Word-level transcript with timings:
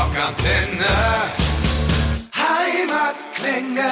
Rockantenne. 0.00 0.86
Heimatklänge. 2.34 3.90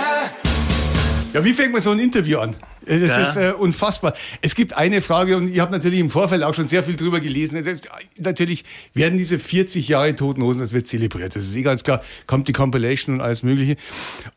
Ja, 1.35 1.45
wie 1.45 1.53
fängt 1.53 1.73
man 1.73 1.83
so 1.83 1.91
ein 1.91 1.99
Interview 1.99 2.39
an? 2.39 2.57
Äh, 2.87 2.99
Das 3.01 3.11
Ja. 3.11 3.23
ist 3.29 3.37
äh, 3.37 3.53
unfassbar. 3.53 4.15
Es 4.41 4.55
gibt 4.55 4.75
eine 4.75 5.03
Frage 5.03 5.37
und 5.37 5.53
ich 5.53 5.61
habe 5.61 5.71
natürlich 5.71 6.01
im 6.01 6.09
Vorfeld 6.09 6.43
auch 6.45 6.55
schon 6.55 6.67
sehr 6.67 6.83
viel 6.83 6.97
drüber 6.97 7.21
gelesen. 7.21 7.59
Also, 7.59 7.73
Natürlich 8.17 8.65
werden 8.95 9.19
diese 9.19 9.39
40 9.39 9.87
Jahre 9.89 10.15
Toten 10.17 10.43
Hosen, 10.43 10.61
das 10.63 10.73
wird 10.73 10.87
zelebriert. 10.87 11.37
Das 11.37 11.45
ist 11.45 11.55
eh 11.55 11.61
ganz 11.63 11.85
klar. 11.85 12.01
Kommt 12.27 12.49
die 12.49 12.55
Compilation 12.55 13.17
und 13.17 13.21
alles 13.21 13.43
Mögliche. 13.43 13.77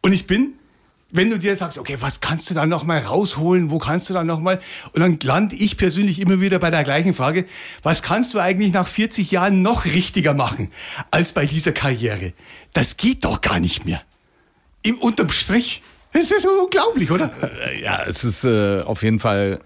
Und 0.01 0.11
ich 0.11 0.27
bin, 0.27 0.55
wenn 1.11 1.29
du 1.29 1.37
dir 1.37 1.55
sagst, 1.55 1.77
okay, 1.77 1.97
was 1.99 2.21
kannst 2.21 2.49
du 2.49 2.53
da 2.53 2.65
noch 2.65 2.83
mal 2.83 2.99
rausholen? 2.99 3.69
Wo 3.69 3.77
kannst 3.77 4.09
du 4.09 4.13
da 4.13 4.23
noch 4.23 4.39
mal? 4.39 4.59
Und 4.93 5.01
dann 5.01 5.19
lande 5.21 5.55
ich 5.55 5.77
persönlich 5.77 6.19
immer 6.19 6.41
wieder 6.41 6.59
bei 6.59 6.71
der 6.71 6.83
gleichen 6.83 7.13
Frage: 7.13 7.45
Was 7.83 8.01
kannst 8.01 8.33
du 8.33 8.39
eigentlich 8.39 8.73
nach 8.73 8.87
40 8.87 9.31
Jahren 9.31 9.61
noch 9.61 9.85
richtiger 9.85 10.33
machen 10.33 10.71
als 11.11 11.33
bei 11.33 11.45
dieser 11.45 11.71
Karriere? 11.71 12.33
Das 12.73 12.97
geht 12.97 13.25
doch 13.25 13.41
gar 13.41 13.59
nicht 13.59 13.85
mehr. 13.85 14.01
Im 14.83 14.97
unterm 14.97 15.31
Strich. 15.31 15.81
Das 16.13 16.29
ist 16.29 16.45
unglaublich, 16.45 17.09
oder? 17.09 17.31
Ja, 17.81 18.03
es 18.05 18.23
ist 18.23 18.43
äh, 18.43 18.81
auf 18.81 19.03
jeden 19.03 19.19
Fall 19.19 19.61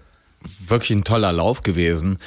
wirklich 0.66 0.90
ein 0.90 1.04
toller 1.04 1.32
Lauf 1.32 1.62
gewesen. 1.62 2.18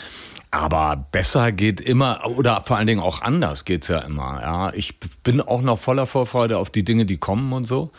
Aber 0.51 1.05
besser 1.11 1.51
geht 1.51 1.79
immer, 1.79 2.21
oder 2.25 2.61
vor 2.65 2.77
allen 2.77 2.88
Dingen 2.88 3.01
auch 3.01 3.21
anders 3.21 3.65
geht's 3.65 3.88
ja 3.88 3.99
immer. 3.99 4.41
Ja. 4.41 4.73
Ich 4.73 4.99
bin 5.23 5.41
auch 5.41 5.61
noch 5.61 5.79
voller 5.79 6.07
Vorfreude 6.07 6.57
auf 6.57 6.71
die 6.71 6.83
Dinge, 6.83 7.05
die 7.05 7.17
kommen 7.17 7.53
und 7.53 7.65
so. 7.65 7.91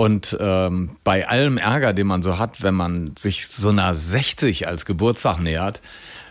Und 0.00 0.34
ähm, 0.40 0.96
bei 1.04 1.28
allem 1.28 1.58
Ärger, 1.58 1.92
den 1.92 2.06
man 2.06 2.22
so 2.22 2.38
hat, 2.38 2.62
wenn 2.62 2.74
man 2.74 3.16
sich 3.18 3.48
so 3.48 3.68
einer 3.68 3.94
60 3.94 4.66
als 4.66 4.86
Geburtstag 4.86 5.40
nähert, 5.40 5.82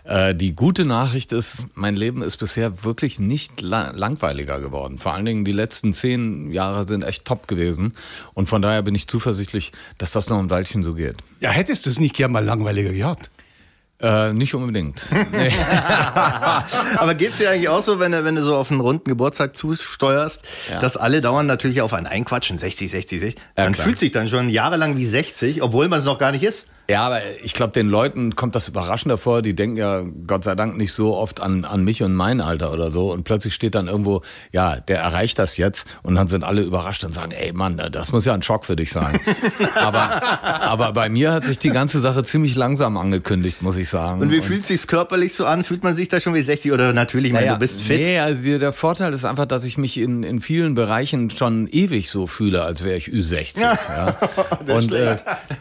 äh, 0.06 0.34
die 0.34 0.56
gute 0.56 0.86
Nachricht 0.86 1.32
ist, 1.34 1.68
mein 1.76 1.94
Leben 1.94 2.24
ist 2.24 2.38
bisher 2.38 2.84
wirklich 2.84 3.20
nicht 3.20 3.62
la 3.62 3.92
langweiliger 3.92 4.60
geworden. 4.60 4.98
Vor 4.98 5.14
allen 5.14 5.26
Dingen 5.26 5.46
die 5.46 5.52
letzten 5.52 5.94
zehn 5.94 6.52
Jahre 6.52 6.88
sind 6.88 7.04
echt 7.04 7.26
top 7.26 7.48
gewesen. 7.48 7.94
Und 8.34 8.50
von 8.50 8.64
daher 8.64 8.82
bin 8.82 8.96
ich 8.96 9.08
zuversichtlich, 9.08 9.72
dass 10.00 10.10
das 10.10 10.30
noch 10.30 10.40
ein 10.40 10.50
Weilchen 10.50 10.82
so 10.82 10.96
geht. 10.96 11.18
Ja, 11.40 11.52
hättest 11.52 11.86
du 11.86 11.92
es 11.92 12.00
nicht 12.00 12.16
gern 12.16 12.32
mal 12.32 12.44
langweiliger 12.44 12.92
gehabt? 12.92 13.30
Äh, 14.02 14.32
nicht 14.34 14.54
unbedingt. 14.56 15.06
Nee. 15.32 15.52
Aber 16.98 17.14
geht's 17.16 17.38
dir 17.38 17.50
eigentlich 17.50 17.70
auch 17.70 17.84
so, 17.84 18.00
wenn 18.00 18.12
du, 18.14 18.24
wenn 18.24 18.36
du 18.36 18.44
so 18.44 18.56
auf 18.56 18.72
einen 18.72 18.80
runden 18.80 19.10
Geburtstag 19.10 19.56
zusteuerst, 19.58 20.42
Ja. 20.70 20.80
dass 20.80 20.96
alle 20.98 21.22
dauernd 21.22 21.48
natürlich 21.48 21.82
auf 21.82 21.94
einen 21.94 22.08
einquatschen, 22.08 22.58
60, 22.58 22.90
60, 22.90 23.20
60. 23.20 23.42
Ja, 23.58 23.64
man 23.66 23.74
klar. 23.74 23.86
fühlt 23.86 24.00
sich 24.00 24.12
dann 24.12 24.30
schon 24.30 24.50
jahrelang 24.50 24.96
wie 24.98 25.06
60, 25.06 25.62
obwohl 25.62 25.88
man 25.90 26.00
es 26.00 26.06
noch 26.06 26.18
gar 26.18 26.32
nicht 26.32 26.44
ist. 26.44 26.68
Ja, 26.90 27.04
aber 27.04 27.22
ich 27.44 27.54
glaube, 27.54 27.72
den 27.74 27.88
Leuten 27.88 28.36
kommt 28.36 28.56
das 28.56 28.68
überraschend 28.68 29.12
davor. 29.12 29.42
Die 29.42 29.54
denken 29.56 29.78
ja 29.78 30.04
Gott 30.28 30.44
sei 30.44 30.56
Dank 30.56 30.76
nicht 30.78 30.92
so 30.92 31.16
oft 31.16 31.40
an, 31.40 31.64
an 31.64 31.84
mich 31.84 32.02
und 32.04 32.14
mein 32.16 32.42
Alter 32.42 32.74
oder 32.74 32.92
so. 32.92 33.12
Und 33.12 33.24
plötzlich 33.24 33.54
steht 33.54 33.76
dann 33.76 33.88
irgendwo, 33.88 34.22
ja, 34.52 34.78
der 34.78 35.00
erreicht 35.00 35.38
das 35.40 35.58
jetzt. 35.58 35.86
Und 36.02 36.16
dann 36.16 36.28
sind 36.28 36.44
alle 36.44 36.62
überrascht 36.62 37.04
und 37.04 37.14
sagen, 37.14 37.32
ey 37.32 37.54
Mann, 37.54 37.80
das 37.92 38.12
muss 38.12 38.26
ja 38.26 38.34
ein 38.34 38.42
Schock 38.42 38.66
für 38.66 38.76
dich 38.76 38.92
sein. 38.92 39.20
aber, 39.76 40.22
aber 40.62 40.92
bei 40.94 41.10
mir 41.10 41.32
hat 41.32 41.46
sich 41.46 41.60
die 41.60 41.70
ganze 41.70 42.00
Sache 42.00 42.24
ziemlich 42.24 42.56
langsam 42.56 42.98
angekündigt, 42.98 43.62
muss 43.62 43.78
ich 43.78 43.88
sagen. 43.90 44.22
Und 44.22 44.32
wie 44.32 44.42
fühlt 44.42 44.66
sich's 44.66 44.88
körperlich 44.88 45.36
so 45.36 45.46
an? 45.46 45.64
Fühlt 45.64 45.84
man 45.84 45.96
sich 45.96 46.10
da 46.10 46.20
schon 46.20 46.34
wie 46.34 46.42
60 46.42 46.72
oder 46.72 46.94
natürlich, 46.94 47.28
ich 47.30 47.34
meine, 47.34 47.46
Naja, 47.46 47.54
du 47.56 47.60
bist 47.60 47.84
fit? 47.84 48.02
Nee, 48.02 48.20
also 48.20 48.58
der- 48.58 48.74
Vorteil 48.74 49.14
ist 49.14 49.26
einfach, 49.26 49.46
dass 49.46 49.64
ich 49.64 49.78
mich 49.78 49.98
in, 50.00 50.24
in 50.24 50.42
vielen 50.42 50.74
Bereichen 50.74 51.30
schon 51.30 51.68
ewig 51.68 52.10
so 52.10 52.26
fühle, 52.28 52.64
als 52.64 52.84
wäre 52.84 52.98
ich 52.98 53.10
Ü60. 53.10 53.60
Ja. 53.90 54.16
Und 54.74 54.92
äh, 54.94 55.18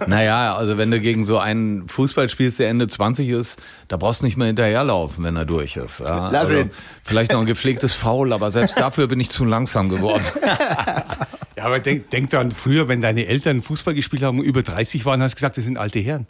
naja, 0.06 0.56
also 0.56 0.79
wenn 0.79 0.91
du 0.91 1.01
gegen 1.01 1.18
so 1.25 1.39
einen 1.39 1.89
Fußball 1.89 2.29
spielst, 2.29 2.59
der 2.59 2.69
Ende 2.69 2.89
20 2.89 3.29
ist, 3.29 3.61
da 3.89 3.97
brauchst 3.97 4.23
du 4.23 4.27
nicht 4.27 4.37
mehr 4.37 4.47
hinterherlaufen, 4.47 5.25
wenn 5.25 5.37
er 5.37 5.45
durch 5.45 5.77
ist. 5.77 6.01
Ja. 6.01 6.31
Lass 6.31 6.49
also, 6.49 6.59
ihn. 6.59 6.71
Vielleicht 7.05 7.33
noch 7.33 7.41
ein 7.41 7.47
gepflegtes 7.47 7.95
Foul, 7.95 8.33
aber 8.33 8.51
selbst 8.51 8.79
dafür 8.79 9.07
bin 9.07 9.21
ich 9.21 9.31
zu 9.31 9.45
langsam 9.45 9.89
geworden. 9.89 10.25
Ja, 11.59 11.64
aber 11.64 11.81
denk, 11.81 12.11
denk 12.11 12.31
dran, 12.31 12.53
früher, 12.53 12.87
wenn 12.87 13.01
deine 13.01 13.27
Eltern 13.27 13.62
Fußball 13.62 13.92
gespielt 13.92 14.23
haben 14.23 14.39
und 14.39 14.45
über 14.45 14.62
30 14.62 15.05
waren, 15.05 15.20
hast 15.23 15.33
du 15.33 15.37
gesagt, 15.37 15.56
das 15.56 15.65
sind 15.65 15.77
alte 15.77 15.99
Herren. 15.99 16.27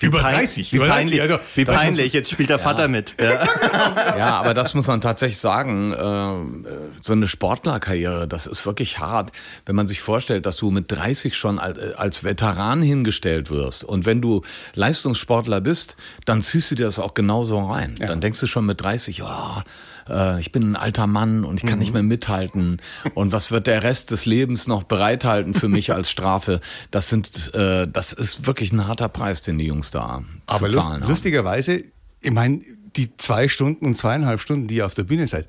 Über 0.00 0.20
Pein- 0.20 0.34
30. 0.34 0.72
Wie 0.72 0.76
über 0.76 0.86
30, 0.88 1.04
peinlich, 1.18 1.22
also, 1.22 1.38
wie 1.54 1.64
peinlich. 1.64 2.12
Jetzt 2.12 2.30
spielt 2.30 2.50
der 2.50 2.58
Vater 2.58 2.88
mit. 2.88 3.14
Ja. 3.20 3.46
Ja, 4.18 4.40
aber 4.40 4.52
das 4.52 4.74
muss 4.74 4.86
man 4.88 5.00
tatsächlich 5.00 5.38
sagen. 5.38 5.92
Äh, 5.92 6.68
so 7.02 7.12
eine 7.12 7.28
Sportlerkarriere, 7.28 8.26
das 8.28 8.46
ist 8.46 8.66
wirklich 8.66 8.98
hart, 8.98 9.30
wenn 9.64 9.74
man 9.76 9.86
sich 9.86 10.00
vorstellt, 10.00 10.44
dass 10.44 10.56
du 10.56 10.70
mit 10.70 10.90
30 10.92 11.36
schon 11.36 11.58
als, 11.58 11.78
äh, 11.78 11.92
als 11.96 12.24
Veteran 12.24 12.82
hingestellt 12.82 13.48
wirst. 13.50 13.84
Und 13.84 14.04
wenn 14.06 14.20
du 14.20 14.42
Leistungssportler 14.74 15.60
bist, 15.60 15.96
dann 16.24 16.42
ziehst 16.42 16.70
du 16.70 16.74
dir 16.74 16.86
das 16.86 16.98
auch 16.98 17.14
genauso 17.14 17.58
rein. 17.60 17.94
Dann 17.98 18.20
denkst 18.20 18.40
du 18.40 18.46
schon 18.46 18.66
mit 18.66 18.80
30, 18.80 19.18
ja, 19.18 19.62
äh, 20.08 20.40
ich 20.40 20.52
bin 20.52 20.72
ein 20.72 20.76
alter 20.76 21.06
Mann 21.06 21.44
und 21.44 21.62
ich 21.62 21.68
kann 21.68 21.78
nicht 21.78 21.92
mehr 21.92 22.02
mithalten. 22.02 22.80
Und 23.14 23.32
was 23.32 23.50
wird 23.50 23.66
der 23.66 23.82
Rest 23.82 24.10
des 24.10 24.26
Lebens 24.26 24.66
noch 24.66 24.82
bereithalten 24.82 25.54
für 25.54 25.68
mich 25.68 25.92
als 25.92 26.10
Strafe? 26.10 26.60
Das 26.90 27.08
sind, 27.08 27.54
äh, 27.54 27.86
das 27.86 28.12
ist 28.12 28.46
wirklich 28.46 28.72
ein 28.72 28.86
harter 28.86 29.08
Preis, 29.08 29.42
den 29.42 29.58
die 29.58 29.66
Jungs 29.66 29.90
da 29.90 30.22
Aber 30.46 30.58
zu 30.68 30.74
lust, 30.74 30.86
zahlen 30.86 31.02
haben. 31.02 31.08
lustigerweise, 31.10 31.84
ich 32.20 32.30
meine, 32.30 32.60
die 32.96 33.16
zwei 33.16 33.48
Stunden 33.48 33.86
und 33.86 33.96
zweieinhalb 33.96 34.40
Stunden, 34.40 34.66
die 34.66 34.76
ihr 34.76 34.86
auf 34.86 34.94
der 34.94 35.04
Bühne 35.04 35.28
seid, 35.28 35.46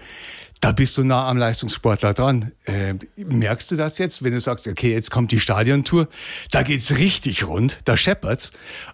da 0.62 0.72
bist 0.72 0.98
du 0.98 1.04
nah 1.04 1.28
am 1.28 1.38
Leistungssportler 1.38 2.14
dran. 2.14 2.52
Äh, 2.66 2.96
merkst 3.16 3.72
du 3.72 3.76
das 3.76 3.98
jetzt, 3.98 4.24
wenn 4.24 4.34
du 4.34 4.42
sagst, 4.42 4.68
okay, 4.68 4.92
jetzt 4.92 5.12
kommt 5.12 5.32
die 5.32 5.40
Stadiontour, 5.40 6.08
da 6.52 6.64
geht's 6.64 6.96
richtig 6.98 7.46
rund, 7.46 7.80
da 7.86 7.96
scheppert's, 7.96 8.52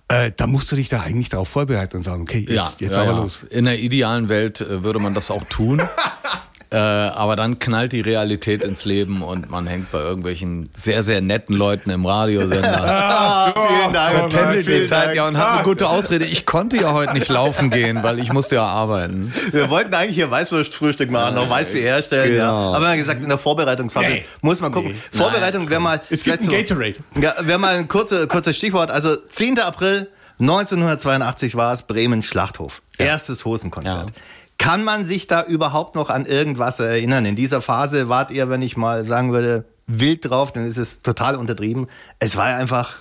äh, 0.07 0.31
da 0.35 0.47
musst 0.47 0.71
du 0.71 0.75
dich 0.75 0.89
da 0.89 1.01
eigentlich 1.01 1.29
darauf 1.29 1.49
vorbereiten 1.49 1.97
und 1.97 2.03
sagen, 2.03 2.21
okay, 2.23 2.45
jetzt, 2.47 2.81
jetzt 2.81 2.95
ja, 2.95 3.01
aber 3.01 3.11
ja. 3.11 3.17
los. 3.17 3.41
In 3.49 3.65
der 3.65 3.79
idealen 3.79 4.29
Welt 4.29 4.61
äh, 4.61 4.83
würde 4.83 4.99
man 4.99 5.13
das 5.13 5.31
auch 5.31 5.43
tun. 5.45 5.81
äh, 6.71 6.77
aber 6.77 7.35
dann 7.35 7.59
knallt 7.59 7.91
die 7.93 8.01
Realität 8.01 8.61
ins 8.63 8.85
Leben 8.85 9.21
und 9.21 9.49
man 9.49 9.67
hängt 9.67 9.91
bei 9.91 9.99
irgendwelchen 9.99 10.69
sehr, 10.73 11.03
sehr 11.03 11.21
netten 11.21 11.55
Leuten 11.55 11.89
im 11.89 12.05
Radiosender. 12.05 13.53
Vielen 13.67 13.93
Dank. 13.93 14.29
Die 14.57 14.63
vielen 14.63 14.87
Zeit 14.87 15.05
Dank. 15.07 15.15
ja 15.15 15.27
und 15.27 15.37
hat 15.37 15.53
eine 15.55 15.63
gute 15.63 15.87
Ausrede. 15.87 16.25
Ich 16.25 16.45
konnte 16.45 16.77
ja 16.77 16.93
heute 16.93 17.13
nicht 17.13 17.27
laufen 17.29 17.69
gehen, 17.69 18.03
weil 18.03 18.19
ich 18.19 18.31
musste 18.33 18.55
ja 18.55 18.65
arbeiten. 18.65 19.33
Wir 19.51 19.69
wollten 19.69 19.93
eigentlich 19.93 20.15
hier 20.15 20.29
Weißwurstfrühstück 20.31 21.11
machen, 21.11 21.35
noch 21.35 21.49
Weißbier 21.49 21.81
herstellen. 21.81 22.35
Ja. 22.35 22.47
Genau. 22.49 22.73
Aber 22.73 22.85
wir 22.85 22.89
haben 22.91 22.97
gesagt, 22.97 23.21
in 23.21 23.29
der 23.29 23.37
Vorbereitungsphase 23.37 24.05
Nee. 24.07 24.25
muss 24.41 24.59
man 24.59 24.71
gucken. 24.71 24.95
Vorbereitung 25.13 25.69
wäre 25.69 25.81
mal. 25.81 26.01
Es 26.09 26.23
gibt 26.23 26.41
ein 26.41 26.47
Gatorade. 26.49 26.95
Ja, 27.19 27.33
wäre 27.41 27.59
mal 27.59 27.75
ein 27.75 27.87
kurze, 27.87 28.27
kurzes 28.27 28.57
Stichwort. 28.57 28.89
Also 28.91 29.15
10. 29.15 29.59
April 29.59 30.07
1982 30.39 31.55
war 31.55 31.73
es 31.73 31.83
Bremen 31.83 32.21
Schlachthof. 32.21 32.81
Erstes 32.97 33.45
Hosenkonzert. 33.45 34.09
Ja. 34.09 34.15
Kann 34.57 34.83
man 34.83 35.05
sich 35.05 35.27
da 35.27 35.43
überhaupt 35.43 35.95
noch 35.95 36.09
an 36.09 36.25
irgendwas 36.25 36.79
erinnern? 36.79 37.25
In 37.25 37.35
dieser 37.35 37.61
Phase 37.61 38.09
wart 38.09 38.31
ihr, 38.31 38.49
wenn 38.49 38.61
ich 38.61 38.77
mal 38.77 39.03
sagen 39.03 39.31
würde, 39.33 39.65
wild 39.87 40.29
drauf, 40.29 40.51
dann 40.51 40.65
ist 40.65 40.77
es 40.77 41.01
total 41.01 41.35
untertrieben. 41.35 41.87
Es 42.19 42.35
war 42.35 42.45
einfach, 42.45 42.95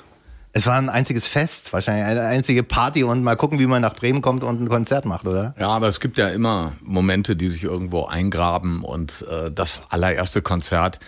es 0.52 0.66
war 0.66 0.76
ein 0.76 0.88
einziges 0.88 1.26
Fest, 1.26 1.72
wahrscheinlich 1.72 2.04
eine 2.04 2.22
einzige 2.22 2.62
Party 2.62 3.04
und 3.04 3.22
mal 3.22 3.36
gucken, 3.36 3.58
wie 3.58 3.66
man 3.66 3.82
nach 3.82 3.94
Bremen 3.94 4.20
kommt 4.20 4.44
und 4.44 4.60
ein 4.60 4.68
Konzert 4.68 5.04
macht, 5.04 5.26
oder? 5.26 5.54
Ja, 5.58 5.68
aber 5.68 5.88
es 5.88 6.00
gibt 6.00 6.18
ja 6.18 6.28
immer 6.28 6.72
Momente, 6.82 7.36
die 7.36 7.48
sich 7.48 7.64
irgendwo 7.64 8.04
eingraben 8.04 8.82
und 8.82 9.24
äh, 9.30 9.50
das 9.50 9.80
allererste 9.88 10.42
Konzert, 10.42 11.00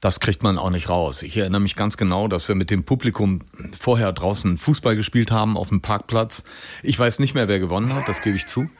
das 0.00 0.18
kriegt 0.18 0.42
man 0.42 0.58
auch 0.58 0.70
nicht 0.70 0.88
raus. 0.88 1.22
Ich 1.22 1.36
erinnere 1.36 1.60
mich 1.60 1.76
ganz 1.76 1.98
genau, 1.98 2.26
dass 2.26 2.48
wir 2.48 2.54
mit 2.54 2.70
dem 2.70 2.84
Publikum 2.84 3.40
vorher 3.78 4.12
draußen 4.12 4.56
Fußball 4.56 4.96
gespielt 4.96 5.30
haben 5.30 5.58
auf 5.58 5.68
dem 5.68 5.82
Parkplatz. 5.82 6.42
Ich 6.82 6.98
weiß 6.98 7.18
nicht 7.18 7.34
mehr, 7.34 7.48
wer 7.48 7.60
gewonnen 7.60 7.94
hat, 7.94 8.08
das 8.08 8.22
gebe 8.22 8.36
ich 8.36 8.46
zu. 8.46 8.70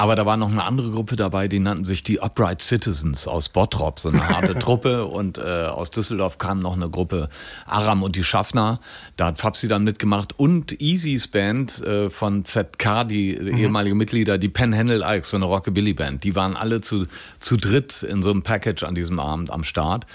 Aber 0.00 0.14
da 0.14 0.24
war 0.24 0.36
noch 0.36 0.52
eine 0.52 0.62
andere 0.62 0.92
Gruppe 0.92 1.16
dabei, 1.16 1.48
die 1.48 1.58
nannten 1.58 1.84
sich 1.84 2.04
die 2.04 2.20
Upright 2.20 2.62
Citizens 2.62 3.26
aus 3.26 3.48
Bottrop, 3.48 3.98
so 3.98 4.10
eine 4.10 4.28
harte 4.28 4.54
Truppe. 4.58 5.04
Und 5.06 5.38
äh, 5.38 5.66
aus 5.66 5.90
Düsseldorf 5.90 6.38
kam 6.38 6.60
noch 6.60 6.76
eine 6.76 6.88
Gruppe 6.88 7.28
Aram 7.66 8.04
und 8.04 8.14
die 8.14 8.22
Schaffner. 8.22 8.78
Da 9.16 9.26
hat 9.26 9.38
Fabsi 9.38 9.66
dann 9.66 9.82
mitgemacht. 9.82 10.38
Und 10.38 10.80
Easys 10.80 11.26
Band 11.26 11.80
äh, 11.80 12.10
von 12.10 12.44
ZK, 12.44 13.08
die 13.08 13.34
ehemalige 13.34 13.96
Mitglieder, 13.96 14.38
die 14.38 14.48
Penn 14.48 14.72
Handel 14.72 15.02
Ikes, 15.04 15.30
so 15.30 15.36
eine 15.36 15.46
Rockabilly-Band. 15.46 16.22
Die 16.22 16.36
waren 16.36 16.56
alle 16.56 16.80
zu, 16.80 17.06
zu 17.40 17.56
dritt 17.56 18.04
in 18.04 18.22
so 18.22 18.30
einem 18.30 18.42
Package 18.44 18.84
an 18.84 18.94
diesem 18.94 19.18
Abend 19.18 19.50
am 19.50 19.64
Start. 19.64 20.06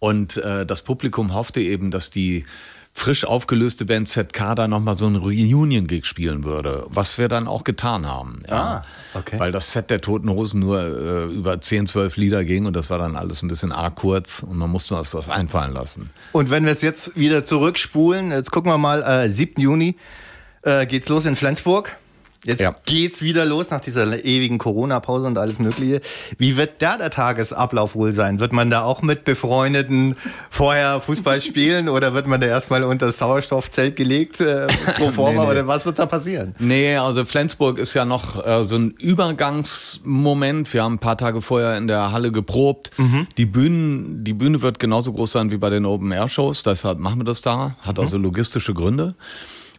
Und 0.00 0.38
äh, 0.38 0.66
das 0.66 0.82
Publikum 0.82 1.34
hoffte 1.34 1.60
eben, 1.60 1.92
dass 1.92 2.10
die 2.10 2.46
frisch 2.92 3.24
aufgelöste 3.24 3.84
Band 3.86 4.08
ZK 4.08 4.54
da 4.54 4.68
nochmal 4.68 4.94
so 4.94 5.06
einen 5.06 5.16
Reunion-Gig 5.16 6.04
spielen 6.04 6.44
würde, 6.44 6.84
was 6.88 7.16
wir 7.18 7.28
dann 7.28 7.48
auch 7.48 7.64
getan 7.64 8.06
haben. 8.06 8.42
Ja. 8.48 8.84
Ah, 9.14 9.18
okay. 9.18 9.38
Weil 9.38 9.52
das 9.52 9.72
Set 9.72 9.90
der 9.90 10.00
Toten 10.00 10.28
Hosen 10.28 10.60
nur 10.60 10.80
äh, 10.82 11.24
über 11.26 11.60
10, 11.60 11.86
12 11.86 12.16
Lieder 12.16 12.44
ging 12.44 12.66
und 12.66 12.74
das 12.74 12.90
war 12.90 12.98
dann 12.98 13.16
alles 13.16 13.42
ein 13.42 13.48
bisschen 13.48 13.72
arg 13.72 13.96
kurz 13.96 14.42
und 14.42 14.56
man 14.56 14.70
musste 14.70 14.96
uns 14.96 15.14
was 15.14 15.28
einfallen 15.28 15.72
lassen. 15.72 16.10
Und 16.32 16.50
wenn 16.50 16.64
wir 16.64 16.72
es 16.72 16.82
jetzt 16.82 17.16
wieder 17.16 17.44
zurückspulen, 17.44 18.32
jetzt 18.32 18.50
gucken 18.50 18.70
wir 18.70 18.78
mal, 18.78 19.02
äh, 19.02 19.30
7. 19.30 19.60
Juni 19.60 19.96
äh, 20.62 20.86
geht's 20.86 21.08
los 21.08 21.26
in 21.26 21.36
Flensburg. 21.36 21.96
Jetzt 22.44 22.62
ja. 22.62 22.74
geht's 22.86 23.20
wieder 23.20 23.44
los 23.44 23.68
nach 23.70 23.82
dieser 23.82 24.24
ewigen 24.24 24.56
Corona-Pause 24.56 25.26
und 25.26 25.36
alles 25.36 25.58
Mögliche. 25.58 26.00
Wie 26.38 26.56
wird 26.56 26.80
da 26.80 26.96
der 26.96 27.10
Tagesablauf 27.10 27.94
wohl 27.94 28.14
sein? 28.14 28.40
Wird 28.40 28.54
man 28.54 28.70
da 28.70 28.82
auch 28.82 29.02
mit 29.02 29.24
Befreundeten 29.24 30.16
vorher 30.48 31.02
Fußball 31.02 31.40
spielen 31.42 31.90
oder 31.90 32.14
wird 32.14 32.26
man 32.26 32.40
da 32.40 32.46
erstmal 32.46 32.82
unter 32.84 33.06
das 33.06 33.18
Sauerstoffzelt 33.18 33.94
gelegt 33.94 34.40
äh, 34.40 34.68
pro 34.96 35.10
forma 35.12 35.40
nee, 35.42 35.46
nee. 35.46 35.52
oder 35.52 35.66
was 35.66 35.84
wird 35.84 35.98
da 35.98 36.06
passieren? 36.06 36.54
Nee, 36.58 36.96
also 36.96 37.26
Flensburg 37.26 37.78
ist 37.78 37.92
ja 37.92 38.06
noch 38.06 38.44
äh, 38.46 38.64
so 38.64 38.76
ein 38.76 38.92
Übergangsmoment. 38.92 40.72
Wir 40.72 40.82
haben 40.82 40.94
ein 40.94 40.98
paar 40.98 41.18
Tage 41.18 41.42
vorher 41.42 41.76
in 41.76 41.88
der 41.88 42.10
Halle 42.10 42.32
geprobt. 42.32 42.90
Mhm. 42.96 43.26
Die, 43.36 43.44
Bühnen, 43.44 44.24
die 44.24 44.32
Bühne 44.32 44.62
wird 44.62 44.78
genauso 44.78 45.12
groß 45.12 45.32
sein 45.32 45.50
wie 45.50 45.58
bei 45.58 45.68
den 45.68 45.84
Open-Air-Shows, 45.84 46.62
deshalb 46.62 46.98
machen 46.98 47.20
wir 47.20 47.24
das 47.24 47.42
da. 47.42 47.76
Hat 47.80 47.98
mhm. 47.98 48.04
also 48.04 48.16
logistische 48.16 48.72
Gründe. 48.72 49.14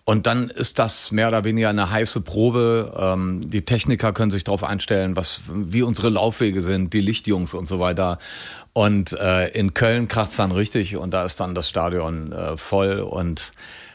Und 0.04 0.26
dann 0.26 0.50
ist 0.50 0.80
das 0.80 1.12
mehr 1.12 1.28
oder 1.28 1.44
weniger 1.44 1.70
eine 1.70 1.90
heiße 1.90 2.22
Probe. 2.22 2.94
Ähm, 2.98 3.50
die 3.50 3.64
Techniker 3.64 4.14
können 4.14 4.32
sich 4.32 4.44
darauf 4.44 4.64
einstellen, 4.64 5.16
was, 5.16 5.42
wie 5.48 5.84
unsere 5.84 6.10
Laufwege 6.10 6.62
sind, 6.62 6.94
die 6.94 7.02
Lichtjungs 7.02 7.54
und 7.54 7.68
so 7.68 7.80
weiter. 7.80 8.18
Und 8.74 9.14
äh, 9.14 9.50
in 9.50 9.74
Köln 9.74 10.08
kracht's 10.08 10.38
dann 10.38 10.52
richtig 10.52 10.96
und 10.98 11.12
da 11.12 11.24
ist 11.24 11.40
dann 11.40 11.54
das 11.56 11.70
Stadion 11.70 12.32
äh, 12.32 12.58
voll 12.58 13.00
und 13.00 13.52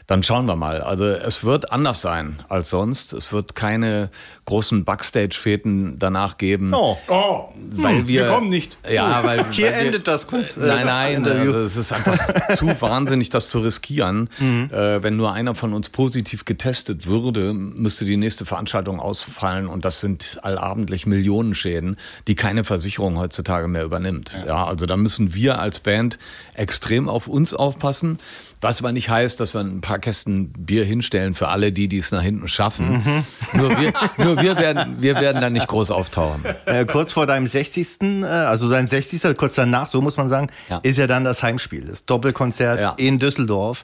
dann 0.07 0.23
schauen 0.23 0.45
wir 0.45 0.55
mal. 0.55 0.81
Also 0.81 1.05
es 1.05 1.43
wird 1.43 1.73
anders 1.73 2.01
sein 2.01 2.41
als 2.47 2.69
sonst. 2.69 3.11
Es 3.11 3.33
wird 3.33 3.55
keine 3.55 4.09
großen 4.45 4.85
Backstage-Fäden 4.85 5.99
danach 5.99 6.37
geben. 6.37 6.73
Oh, 6.73 6.97
oh. 7.09 7.49
Weil 7.71 7.97
hm, 7.97 8.07
wir, 8.07 8.23
wir 8.23 8.31
kommen 8.31 8.49
nicht. 8.49 8.77
Ja, 8.89 9.21
weil, 9.25 9.43
Hier 9.51 9.67
weil 9.67 9.73
endet 9.73 9.93
wir, 9.93 9.99
das 10.13 10.25
kurz. 10.27 10.55
Äh, 10.55 10.61
nein, 10.61 10.85
nein, 10.85 11.27
also 11.27 11.59
es 11.59 11.75
ist 11.75 11.91
einfach 11.91 12.17
zu 12.55 12.67
wahnsinnig, 12.81 13.29
das 13.29 13.49
zu 13.49 13.59
riskieren. 13.59 14.29
Mhm. 14.39 14.69
Äh, 14.71 15.03
wenn 15.03 15.17
nur 15.17 15.33
einer 15.33 15.55
von 15.55 15.73
uns 15.73 15.89
positiv 15.89 16.45
getestet 16.45 17.05
würde, 17.05 17.53
müsste 17.53 18.05
die 18.05 18.15
nächste 18.15 18.45
Veranstaltung 18.45 19.01
ausfallen 19.01 19.67
und 19.67 19.83
das 19.83 19.99
sind 19.99 20.39
allabendlich 20.41 21.05
Millionenschäden, 21.05 21.97
die 22.27 22.35
keine 22.35 22.63
Versicherung 22.63 23.17
heutzutage 23.17 23.67
mehr 23.67 23.83
übernimmt. 23.83 24.37
Ja. 24.39 24.45
ja, 24.45 24.65
also 24.67 24.85
da 24.85 24.95
müssen 24.95 25.33
wir 25.33 25.59
als 25.59 25.79
Band 25.79 26.17
extrem 26.57 27.09
auf 27.09 27.27
uns 27.27 27.53
aufpassen. 27.53 28.19
Was 28.59 28.79
aber 28.79 28.91
nicht 28.91 29.09
heißt, 29.09 29.39
dass 29.39 29.53
wir 29.53 29.61
ein 29.61 29.81
paar 29.81 29.99
Kästen 29.99 30.51
Bier 30.51 30.83
hinstellen 30.83 31.35
für 31.35 31.49
alle, 31.49 31.71
die, 31.71 31.87
die 31.87 31.99
es 31.99 32.11
nach 32.11 32.23
hinten 32.23 32.47
schaffen. 32.47 33.03
Mhm. 33.05 33.23
Nur, 33.53 33.79
wir, 33.79 33.93
nur 34.17 34.41
wir, 34.41 34.57
werden, 34.57 34.97
wir 34.99 35.15
werden 35.15 35.41
da 35.41 35.49
nicht 35.49 35.67
groß 35.67 35.91
auftauchen. 35.91 36.43
Äh, 36.65 36.85
kurz 36.85 37.13
vor 37.13 37.27
deinem 37.27 37.45
60., 37.45 38.01
äh, 38.01 38.25
also 38.25 38.69
dein 38.69 38.87
60., 38.87 39.37
kurz 39.37 39.55
danach, 39.55 39.87
so 39.87 40.01
muss 40.01 40.17
man 40.17 40.27
sagen, 40.27 40.49
ja. 40.69 40.79
ist 40.83 40.97
ja 40.97 41.07
dann 41.07 41.23
das 41.23 41.43
Heimspiel, 41.43 41.85
das 41.85 42.05
Doppelkonzert 42.05 42.81
ja. 42.81 42.93
in 42.97 43.19
Düsseldorf. 43.19 43.83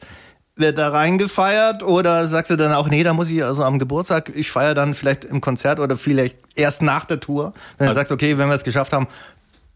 Wird 0.55 0.77
da 0.77 0.89
reingefeiert 0.89 1.81
oder 1.81 2.27
sagst 2.27 2.51
du 2.51 2.55
dann 2.55 2.73
auch, 2.73 2.87
nee, 2.87 3.03
da 3.03 3.13
muss 3.13 3.29
ich 3.31 3.43
also 3.43 3.63
am 3.63 3.79
Geburtstag, 3.79 4.31
ich 4.35 4.51
feiere 4.51 4.75
dann 4.75 4.93
vielleicht 4.93 5.25
im 5.25 5.41
Konzert 5.41 5.79
oder 5.79 5.97
vielleicht 5.97 6.37
erst 6.55 6.81
nach 6.81 7.05
der 7.05 7.19
Tour, 7.19 7.53
wenn 7.77 7.85
du 7.85 7.89
also, 7.89 7.99
sagst, 7.99 8.11
okay, 8.11 8.37
wenn 8.37 8.47
wir 8.49 8.55
es 8.55 8.63
geschafft 8.63 8.93
haben, 8.93 9.07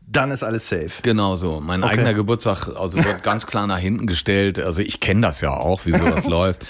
dann 0.09 0.31
ist 0.31 0.41
alles 0.41 0.69
safe. 0.69 0.89
Genau 1.01 1.35
so. 1.35 1.59
Mein 1.59 1.83
okay. 1.83 1.93
eigener 1.93 2.13
Geburtstag 2.13 2.69
also 2.69 2.97
wird 2.97 3.23
ganz 3.23 3.45
klar 3.45 3.67
nach 3.67 3.77
hinten 3.77 4.07
gestellt. 4.07 4.57
Also 4.57 4.81
ich 4.81 5.01
kenne 5.01 5.21
das 5.21 5.41
ja 5.41 5.51
auch, 5.51 5.85
wie 5.85 5.91
sowas 5.91 6.25
läuft. 6.27 6.65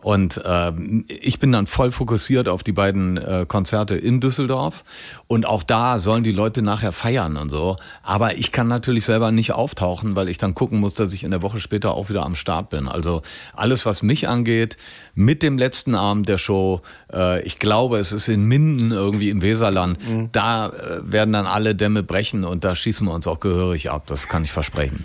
Und 0.00 0.40
äh, 0.42 0.72
ich 1.08 1.38
bin 1.38 1.52
dann 1.52 1.66
voll 1.66 1.90
fokussiert 1.90 2.48
auf 2.48 2.62
die 2.62 2.72
beiden 2.72 3.18
äh, 3.18 3.44
Konzerte 3.46 3.94
in 3.94 4.22
Düsseldorf. 4.22 4.84
Und 5.26 5.44
auch 5.44 5.62
da 5.62 5.98
sollen 5.98 6.24
die 6.24 6.32
Leute 6.32 6.62
nachher 6.62 6.92
feiern 6.92 7.36
und 7.36 7.50
so. 7.50 7.76
Aber 8.02 8.38
ich 8.38 8.52
kann 8.52 8.68
natürlich 8.68 9.04
selber 9.04 9.32
nicht 9.32 9.52
auftauchen, 9.52 10.16
weil 10.16 10.30
ich 10.30 10.38
dann 10.38 10.54
gucken 10.54 10.80
muss, 10.80 10.94
dass 10.94 11.12
ich 11.12 11.24
in 11.24 11.30
der 11.30 11.42
Woche 11.42 11.60
später 11.60 11.92
auch 11.92 12.08
wieder 12.08 12.24
am 12.24 12.36
Start 12.36 12.70
bin. 12.70 12.88
Also 12.88 13.20
alles, 13.52 13.84
was 13.84 14.02
mich 14.02 14.28
angeht, 14.28 14.78
mit 15.18 15.42
dem 15.42 15.58
letzten 15.58 15.96
Abend 15.96 16.28
der 16.28 16.38
Show, 16.38 16.80
äh, 17.12 17.42
ich 17.42 17.58
glaube, 17.58 17.98
es 17.98 18.12
ist 18.12 18.28
in 18.28 18.44
Minden 18.44 18.92
irgendwie 18.92 19.30
im 19.30 19.42
Weserland, 19.42 19.98
mhm. 20.08 20.28
da 20.30 20.68
äh, 20.68 21.00
werden 21.02 21.32
dann 21.32 21.44
alle 21.44 21.74
Dämme 21.74 22.04
brechen 22.04 22.44
und 22.44 22.62
da 22.62 22.76
schießen 22.76 23.04
wir 23.04 23.12
uns 23.12 23.26
auch 23.26 23.40
gehörig 23.40 23.90
ab. 23.90 24.04
Das 24.06 24.28
kann 24.28 24.44
ich 24.44 24.52
versprechen. 24.52 25.02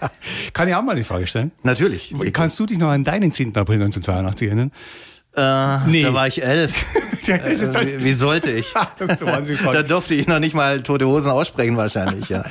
kann 0.54 0.66
ich 0.66 0.74
auch 0.74 0.82
mal 0.82 0.96
die 0.96 1.04
Frage 1.04 1.26
stellen? 1.26 1.52
Natürlich. 1.62 2.14
Kannst 2.32 2.58
du 2.58 2.64
dich 2.64 2.78
noch 2.78 2.88
an 2.88 3.04
deinen 3.04 3.32
10. 3.32 3.54
April 3.56 3.82
1982 3.82 4.30
80 4.30 4.48
erinnern? 4.48 4.72
Äh, 5.36 5.90
nee. 5.90 6.02
Da 6.04 6.14
war 6.14 6.26
ich 6.26 6.42
elf. 6.42 6.72
ja, 7.26 7.36
äh, 7.36 7.98
wie, 7.98 8.04
wie, 8.04 8.12
sollte 8.14 8.50
ich? 8.50 8.72
da 8.98 9.82
durfte 9.82 10.14
ich 10.14 10.26
noch 10.26 10.40
nicht 10.40 10.54
mal 10.54 10.80
tote 10.82 11.06
Hosen 11.06 11.30
aussprechen 11.30 11.76
wahrscheinlich, 11.76 12.30
ja. 12.30 12.44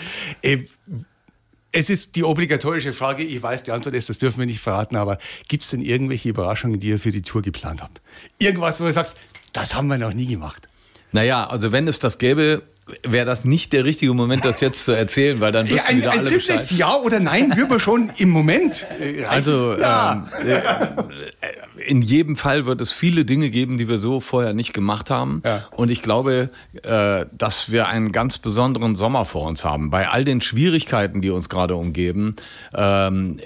Es 1.71 1.89
ist 1.89 2.15
die 2.15 2.23
obligatorische 2.23 2.93
Frage, 2.93 3.23
ich 3.23 3.41
weiß, 3.41 3.63
die 3.63 3.71
Antwort 3.71 3.93
ist, 3.93 4.09
das 4.09 4.17
dürfen 4.17 4.39
wir 4.39 4.45
nicht 4.47 4.59
verraten, 4.59 4.95
aber 4.95 5.17
gibt 5.47 5.63
es 5.63 5.69
denn 5.69 5.81
irgendwelche 5.81 6.29
Überraschungen, 6.29 6.79
die 6.79 6.87
ihr 6.87 6.99
für 6.99 7.11
die 7.11 7.21
Tour 7.21 7.41
geplant 7.41 7.81
habt? 7.83 8.01
Irgendwas, 8.39 8.81
wo 8.81 8.85
du 8.85 8.93
sagst, 8.93 9.15
das 9.53 9.75
haben 9.75 9.87
wir 9.87 9.97
noch 9.97 10.13
nie 10.13 10.25
gemacht? 10.25 10.67
Naja, 11.11 11.47
also 11.47 11.71
wenn 11.71 11.87
es 11.87 11.99
das 11.99 12.17
gäbe, 12.17 12.63
wäre 13.03 13.25
das 13.25 13.45
nicht 13.45 13.73
der 13.73 13.85
richtige 13.85 14.13
Moment, 14.13 14.45
das 14.45 14.61
jetzt 14.61 14.85
zu 14.85 14.91
erzählen, 14.91 15.39
weil 15.39 15.51
dann 15.51 15.67
ja, 15.67 15.83
ein, 15.85 15.97
wieder 15.97 16.11
alle 16.11 16.21
ein 16.21 16.25
simples 16.25 16.71
Ja 16.71 16.95
oder 16.95 17.19
Nein 17.19 17.55
würden 17.55 17.69
wir 17.69 17.79
schon 17.79 18.11
im 18.17 18.29
Moment. 18.29 18.87
Äh, 18.99 19.23
also 19.25 19.75
ja. 19.77 20.27
ähm, 20.41 20.47
äh, 20.47 21.47
in 21.85 22.01
jedem 22.01 22.35
Fall 22.35 22.65
wird 22.65 22.81
es 22.81 22.91
viele 22.91 23.25
Dinge 23.25 23.49
geben, 23.49 23.77
die 23.77 23.87
wir 23.87 23.97
so 23.97 24.19
vorher 24.19 24.53
nicht 24.53 24.73
gemacht 24.73 25.09
haben. 25.09 25.41
Ja. 25.45 25.67
Und 25.71 25.91
ich 25.91 26.01
glaube, 26.01 26.49
äh, 26.83 27.25
dass 27.31 27.71
wir 27.71 27.87
einen 27.87 28.11
ganz 28.11 28.37
besonderen 28.37 28.95
Sommer 28.95 29.25
vor 29.25 29.47
uns 29.47 29.63
haben. 29.63 29.89
Bei 29.89 30.09
all 30.09 30.23
den 30.23 30.41
Schwierigkeiten, 30.41 31.21
die 31.21 31.29
uns 31.29 31.49
gerade 31.49 31.75
umgeben, 31.75 32.35
ähm, 32.73 33.39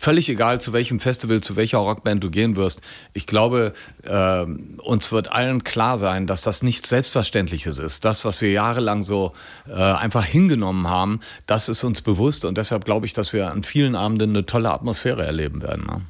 völlig 0.00 0.28
egal, 0.28 0.60
zu 0.60 0.72
welchem 0.72 1.00
Festival, 1.00 1.40
zu 1.40 1.56
welcher 1.56 1.78
Rockband 1.78 2.24
du 2.24 2.30
gehen 2.30 2.56
wirst. 2.56 2.80
Ich 3.12 3.26
glaube, 3.26 3.74
äh, 4.04 4.44
uns 4.78 5.12
wird 5.12 5.30
allen 5.32 5.64
klar 5.64 5.98
sein, 5.98 6.26
dass 6.26 6.42
das 6.42 6.62
nichts 6.62 6.88
Selbstverständliches 6.88 7.78
ist. 7.78 8.04
Das, 8.04 8.24
was 8.24 8.40
wir 8.40 8.50
jahrelang 8.50 9.02
so 9.02 9.32
äh, 9.68 9.74
einfach 9.74 10.24
hingenommen 10.24 10.88
haben, 10.88 11.20
das 11.46 11.68
ist 11.68 11.84
uns 11.84 12.00
bewusst. 12.00 12.44
Und 12.44 12.56
deshalb 12.58 12.84
glaube 12.84 13.06
ich, 13.06 13.12
dass 13.12 13.32
wir 13.32 13.50
an 13.50 13.62
vielen 13.62 13.94
Abenden 13.94 14.30
eine 14.30 14.46
tolle 14.46 14.70
Atmosphäre 14.70 15.24
erleben 15.24 15.62
werden. 15.62 15.86
Ne? 15.86 16.00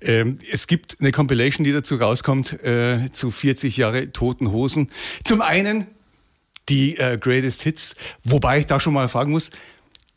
Ähm, 0.00 0.38
es 0.50 0.66
gibt 0.66 0.96
eine 1.00 1.12
Compilation, 1.12 1.64
die 1.64 1.72
dazu 1.72 1.96
rauskommt, 1.96 2.62
äh, 2.62 3.10
zu 3.12 3.30
40 3.30 3.76
Jahre 3.76 4.12
Toten 4.12 4.50
Hosen. 4.50 4.90
Zum 5.24 5.40
einen 5.42 5.86
die 6.68 6.98
äh, 6.98 7.18
Greatest 7.18 7.62
Hits, 7.62 7.96
wobei 8.24 8.60
ich 8.60 8.66
da 8.66 8.78
schon 8.80 8.92
mal 8.92 9.08
fragen 9.08 9.32
muss, 9.32 9.50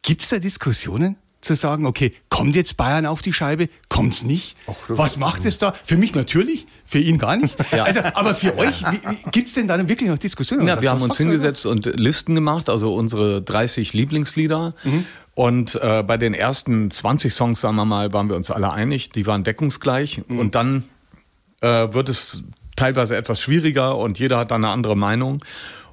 gibt 0.02 0.22
es 0.22 0.30
da 0.30 0.40
Diskussionen? 0.40 1.16
zu 1.42 1.56
sagen, 1.56 1.86
okay, 1.86 2.14
kommt 2.30 2.56
jetzt 2.56 2.78
Bayern 2.78 3.06
auf 3.06 3.22
die 3.22 3.34
Scheibe, 3.34 3.68
kommt's 3.90 4.24
nicht? 4.24 4.56
Ach, 4.68 4.76
Was 4.88 5.18
macht 5.18 5.44
es 5.46 5.58
da? 5.58 5.74
Für 5.84 5.98
mich 5.98 6.14
natürlich, 6.14 6.68
für 6.86 7.00
ihn 7.00 7.18
gar 7.18 7.36
nicht. 7.36 7.56
Ja. 7.72 7.86
Also, 7.86 8.02
aber 8.02 8.36
für 8.36 8.58
euch, 8.58 8.84
gibt 9.32 9.48
es 9.48 9.54
denn 9.54 9.68
da 9.68 9.78
wirklich 9.88 10.10
noch 10.10 10.18
Diskussionen? 10.18 10.68
Ja, 10.68 10.82
wir 10.82 10.92
haben 10.92 11.02
uns 11.02 11.16
hingesetzt 11.16 11.66
und 11.66 11.86
Listen 11.86 12.36
gemacht, 12.36 12.70
also 12.70 12.94
unsere 12.94 13.42
30 13.42 13.94
Lieblingslieder. 13.94 14.76
Mhm. 14.84 15.06
Und 15.34 15.80
äh, 15.82 16.04
bei 16.04 16.18
den 16.18 16.34
ersten 16.34 16.92
20 16.92 17.34
Songs, 17.34 17.62
sagen 17.62 17.76
wir 17.76 17.86
mal, 17.86 18.12
waren 18.14 18.30
wir 18.30 18.36
uns 18.36 18.52
alle 18.52 18.72
einig, 18.72 19.12
die 19.12 19.26
waren 19.26 19.44
deckungsgleich. 19.44 20.22
Mhm. 20.28 20.40
Und 20.40 20.56
dann 20.56 20.84
äh, 21.62 21.94
wird 21.94 22.10
es 22.10 22.44
teilweise 22.76 23.16
etwas 23.16 23.42
schwieriger 23.42 23.98
und 23.98 24.20
jeder 24.20 24.38
hat 24.38 24.52
dann 24.52 24.66
eine 24.66 24.74
andere 24.74 24.98
Meinung. 24.98 25.44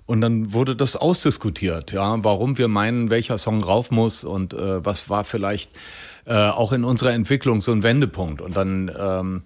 Und 0.06 0.22
dann 0.22 0.54
wurde 0.54 0.74
das 0.74 0.96
ausdiskutiert, 0.96 1.92
ja, 1.92 2.24
warum 2.24 2.56
wir 2.56 2.66
meinen, 2.68 3.10
welcher 3.10 3.36
Song 3.36 3.62
rauf 3.62 3.90
muss 3.90 4.24
und 4.24 4.54
äh, 4.54 4.84
was 4.84 5.10
war 5.10 5.22
vielleicht 5.22 5.70
äh, 6.24 6.34
auch 6.34 6.72
in 6.72 6.84
unserer 6.84 7.12
Entwicklung 7.12 7.60
so 7.60 7.72
ein 7.72 7.82
Wendepunkt. 7.82 8.40
Und 8.40 8.56
dann 8.56 8.90
ähm, 8.98 9.42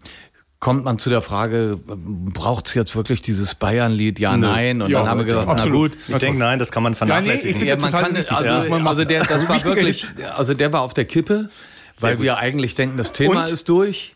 kommt 0.63 0.85
man 0.85 0.97
zu 0.97 1.11
der 1.11 1.23
Frage, 1.23 1.77
braucht 1.85 2.69
es 2.69 2.75
jetzt 2.75 2.95
wirklich 2.95 3.21
dieses 3.21 3.57
Bayern-Lied? 3.57 4.21
Ja, 4.21 4.37
Nö. 4.37 4.47
nein. 4.47 4.81
Und 4.81 4.91
ja, 4.91 5.01
dann 5.01 5.09
haben 5.09 5.19
wir 5.19 5.25
gesagt, 5.25 5.49
absolut. 5.49 5.91
Na 5.91 5.97
gut. 5.97 6.15
Ich 6.15 6.19
denke, 6.19 6.39
nein, 6.39 6.61
das 6.61 6.71
kann 6.71 6.85
man 6.85 6.95
vernachlässigen. 6.95 7.67
Ja, 7.67 7.75
nee, 7.75 7.83
ja, 7.83 7.91
man 7.91 7.91
kann, 7.91 8.17
also, 8.17 8.47
ja. 8.47 8.87
also 8.87 9.05
der, 9.05 9.25
das 9.25 9.49
war 9.49 9.63
wirklich, 9.65 10.07
also 10.37 10.55
der 10.55 10.73
war 10.73 10.83
auf 10.83 10.95
der 10.95 11.05
Kippe, 11.05 11.51
weil 11.99 12.21
wir 12.21 12.39
eigentlich 12.39 12.77
denken, 12.77 12.97
das 12.97 13.13
Thema 13.13 13.47
und? 13.47 13.53
ist 13.53 13.69
durch. 13.69 14.15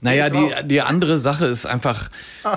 Naja, 0.00 0.30
die, 0.30 0.68
die 0.68 0.80
andere 0.82 1.18
Sache 1.18 1.46
ist 1.46 1.66
einfach, 1.66 2.10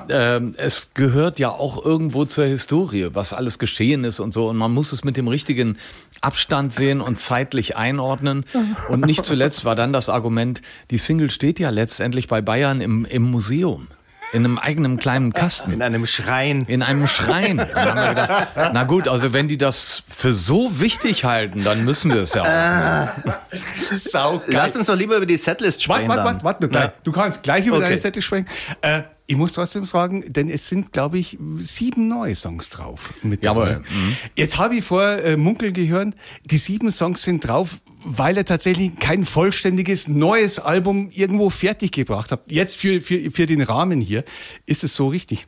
ähm, 0.09 0.53
es 0.57 0.93
gehört 0.93 1.39
ja 1.39 1.49
auch 1.49 1.83
irgendwo 1.83 2.25
zur 2.25 2.45
Historie, 2.45 3.09
was 3.13 3.33
alles 3.33 3.57
geschehen 3.57 4.03
ist 4.03 4.19
und 4.19 4.35
so. 4.35 4.49
Und 4.49 4.57
man 4.57 4.71
muss 4.71 4.91
es 4.91 5.03
mit 5.03 5.17
dem 5.17 5.27
richtigen 5.27 5.79
Abstand 6.21 6.73
sehen 6.73 7.01
und 7.01 7.19
zeitlich 7.19 7.75
einordnen. 7.75 8.45
Und 8.87 9.05
nicht 9.05 9.25
zuletzt 9.25 9.65
war 9.65 9.75
dann 9.75 9.91
das 9.91 10.09
Argument, 10.09 10.61
die 10.91 10.97
Single 10.97 11.31
steht 11.31 11.59
ja 11.59 11.69
letztendlich 11.69 12.27
bei 12.27 12.41
Bayern 12.41 12.81
im, 12.81 13.05
im 13.05 13.23
Museum 13.23 13.87
in 14.33 14.45
einem 14.45 14.57
eigenen 14.57 14.97
kleinen 14.97 15.33
Kasten. 15.33 15.71
In 15.71 15.81
einem 15.81 16.05
Schrein. 16.05 16.65
In 16.67 16.81
einem 16.83 17.07
Schrein. 17.07 17.57
Gedacht, 17.57 18.47
na 18.55 18.83
gut, 18.83 19.07
also 19.07 19.33
wenn 19.33 19.47
die 19.47 19.57
das 19.57 20.03
für 20.09 20.33
so 20.33 20.79
wichtig 20.79 21.25
halten, 21.25 21.63
dann 21.63 21.83
müssen 21.83 22.13
wir 22.13 22.21
es 22.21 22.33
ja 22.33 22.41
auch. 22.41 23.95
Sau 23.95 24.41
Lass 24.47 24.75
uns 24.75 24.87
doch 24.87 24.95
lieber 24.95 25.17
über 25.17 25.25
die 25.25 25.37
Setlist 25.37 25.83
sprechen. 25.83 26.07
Warte, 26.07 26.23
warte, 26.23 26.43
warte, 26.43 26.73
warte. 26.73 26.93
Du 27.03 27.11
kannst 27.11 27.43
gleich 27.43 27.65
über 27.65 27.77
okay. 27.77 27.85
deine 27.85 27.97
Setlist 27.97 28.27
sprechen. 28.27 28.47
Äh, 28.81 29.03
ich 29.27 29.37
muss 29.37 29.53
trotzdem 29.53 29.85
fragen, 29.87 30.25
denn 30.27 30.49
es 30.49 30.67
sind, 30.67 30.91
glaube 30.91 31.17
ich, 31.17 31.37
sieben 31.59 32.07
neue 32.07 32.35
Songs 32.35 32.69
drauf. 32.69 33.13
Mit 33.23 33.43
Jawohl. 33.43 33.77
Mhm. 33.89 34.17
Jetzt 34.35 34.57
habe 34.57 34.75
ich 34.75 34.83
vor 34.83 35.03
äh, 35.03 35.37
Munkeln 35.37 35.73
gehört, 35.73 36.15
die 36.45 36.57
sieben 36.57 36.91
Songs 36.91 37.23
sind 37.23 37.47
drauf, 37.47 37.79
weil 38.03 38.37
er 38.37 38.45
tatsächlich 38.45 38.95
kein 38.97 39.25
vollständiges 39.25 40.07
neues 40.07 40.59
Album 40.59 41.09
irgendwo 41.11 41.49
fertig 41.49 41.91
gebracht 41.91 42.31
hat. 42.31 42.41
Jetzt 42.49 42.75
für, 42.75 43.01
für, 43.01 43.31
für 43.31 43.45
den 43.45 43.61
Rahmen 43.61 44.01
hier. 44.01 44.23
Ist 44.65 44.83
es 44.83 44.95
so 44.95 45.07
richtig? 45.07 45.45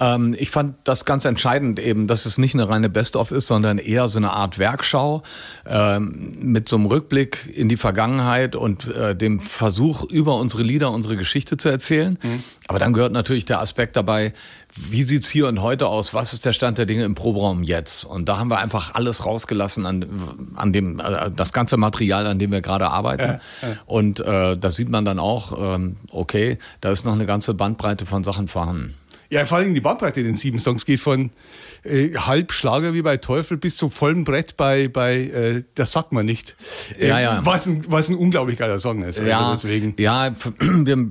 Ähm, 0.00 0.34
ich 0.38 0.50
fand 0.50 0.76
das 0.84 1.04
ganz 1.04 1.24
entscheidend 1.24 1.78
eben, 1.78 2.06
dass 2.06 2.26
es 2.26 2.36
nicht 2.36 2.54
eine 2.54 2.68
reine 2.68 2.88
Best-of 2.88 3.30
ist, 3.30 3.46
sondern 3.46 3.78
eher 3.78 4.08
so 4.08 4.18
eine 4.18 4.32
Art 4.32 4.58
Werkschau 4.58 5.22
ähm, 5.66 6.36
mit 6.40 6.68
so 6.68 6.76
einem 6.76 6.86
Rückblick 6.86 7.52
in 7.54 7.68
die 7.68 7.76
Vergangenheit 7.76 8.56
und 8.56 8.88
äh, 8.88 9.14
dem 9.14 9.40
Versuch, 9.40 10.02
über 10.04 10.36
unsere 10.36 10.62
Lieder 10.62 10.90
unsere 10.90 11.16
Geschichte 11.16 11.56
zu 11.56 11.68
erzählen. 11.68 12.18
Mhm. 12.22 12.42
Aber 12.66 12.78
dann 12.78 12.92
gehört 12.92 13.12
natürlich 13.12 13.44
der 13.44 13.60
Aspekt 13.60 13.96
dabei, 13.96 14.32
wie 14.76 15.04
sieht's 15.04 15.28
hier 15.28 15.46
und 15.46 15.62
heute 15.62 15.86
aus? 15.86 16.14
Was 16.14 16.32
ist 16.32 16.44
der 16.44 16.52
Stand 16.52 16.78
der 16.78 16.86
Dinge 16.86 17.04
im 17.04 17.14
Proberaum 17.14 17.62
jetzt? 17.62 18.04
Und 18.04 18.28
da 18.28 18.38
haben 18.38 18.50
wir 18.50 18.58
einfach 18.58 18.94
alles 18.94 19.24
rausgelassen 19.24 19.86
an, 19.86 20.06
an 20.56 20.72
dem, 20.72 20.98
äh, 20.98 21.30
das 21.30 21.52
ganze 21.52 21.76
Material, 21.76 22.26
an 22.26 22.40
dem 22.40 22.50
wir 22.50 22.60
gerade 22.60 22.90
arbeiten. 22.90 23.22
Ja, 23.22 23.68
ja. 23.68 23.76
Und 23.86 24.18
äh, 24.18 24.56
da 24.56 24.70
sieht 24.70 24.88
man 24.88 25.04
dann 25.04 25.20
auch, 25.20 25.76
ähm, 25.76 25.96
okay, 26.10 26.58
da 26.80 26.90
ist 26.90 27.04
noch 27.04 27.12
eine 27.12 27.26
ganze 27.26 27.54
Bandbreite 27.54 28.06
von 28.06 28.24
Sachen 28.24 28.48
vorhanden. 28.48 28.94
Ja, 29.34 29.46
vor 29.46 29.58
allem 29.58 29.74
die 29.74 29.80
Bandbreite 29.80 30.20
in 30.20 30.26
den 30.26 30.36
sieben 30.36 30.60
Songs 30.60 30.86
geht 30.86 31.00
von 31.00 31.30
äh, 31.82 32.14
Halbschlager 32.14 32.94
wie 32.94 33.02
bei 33.02 33.16
Teufel 33.16 33.56
bis 33.56 33.76
zum 33.76 33.90
vollen 33.90 34.22
Brett 34.22 34.56
bei, 34.56 34.86
bei 34.86 35.16
äh, 35.16 35.64
Das 35.74 35.90
sagt 35.90 36.12
man 36.12 36.24
nicht. 36.24 36.54
Äh, 37.00 37.08
ja, 37.08 37.18
ja. 37.18 37.40
Was 37.44 37.66
ein, 37.66 37.84
was 37.88 38.08
ein 38.08 38.14
unglaublich 38.14 38.58
geiler 38.58 38.78
Song 38.78 39.02
ist. 39.02 39.18
Also 39.18 39.28
ja, 39.28 39.50
deswegen. 39.50 39.96
ja, 39.98 40.32
wir 40.60 41.08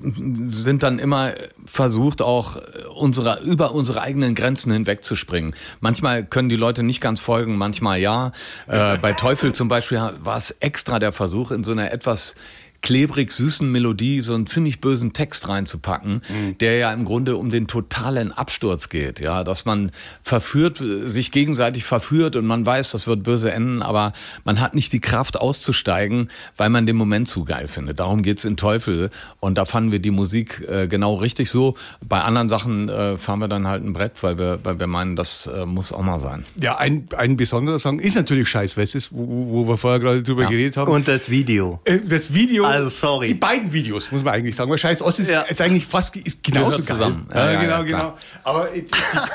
sind 0.51 0.83
dann 0.83 0.99
immer 0.99 1.33
versucht, 1.65 2.21
auch 2.21 2.55
unsere, 2.95 3.41
über 3.41 3.73
unsere 3.73 4.01
eigenen 4.01 4.35
Grenzen 4.35 4.71
hinweg 4.71 5.03
zu 5.03 5.17
springen. 5.17 5.53
Manchmal 5.81 6.23
können 6.23 6.47
die 6.47 6.55
Leute 6.55 6.81
nicht 6.81 7.01
ganz 7.01 7.19
folgen, 7.19 7.57
manchmal 7.57 7.99
ja. 7.99 8.31
Äh, 8.67 8.99
bei 8.99 9.11
Teufel 9.11 9.51
zum 9.51 9.67
Beispiel 9.67 9.99
war 10.21 10.37
es 10.37 10.51
extra 10.61 10.99
der 10.99 11.11
Versuch, 11.11 11.51
in 11.51 11.65
so 11.65 11.73
einer 11.73 11.91
etwas 11.91 12.35
klebrig 12.83 13.31
süßen 13.31 13.71
Melodie 13.71 14.19
so 14.21 14.35
einen 14.35 14.45
ziemlich 14.45 14.81
bösen 14.81 15.13
Text 15.13 15.47
reinzupacken, 15.47 16.21
mhm. 16.27 16.57
der 16.59 16.77
ja 16.77 16.93
im 16.93 17.05
Grunde 17.05 17.37
um 17.37 17.49
den 17.49 17.65
totalen 17.65 18.31
Absturz 18.31 18.89
geht, 18.89 19.21
ja, 19.21 19.43
dass 19.43 19.65
man 19.65 19.91
verführt, 20.21 20.83
sich 21.05 21.31
gegenseitig 21.31 21.85
verführt 21.85 22.35
und 22.35 22.45
man 22.45 22.65
weiß, 22.65 22.91
das 22.91 23.07
wird 23.07 23.23
böse 23.23 23.51
enden, 23.51 23.81
aber 23.81 24.13
man 24.43 24.59
hat 24.59 24.75
nicht 24.75 24.91
die 24.91 24.99
Kraft 24.99 25.39
auszusteigen, 25.39 26.29
weil 26.57 26.69
man 26.69 26.85
den 26.85 26.97
Moment 26.97 27.29
zu 27.29 27.45
geil 27.45 27.69
findet. 27.69 28.01
Darum 28.01 28.21
geht's 28.21 28.43
in 28.43 28.57
Teufel 28.57 29.09
und 29.39 29.57
da 29.57 29.63
fanden 29.63 29.93
wir 29.93 29.99
die 29.99 30.11
Musik 30.11 30.67
äh, 30.69 30.87
genau 30.87 31.15
richtig 31.15 31.49
so. 31.49 31.75
Bei 32.01 32.21
anderen 32.21 32.49
Sachen 32.49 32.89
äh, 32.89 33.17
fahren 33.17 33.39
wir 33.39 33.47
dann 33.47 33.65
halt 33.65 33.85
ein 33.85 33.93
Brett, 33.93 34.21
weil 34.21 34.37
wir, 34.37 34.59
weil 34.63 34.77
wir 34.79 34.87
meinen, 34.87 35.15
das 35.15 35.47
äh, 35.47 35.65
muss 35.65 35.93
auch 35.93 36.01
mal 36.01 36.19
sein. 36.19 36.43
Ja, 36.59 36.77
ein, 36.77 37.07
ein 37.15 37.37
besonderer 37.37 37.79
Song 37.79 37.99
ist 37.99 38.15
natürlich 38.15 38.49
Scheiß 38.49 38.75
Wessis, 38.75 39.07
wo, 39.11 39.25
wo 39.25 39.67
wir 39.69 39.77
vorher 39.77 40.01
gerade 40.01 40.21
drüber 40.21 40.43
ja. 40.43 40.49
geredet 40.49 40.75
haben. 40.75 40.91
Und 40.91 41.07
das 41.07 41.29
Video. 41.29 41.79
Äh, 41.85 41.99
das 42.05 42.33
Video 42.33 42.72
also 42.73 42.89
sorry. 42.89 43.27
Die 43.29 43.33
beiden 43.33 43.71
Videos, 43.71 44.11
muss 44.11 44.23
man 44.23 44.33
eigentlich 44.33 44.55
sagen. 44.55 44.69
Weil 44.69 44.77
Scheiß 44.77 45.01
Ost 45.01 45.19
ist, 45.19 45.31
ja. 45.31 45.41
ist 45.41 45.61
eigentlich 45.61 45.85
fast 45.85 46.15
ist 46.15 46.43
genauso 46.43 46.77
geil. 46.77 46.85
zusammen. 46.85 47.27
Ja, 47.33 47.51
ja, 47.51 47.61
genau, 47.61 47.83
genau. 47.83 48.17
Aber 48.43 48.69
die, 48.73 48.85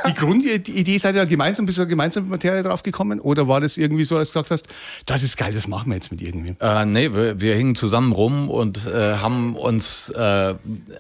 die 0.07 0.15
Grundidee, 0.15 0.99
seid 0.99 1.15
ihr 1.15 1.27
gemeinsam, 1.27 1.67
bist 1.67 1.79
du 1.79 1.87
gemeinsam 1.87 2.25
mit 2.25 2.33
Materie 2.33 2.63
drauf 2.63 2.83
gekommen? 2.83 3.21
Oder 3.21 3.49
war 3.49 3.61
das 3.61 3.77
irgendwie 3.77 4.05
so, 4.05 4.19
dass 4.19 4.33
du 4.33 4.41
gesagt 4.41 4.51
hast, 4.51 4.67
das 5.07 5.23
ist 5.23 5.37
geil, 5.37 5.53
das 5.53 5.69
machen 5.69 5.91
wir 5.91 5.95
jetzt 5.95 6.11
mit 6.11 6.21
irgendwem? 6.21 6.57
Äh, 6.61 6.85
nee, 6.87 7.13
wir, 7.13 7.41
wir 7.41 7.55
hingen 7.55 7.75
zusammen 7.75 8.13
rum 8.13 8.51
und 8.51 8.87
äh, 8.87 9.17
haben 9.17 9.57
uns 9.57 10.11
äh, 10.11 10.55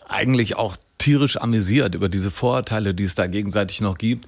eigentlich 0.08 0.56
auch 0.56 0.76
tierisch 0.98 1.36
amüsiert 1.40 1.94
über 1.94 2.08
diese 2.08 2.30
Vorurteile, 2.30 2.94
die 2.94 3.04
es 3.04 3.14
da 3.14 3.26
gegenseitig 3.26 3.80
noch 3.80 3.98
gibt. 3.98 4.26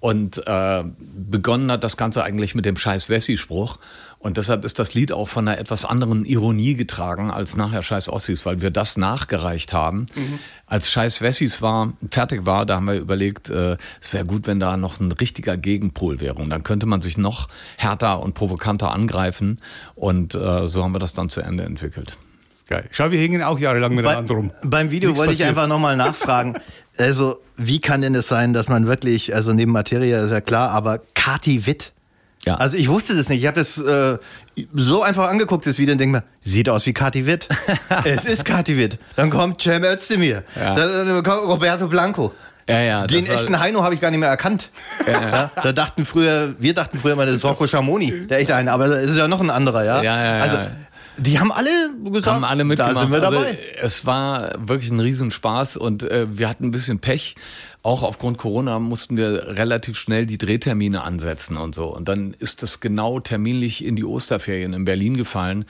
Und 0.00 0.46
äh, 0.46 0.84
begonnen 1.16 1.70
hat 1.70 1.82
das 1.82 1.96
Ganze 1.96 2.22
eigentlich 2.22 2.54
mit 2.54 2.66
dem 2.66 2.76
scheiß 2.76 3.08
Wessi-Spruch. 3.08 3.78
Und 4.18 4.38
deshalb 4.38 4.64
ist 4.64 4.78
das 4.78 4.94
Lied 4.94 5.12
auch 5.12 5.28
von 5.28 5.46
einer 5.46 5.58
etwas 5.58 5.84
anderen 5.84 6.24
Ironie 6.24 6.74
getragen 6.74 7.30
als 7.30 7.56
nachher 7.56 7.82
Scheiß 7.82 8.08
Ossis, 8.08 8.44
weil 8.46 8.60
wir 8.60 8.70
das 8.70 8.96
nachgereicht 8.96 9.72
haben. 9.72 10.06
Mhm. 10.14 10.38
Als 10.66 10.90
Scheiß 10.90 11.20
Wessis 11.20 11.62
war, 11.62 11.92
fertig 12.10 12.44
war, 12.44 12.66
da 12.66 12.76
haben 12.76 12.86
wir 12.86 12.94
überlegt, 12.94 13.50
äh, 13.50 13.76
es 14.00 14.12
wäre 14.12 14.24
gut, 14.24 14.46
wenn 14.46 14.58
da 14.58 14.76
noch 14.76 14.98
ein 15.00 15.12
richtiger 15.12 15.56
Gegenpol 15.56 16.20
wäre. 16.20 16.34
Und 16.36 16.50
dann 16.50 16.64
könnte 16.64 16.86
man 16.86 17.02
sich 17.02 17.18
noch 17.18 17.48
härter 17.76 18.20
und 18.20 18.34
provokanter 18.34 18.90
angreifen. 18.90 19.58
Und 19.94 20.34
äh, 20.34 20.66
so 20.66 20.82
haben 20.82 20.92
wir 20.92 20.98
das 20.98 21.12
dann 21.12 21.28
zu 21.28 21.40
Ende 21.40 21.64
entwickelt. 21.64 22.16
Geil. 22.68 22.88
Schau, 22.90 23.12
wir 23.12 23.20
hingen 23.20 23.42
auch 23.42 23.60
jahrelang 23.60 23.94
miteinander 23.94 24.34
rum. 24.34 24.50
Beim 24.64 24.90
Video 24.90 25.10
Nichts 25.10 25.20
wollte 25.20 25.32
passiert. 25.32 25.46
ich 25.46 25.50
einfach 25.50 25.68
nochmal 25.68 25.96
nachfragen. 25.96 26.56
also, 26.98 27.40
wie 27.56 27.80
kann 27.80 28.00
denn 28.00 28.16
es 28.16 28.26
sein, 28.26 28.54
dass 28.54 28.68
man 28.68 28.88
wirklich, 28.88 29.34
also 29.36 29.52
neben 29.52 29.70
Materie 29.70 30.20
ist 30.20 30.32
ja 30.32 30.40
klar, 30.40 30.70
aber 30.70 31.00
Kati 31.14 31.66
Witt, 31.66 31.92
ja. 32.46 32.54
Also 32.54 32.76
ich 32.76 32.88
wusste 32.88 33.16
das 33.16 33.28
nicht. 33.28 33.40
Ich 33.40 33.46
habe 33.46 33.58
das 33.58 33.78
äh, 33.78 34.18
so 34.74 35.02
einfach 35.02 35.28
angeguckt, 35.28 35.66
das 35.66 35.78
Video, 35.78 35.92
und 35.92 35.98
denke 35.98 36.18
mir, 36.18 36.24
sieht 36.40 36.68
aus 36.68 36.86
wie 36.86 36.92
Kati 36.92 37.26
Witt. 37.26 37.48
es 38.04 38.24
ist 38.24 38.44
Kati 38.44 38.78
Witt. 38.78 38.98
Dann 39.16 39.30
kommt 39.30 39.60
Cem 39.60 39.82
Özdemir. 39.84 40.44
Ja. 40.54 40.74
Dann, 40.74 41.06
dann 41.06 41.22
kommt 41.22 41.42
Roberto 41.42 41.88
Blanco. 41.88 42.32
Ja, 42.68 42.80
ja, 42.80 43.06
Den 43.06 43.26
echten 43.26 43.60
Heino 43.60 43.84
habe 43.84 43.94
ich 43.94 44.00
gar 44.00 44.10
nicht 44.10 44.18
mehr 44.18 44.28
erkannt. 44.28 44.70
Ja. 45.06 45.50
Da 45.62 45.72
dachten 45.72 46.04
früher, 46.04 46.54
wir 46.58 46.74
dachten 46.74 46.98
früher 46.98 47.14
mal, 47.14 47.24
das 47.24 47.36
ist 47.36 47.44
Rocco 47.44 47.66
Schamoni, 47.66 48.26
der 48.26 48.40
echte 48.40 48.56
Heino, 48.56 48.72
aber 48.72 48.86
es 48.86 49.10
ist 49.10 49.18
ja 49.18 49.28
noch 49.28 49.40
ein 49.40 49.50
anderer, 49.50 49.84
ja 49.84 50.40
also 50.40 50.58
die 51.18 51.38
haben 51.38 51.52
alle 51.52 51.70
gesagt, 52.04 52.26
haben 52.26 52.44
alle 52.44 52.64
mitgemacht. 52.64 52.96
da 52.96 53.00
sind 53.00 53.12
wir 53.12 53.20
dabei. 53.20 53.46
Also, 53.46 53.58
es 53.80 54.06
war 54.06 54.52
wirklich 54.58 54.90
ein 54.90 55.00
Riesenspaß 55.00 55.76
und 55.76 56.02
äh, 56.02 56.26
wir 56.30 56.48
hatten 56.48 56.64
ein 56.64 56.70
bisschen 56.70 56.98
Pech 56.98 57.36
auch 57.86 58.02
aufgrund 58.02 58.36
Corona 58.36 58.80
mussten 58.80 59.16
wir 59.16 59.56
relativ 59.56 59.96
schnell 59.96 60.26
die 60.26 60.38
Drehtermine 60.38 61.04
ansetzen 61.04 61.56
und 61.56 61.72
so. 61.72 61.86
Und 61.94 62.08
dann 62.08 62.34
ist 62.36 62.64
das 62.64 62.80
genau 62.80 63.20
terminlich 63.20 63.84
in 63.84 63.94
die 63.94 64.04
Osterferien 64.04 64.72
in 64.72 64.84
Berlin 64.84 65.16
gefallen. 65.16 65.66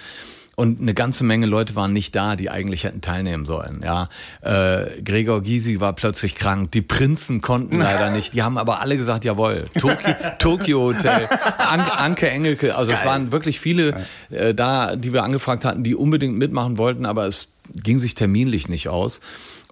Und 0.56 0.80
eine 0.80 0.94
ganze 0.94 1.22
Menge 1.22 1.44
Leute 1.44 1.74
waren 1.76 1.92
nicht 1.92 2.14
da, 2.16 2.34
die 2.34 2.48
eigentlich 2.48 2.84
hätten 2.84 3.02
teilnehmen 3.02 3.44
sollen. 3.44 3.82
Ja, 3.84 4.08
äh, 4.40 5.02
Gregor 5.02 5.42
Gysi 5.42 5.80
war 5.80 5.92
plötzlich 5.92 6.34
krank. 6.34 6.72
Die 6.72 6.80
Prinzen 6.80 7.42
konnten 7.42 7.78
leider 7.78 8.08
nicht. 8.08 8.32
Die 8.32 8.42
haben 8.42 8.56
aber 8.56 8.80
alle 8.80 8.96
gesagt, 8.96 9.26
jawohl. 9.26 9.66
Tokio, 9.78 10.14
Tokyo 10.38 10.80
Hotel, 10.80 11.28
An 11.58 11.80
Anke 11.80 12.30
Engelke. 12.30 12.74
Also 12.74 12.90
Geil. 12.90 13.00
es 13.02 13.06
waren 13.06 13.32
wirklich 13.32 13.60
viele 13.60 14.06
äh, 14.30 14.54
da, 14.54 14.96
die 14.96 15.12
wir 15.12 15.24
angefragt 15.24 15.66
hatten, 15.66 15.84
die 15.84 15.94
unbedingt 15.94 16.38
mitmachen 16.38 16.78
wollten, 16.78 17.04
aber 17.04 17.26
es 17.26 17.48
ging 17.74 17.98
sich 17.98 18.14
terminlich 18.14 18.66
nicht 18.70 18.88
aus. 18.88 19.20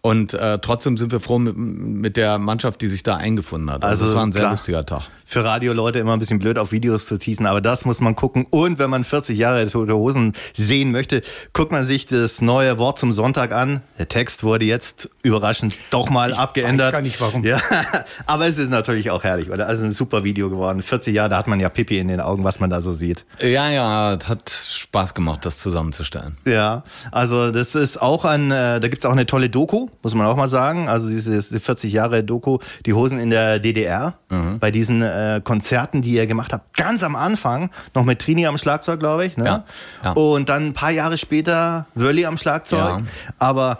Und 0.03 0.35
äh, 0.35 0.59
trotzdem 0.59 0.99
sind 0.99 1.13
wir 1.13 1.21
froh 1.21 1.39
mit, 1.39 1.57
mit 1.57 2.19
der 2.19 2.39
Mannschaft, 2.39 2.83
die 2.83 2.89
sich 2.89 3.03
da 3.03 3.17
eingefunden 3.17 3.71
hat. 3.71 3.83
Also, 3.83 4.05
also 4.05 4.11
es 4.11 4.17
war 4.17 4.27
ein 4.27 4.33
sehr 4.33 4.43
klar. 4.43 4.53
lustiger 4.53 4.85
Tag 4.85 5.05
für 5.25 5.45
Radioleute 5.45 5.99
immer 5.99 6.13
ein 6.13 6.19
bisschen 6.19 6.39
blöd 6.39 6.59
auf 6.59 6.73
Videos 6.73 7.07
zu 7.07 7.19
teasen, 7.19 7.47
aber 7.47 7.61
das 7.61 7.85
muss 7.85 8.01
man 8.01 8.15
gucken. 8.15 8.47
Und 8.51 8.79
wenn 8.79 8.91
man 8.91 9.05
40 9.05 9.37
Jahre 9.37 9.69
Tote 9.69 9.95
Hosen 9.95 10.35
sehen 10.55 10.93
möchte, 10.93 11.23
guckt 11.53 11.73
man 11.73 11.85
sich 11.85 12.07
das 12.07 12.41
neue 12.41 12.79
Wort 12.79 12.99
zum 12.99 13.13
Sonntag 13.13 13.53
an. 13.53 13.83
Der 13.99 14.09
Text 14.09 14.45
wurde 14.45 14.65
jetzt 14.65 15.09
überraschend 15.23 15.79
doch 15.91 16.11
mal 16.11 16.31
ich 16.31 16.37
abgeändert. 16.37 16.81
Ich 16.81 16.87
weiß 16.87 16.93
gar 16.93 17.03
nicht 17.03 17.21
warum. 17.21 17.45
Ja, 17.45 17.61
aber 18.27 18.47
es 18.47 18.59
ist 18.59 18.71
natürlich 18.71 19.11
auch 19.11 19.25
herrlich, 19.25 19.51
oder? 19.51 19.67
Also 19.67 19.85
ein 19.85 19.91
super 19.91 20.25
Video 20.25 20.51
geworden. 20.51 20.83
40 20.83 21.15
Jahre, 21.15 21.31
da 21.31 21.39
hat 21.39 21.47
man 21.47 21.61
ja 21.61 21.69
Pipi 21.69 21.99
in 21.99 22.09
den 22.09 22.21
Augen, 22.21 22.45
was 22.45 22.61
man 22.61 22.71
da 22.71 22.81
so 22.83 22.93
sieht. 22.93 23.25
Ja, 23.41 23.71
ja, 23.71 24.19
hat 24.27 24.51
Spaß 24.51 25.15
gemacht, 25.15 25.45
das 25.47 25.59
zusammenzustellen. 25.59 26.37
Ja, 26.45 26.85
also 27.11 27.51
das 27.51 27.75
ist 27.75 28.01
auch 28.01 28.25
ein, 28.25 28.51
äh, 28.51 28.81
da 28.81 28.89
gibt 28.89 28.99
es 28.99 29.07
auch 29.07 29.13
eine 29.13 29.27
tolle 29.27 29.49
Doku, 29.49 29.89
muss 30.03 30.15
man 30.15 30.27
auch 30.27 30.37
mal 30.37 30.49
sagen. 30.49 30.89
Also 30.89 31.09
diese 31.09 31.43
40 31.43 31.93
Jahre 31.93 32.25
Doku, 32.25 32.59
die 32.87 32.93
Hosen 32.93 33.19
in 33.19 33.31
der 33.31 33.59
DDR, 33.59 34.15
mhm. 34.31 34.59
bei 34.59 34.71
diesen 34.71 35.03
äh, 35.15 35.41
Konzerten, 35.41 36.03
die 36.03 36.13
ihr 36.13 36.27
gemacht 36.27 36.53
habt, 36.53 36.77
ganz 36.77 37.03
am 37.03 37.17
Anfang, 37.17 37.71
noch 37.95 38.05
mit 38.05 38.21
Trini 38.21 38.47
am 38.47 38.59
Schlagzeug, 38.59 39.01
glaube 39.01 39.25
ich. 39.27 39.37
Ne? 39.37 39.45
Ja, 39.45 39.65
ja. 40.03 40.13
Und 40.13 40.49
dann 40.49 40.67
ein 40.67 40.75
paar 40.75 40.91
Jahre 40.91 41.19
später 41.19 41.87
Wölli 41.95 42.27
am 42.27 42.39
Schlagzeug. 42.39 42.79
Ja. 42.79 43.03
Aber 43.39 43.79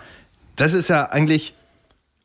das 0.57 0.73
ist 0.73 0.89
ja 0.89 1.07
eigentlich 1.07 1.55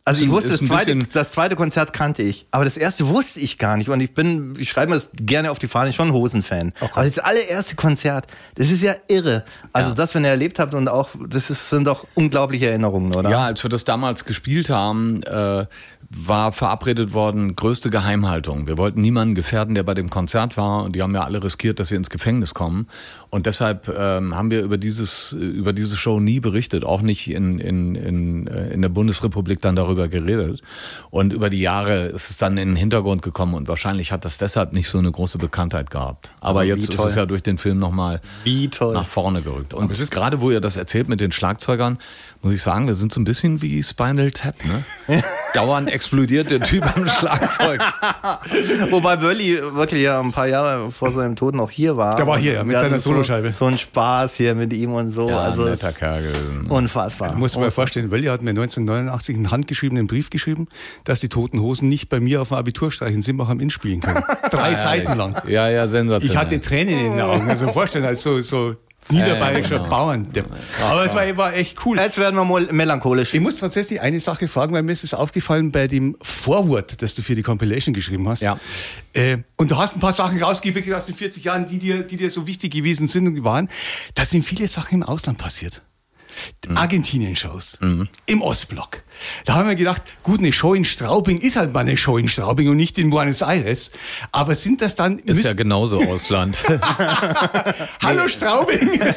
also 0.10 0.24
ich 0.24 0.32
wusste, 0.32 0.50
das 0.50 0.62
zweite, 0.62 0.98
das 1.14 1.32
zweite 1.32 1.56
Konzert 1.56 1.94
kannte 1.94 2.24
ich, 2.24 2.48
aber 2.50 2.66
das 2.66 2.78
erste 2.78 3.10
wusste 3.10 3.40
ich 3.42 3.60
gar 3.60 3.78
nicht. 3.78 3.90
Und 3.90 4.02
ich 4.02 4.16
bin, 4.16 4.56
ich 4.58 4.68
schreibe 4.68 4.90
mir 4.90 4.96
das 4.96 5.10
gerne 5.14 5.52
auf 5.52 5.60
die 5.60 5.68
Fahne, 5.68 5.94
schon 5.94 6.14
Hosen-Fan. 6.14 6.74
Okay. 6.80 6.92
Aber 6.96 7.06
das 7.06 7.20
allererste 7.20 7.76
Konzert, 7.76 8.26
das 8.56 8.72
ist 8.72 8.82
ja 8.82 8.96
irre. 9.08 9.46
Also 9.72 9.90
ja. 9.90 9.96
das, 9.96 10.16
wenn 10.16 10.24
ihr 10.24 10.32
erlebt 10.32 10.58
habt 10.58 10.74
und 10.74 10.88
auch, 10.88 11.10
das 11.28 11.52
ist, 11.52 11.70
sind 11.70 11.86
doch 11.86 12.08
unglaubliche 12.16 12.70
Erinnerungen, 12.70 13.14
oder? 13.14 13.30
Ja, 13.30 13.46
als 13.46 13.62
wir 13.62 13.70
das 13.70 13.86
damals 13.86 14.26
gespielt 14.26 14.72
haben, 14.72 15.22
äh, 15.22 15.68
war 16.12 16.52
verabredet 16.52 17.14
worden, 17.14 17.56
größte 17.56 17.92
Geheimhaltung. 17.92 18.66
Wir 18.66 18.80
wollten 18.80 19.00
niemanden 19.00 19.36
gefährden, 19.36 19.76
der 19.76 19.84
bei 19.84 19.94
dem 19.94 20.10
Konzert 20.10 20.58
war 20.58 20.84
und 20.84 20.96
die 20.96 21.04
haben 21.04 21.14
ja 21.14 21.24
alle 21.24 21.44
riskiert, 21.44 21.80
dass 21.80 21.90
sie 21.90 21.96
ins 21.96 22.10
Gefängnis 22.10 22.56
kommen. 22.56 22.88
Und 23.30 23.46
deshalb 23.46 23.88
ähm, 23.96 24.36
haben 24.36 24.50
wir 24.50 24.64
über 24.64 24.80
dieses, 24.80 25.34
über 25.34 25.72
diese 25.72 25.98
Show 25.98 26.20
nie 26.20 26.40
berichtet, 26.40 26.84
auch 26.84 27.04
nicht 27.04 27.30
in, 27.30 27.60
in, 27.60 27.94
in, 27.94 28.48
äh, 28.48 28.70
in 28.70 28.82
der 28.82 28.90
Bundesrepublik 28.90 29.62
dann 29.62 29.76
darüber 29.76 30.08
geredet. 30.08 30.64
Und 31.12 31.32
über 31.32 31.52
die 31.52 31.60
Jahre 31.60 32.06
ist 32.06 32.32
es 32.32 32.38
dann 32.38 32.58
in 32.58 32.70
den 32.70 32.76
Hintergrund 32.76 33.22
gekommen 33.22 33.54
und 33.54 33.68
wahrscheinlich 33.68 34.12
hat 34.12 34.26
das 34.26 34.40
deshalb 34.40 34.74
nicht 34.74 34.90
so 34.90 34.98
eine 34.98 35.12
große 35.12 35.38
Bekanntheit 35.38 35.92
gehabt. 35.92 36.32
Aber, 36.40 36.50
Aber 36.50 36.64
jetzt 36.64 36.90
ist 36.90 37.04
es 37.04 37.14
ja 37.14 37.28
durch 37.28 37.44
den 37.44 37.60
Film 37.60 37.78
nochmal 37.78 38.20
nach 38.94 39.08
vorne 39.08 39.44
gerückt. 39.44 39.76
Und 39.76 39.92
es 39.92 40.00
ist 40.00 40.10
gerade, 40.10 40.42
wo 40.42 40.50
ihr 40.50 40.60
das 40.60 40.76
erzählt 40.76 41.08
mit 41.08 41.20
den 41.20 41.32
Schlagzeugern, 41.32 42.00
muss 42.42 42.54
ich 42.54 42.62
sagen, 42.62 42.88
wir 42.88 42.96
sind 42.96 43.12
so 43.12 43.20
ein 43.20 43.26
bisschen 43.26 43.62
wie 43.62 43.84
Spinal 43.84 44.32
Tap, 44.32 44.56
ne? 44.66 45.24
Dauernd 45.54 45.90
explodiert 45.92 46.50
der 46.52 46.62
Typ 46.62 46.86
am 46.96 47.08
Schlagzeug. 47.08 47.82
Wobei 48.92 49.22
Wölli 49.22 49.60
wirklich 49.74 50.04
ja 50.04 50.20
ein 50.20 50.32
paar 50.32 50.48
Jahre 50.48 50.92
vor 50.92 51.12
seinem 51.12 51.36
Tod 51.36 51.56
noch 51.56 51.70
hier 51.72 51.98
war. 51.98 52.16
Der 52.16 52.28
war 52.28 52.38
hier, 52.38 52.54
ja, 52.54 52.64
mit 52.64 52.76
seiner 52.78 52.90
hatten 52.92 53.00
so- 53.00 53.10
Soloscheibe. 53.10 53.52
So 53.52 53.66
ein 53.66 53.78
Spaß 53.78 54.36
hier 54.36 54.56
mit 54.56 54.72
ihm 54.74 54.94
und 54.94 55.10
so. 55.10 55.28
Ja, 55.30 55.40
also 55.42 55.66
netter 55.66 55.92
Kerl. 55.92 56.32
Unfassbar. 56.70 57.32
Du 57.32 57.38
musst 57.38 57.56
dir 57.56 57.60
mal 57.60 57.72
vorstellen, 57.72 58.12
Wölli 58.12 58.28
hat 58.28 58.42
mir 58.42 58.52
1989 58.52 59.36
einen 59.36 59.52
handgeschriebenen 59.52 60.08
Brief 60.08 60.30
geschrieben, 60.30 60.68
dass 61.04 61.20
die 61.20 61.30
Toten 61.30 61.60
Hosen 61.60 61.90
nicht 61.90 62.10
bei 62.10 62.20
mir 62.20 62.42
auf 62.42 62.50
dem 62.50 62.58
Abiturstreich 62.58 63.14
in 63.14 63.22
Simbach 63.22 63.50
am 63.50 63.60
Inn 63.60 63.70
spielen 63.70 64.02
können. 64.02 64.24
Drei 64.52 64.76
Seiten 64.76 65.18
lang. 65.18 65.42
Ja, 65.48 65.68
ja, 65.70 65.88
sensationell. 65.88 66.30
Ich 66.30 66.38
hatte 66.38 66.60
Tränen 66.62 66.98
in 67.06 67.12
den 67.14 67.22
Augen. 67.22 67.50
Also 67.50 67.68
vorstellen, 67.70 68.06
als 68.06 68.22
so, 68.22 68.42
so 68.42 68.76
niederbayerischer 69.12 69.76
Ja, 69.76 69.78
ja, 69.78 69.84
genau. 69.84 69.90
Bauerndepp. 69.90 70.46
Aber 70.84 71.06
es 71.06 71.14
war, 71.14 71.38
war 71.38 71.54
echt 71.54 71.86
cool. 71.86 71.98
Jetzt 71.98 72.18
werden 72.18 72.36
wir 72.36 72.46
mal 72.46 72.68
melancholisch. 72.72 73.34
Ich 73.34 73.40
muss 73.40 73.58
tatsächlich 73.58 74.02
eine 74.02 74.20
Sache 74.20 74.48
fragen, 74.48 74.74
weil 74.74 74.84
mir 74.84 74.92
ist 74.92 75.04
es 75.04 75.14
aufgefallen 75.14 75.72
bei 75.72 75.88
dem 75.88 76.16
Vorwort, 76.22 77.02
das 77.02 77.16
du 77.16 77.22
für 77.22 77.36
die 77.36 77.44
Compilation 77.44 77.94
geschrieben 77.94 78.28
hast. 78.30 78.42
Ja. 78.42 78.60
Äh, 79.14 79.38
und 79.58 79.72
du 79.72 79.78
hast 79.78 79.96
ein 79.96 80.00
paar 80.00 80.14
Sachen 80.14 80.42
rausgegeben 80.42 80.94
aus 80.94 81.06
den 81.06 81.16
40 81.16 81.44
Jahren, 81.44 81.66
die 81.66 81.80
dir, 81.80 82.04
die 82.04 82.18
dir 82.18 82.30
so 82.30 82.48
wichtig 82.48 82.72
gewesen 82.72 83.08
sind 83.08 83.28
und 83.28 83.44
waren. 83.44 83.70
Da 84.14 84.26
sind 84.26 84.44
viele 84.44 84.68
Sachen 84.68 84.96
im 84.96 85.04
Ausland 85.04 85.38
passiert. 85.38 85.82
Argentinien-Shows 86.74 87.80
im 88.26 88.42
Ostblock. 88.42 89.04
Da 89.46 89.56
haben 89.56 89.68
wir 89.68 89.76
gedacht, 89.76 90.02
gut, 90.24 90.40
eine 90.40 90.54
Show 90.54 90.74
in 90.74 90.86
Straubing 90.86 91.40
ist 91.40 91.56
halt 91.56 91.74
mal 91.74 91.82
eine 91.82 91.98
Show 91.98 92.18
in 92.18 92.28
Straubing 92.28 92.70
und 92.70 92.78
nicht 92.78 92.98
in 92.98 93.10
Buenos 93.10 93.42
Aires. 93.42 93.92
Aber 94.32 94.56
sind 94.56 94.82
das 94.82 94.96
dann. 94.96 95.20
Ist 95.20 95.44
ja 95.44 95.54
genauso 95.54 96.02
Ausland. 96.02 96.58
Hallo 98.04 98.28
Straubing! 98.28 99.00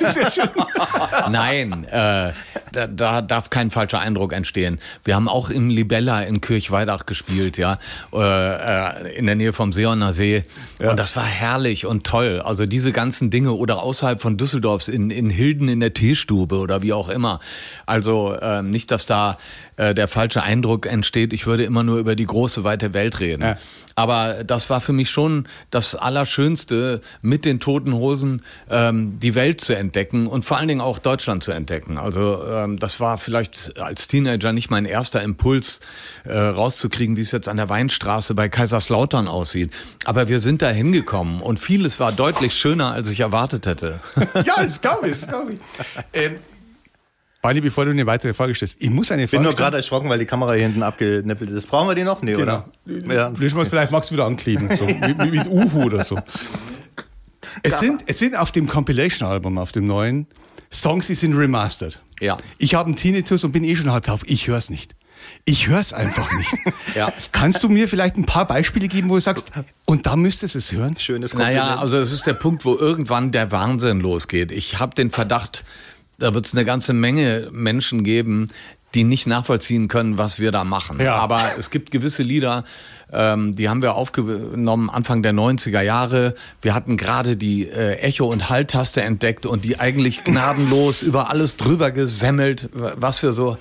Ja 1.23 1.28
Nein, 1.31 1.85
äh, 1.85 2.33
da, 2.73 2.87
da 2.87 3.23
darf 3.23 3.50
kein 3.50 3.71
falscher 3.71 4.00
Eindruck 4.00 4.33
entstehen. 4.33 4.81
Wir 5.04 5.14
haben 5.14 5.28
auch 5.28 5.50
im 5.50 5.69
Libella 5.69 6.23
in 6.23 6.40
Kirchweidach 6.40 7.07
gespielt, 7.07 7.59
ja, 7.59 7.78
äh, 8.12 8.19
äh, 8.19 9.16
in 9.16 9.26
der 9.26 9.35
Nähe 9.35 9.52
vom 9.52 9.73
Seoner 9.73 10.12
See. 10.12 10.45
Und 10.78 10.97
das 10.97 11.14
war 11.16 11.25
herrlich 11.25 11.87
und 11.87 12.04
toll. 12.04 12.40
Also 12.45 12.66
diese 12.66 12.92
ganzen 12.92 13.31
Dinge 13.31 13.52
oder 13.52 13.83
außerhalb 13.83 14.21
von 14.21 14.37
Düsseldorfs 14.37 14.88
in, 14.88 15.11
in 15.11 15.31
Hilden 15.31 15.69
in 15.69 15.81
der 15.81 15.92
Teestube 15.92 16.57
oder 16.57 16.83
wie 16.83 16.92
auch 16.92 17.02
immer. 17.09 17.41
Also 17.87 18.35
äh, 18.35 18.63
nicht, 18.63 18.91
dass 18.91 19.07
da 19.07 19.39
äh, 19.77 19.95
der 19.95 20.09
falsche 20.09 20.43
Eindruck 20.43 20.87
entsteht. 20.87 21.33
Ich 21.33 21.47
würde 21.47 21.65
immer 21.65 21.83
nur 21.83 21.99
über 21.99 22.15
die 22.15 22.27
große, 22.27 22.63
weite 22.63 22.93
Welt 22.95 23.21
reden. 23.21 23.43
Ja. 23.43 23.57
Aber 23.95 24.45
das 24.45 24.71
war 24.71 24.81
für 24.81 24.93
mich 24.93 25.11
schon 25.11 25.47
das 25.71 25.95
Allerschönste, 25.95 27.01
mit 27.21 27.45
den 27.45 27.61
Toten 27.61 27.95
Hosen 27.95 28.43
ähm, 28.71 29.19
die 29.21 29.35
Welt 29.35 29.61
zu 29.61 29.77
entdecken 29.77 30.27
und 30.27 30.45
vor 30.45 30.59
allen 30.59 30.69
Dingen 30.69 30.81
auch 30.81 30.99
Deutschland 30.99 31.43
zu 31.43 31.53
entdecken. 31.53 31.99
Also 31.99 32.43
ähm, 32.47 32.79
das 32.79 33.01
war 33.01 33.19
vielleicht 33.19 33.79
als 33.81 34.09
Teenager 34.09 34.53
nicht 34.53 34.71
mein 34.71 34.85
erster 34.85 35.23
Impuls, 35.23 35.81
äh, 36.25 36.37
rauszukriegen, 36.39 37.17
wie 37.17 37.23
es 37.23 37.33
jetzt 37.33 37.49
an 37.49 37.57
der 37.57 37.69
Weinstraße 37.69 38.35
bei 38.35 38.49
Kaiserslautern 38.49 39.29
aussieht. 39.29 39.73
Aber 40.05 40.29
wir 40.29 40.41
sind 40.41 40.63
da 40.63 40.71
hingekommen 40.71 41.41
und 41.41 41.59
vieles 41.59 42.01
war 42.01 42.13
deutlich 42.13 42.55
schöner, 42.55 42.93
als 42.93 43.09
ich 43.09 43.21
erwartet 43.21 43.67
hätte. 43.67 44.01
ja, 44.35 44.55
das 44.57 44.81
glaube 44.81 45.09
ich, 45.09 45.27
glaube 45.27 45.55
ich. 45.55 45.61
Ähm, 46.15 46.37
Barney, 47.43 47.61
bevor 47.61 47.85
du 47.85 47.91
eine 47.91 48.07
weitere 48.07 48.35
Frage 48.35 48.55
stellst, 48.55 48.77
ich 48.79 48.89
muss 48.89 49.11
eine 49.11 49.25
Ich 49.25 49.31
bin 49.31 49.39
Frage 49.39 49.49
nur 49.49 49.55
gerade 49.57 49.77
erschrocken, 49.79 50.09
weil 50.09 50.19
die 50.21 50.27
Kamera 50.27 50.53
hier 50.53 50.63
hinten 50.63 50.83
abgenippelt 50.85 51.51
ist. 51.51 51.67
Brauchen 51.67 51.89
wir 51.89 51.95
die 51.97 52.05
noch? 52.05 52.23
Nee, 52.23 52.35
Genau. 52.35 52.65
oder? 52.87 53.15
Ja. 53.15 53.29
Lösen 53.37 53.57
wir 53.59 53.63
es 53.63 53.69
vielleicht, 53.69 53.91
magst 53.91 54.11
du 54.11 54.15
wieder 54.15 54.27
ankleben, 54.27 54.69
so, 54.79 54.85
mit, 54.87 55.19
mit, 55.19 55.31
mit 55.33 55.47
Uhu 55.49 55.83
oder 55.85 56.05
so. 56.05 56.19
Es 57.65 57.81
sind, 57.81 58.03
es 58.07 58.19
sind 58.19 58.37
auf 58.37 58.53
dem 58.53 58.67
Compilation-Album, 58.69 59.59
auf 59.59 59.73
dem 59.73 59.87
neuen, 59.87 60.27
Songs, 60.73 61.09
die 61.09 61.15
sind 61.17 61.35
remastered. 61.37 62.01
Ja. 62.21 62.39
Ich 62.59 62.75
habe 62.75 62.87
einen 62.87 62.97
Tinnitus 62.97 63.45
und 63.45 63.53
bin 63.53 63.65
eh 63.65 63.77
schon 63.77 63.91
halb 63.93 64.05
taub. 64.05 64.21
Ich 64.25 64.47
höre 64.47 64.57
es 64.59 64.71
nicht. 64.71 64.95
Ich 65.45 65.67
höre 65.67 65.81
es 65.81 65.93
einfach 65.93 66.33
nicht. 66.35 66.49
Ja. 66.95 67.11
Kannst 67.33 67.63
du 67.63 67.71
mir 67.71 67.89
vielleicht 67.89 68.17
ein 68.17 68.27
paar 68.27 68.47
Beispiele 68.47 68.87
geben, 68.87 69.09
wo 69.09 69.15
du 69.15 69.21
sagst, 69.23 69.51
und 69.87 70.07
da 70.07 70.15
müsstest 70.15 70.55
du 70.55 70.59
es 70.59 70.71
hören? 70.73 70.95
Schönes 70.99 71.31
Kompliment. 71.31 71.57
Naja, 71.57 71.79
also 71.79 71.97
es 71.99 72.13
ist 72.13 72.27
der 72.27 72.35
Punkt, 72.35 72.67
wo 72.67 72.77
irgendwann 72.77 73.33
der 73.33 73.51
Wahnsinn 73.51 74.01
losgeht. 74.01 74.53
Ich 74.53 74.79
habe 74.79 74.95
den 74.95 75.11
Verdacht, 75.11 75.65
da 76.23 76.35
wird 76.35 76.47
es 76.47 76.55
eine 76.55 76.64
ganze 76.64 76.93
Menge 76.93 77.49
Menschen 77.52 78.05
geben, 78.05 78.50
die 78.95 79.05
nicht 79.05 79.26
nachvollziehen 79.26 79.88
können, 79.88 80.19
was 80.19 80.38
wir 80.38 80.52
da 80.52 80.64
machen. 80.64 81.00
Ja. 81.00 81.17
Aber 81.17 81.52
es 81.59 81.71
gibt 81.71 81.91
gewisse 81.91 82.23
Lieder, 82.23 82.64
ähm, 83.12 83.57
die 83.57 83.69
haben 83.69 83.83
wir 83.83 83.95
aufgenommen 83.95 84.91
Anfang 84.91 85.23
der 85.23 85.33
90er 85.33 85.81
Jahre. 85.81 86.35
Wir 86.61 86.75
hatten 86.75 86.97
gerade 86.97 87.37
die 87.37 87.67
äh, 87.67 87.97
Echo- 87.97 88.29
und 88.29 88.50
Halltaste 88.50 89.02
entdeckt 89.02 89.47
und 89.47 89.64
die 89.64 89.81
eigentlich 89.81 90.25
gnadenlos 90.25 91.02
über 91.02 91.31
alles 91.31 91.57
drüber 91.57 91.91
gesemmelt, 91.91 92.69
was 92.73 93.23
wir 93.23 93.33
so 93.33 93.57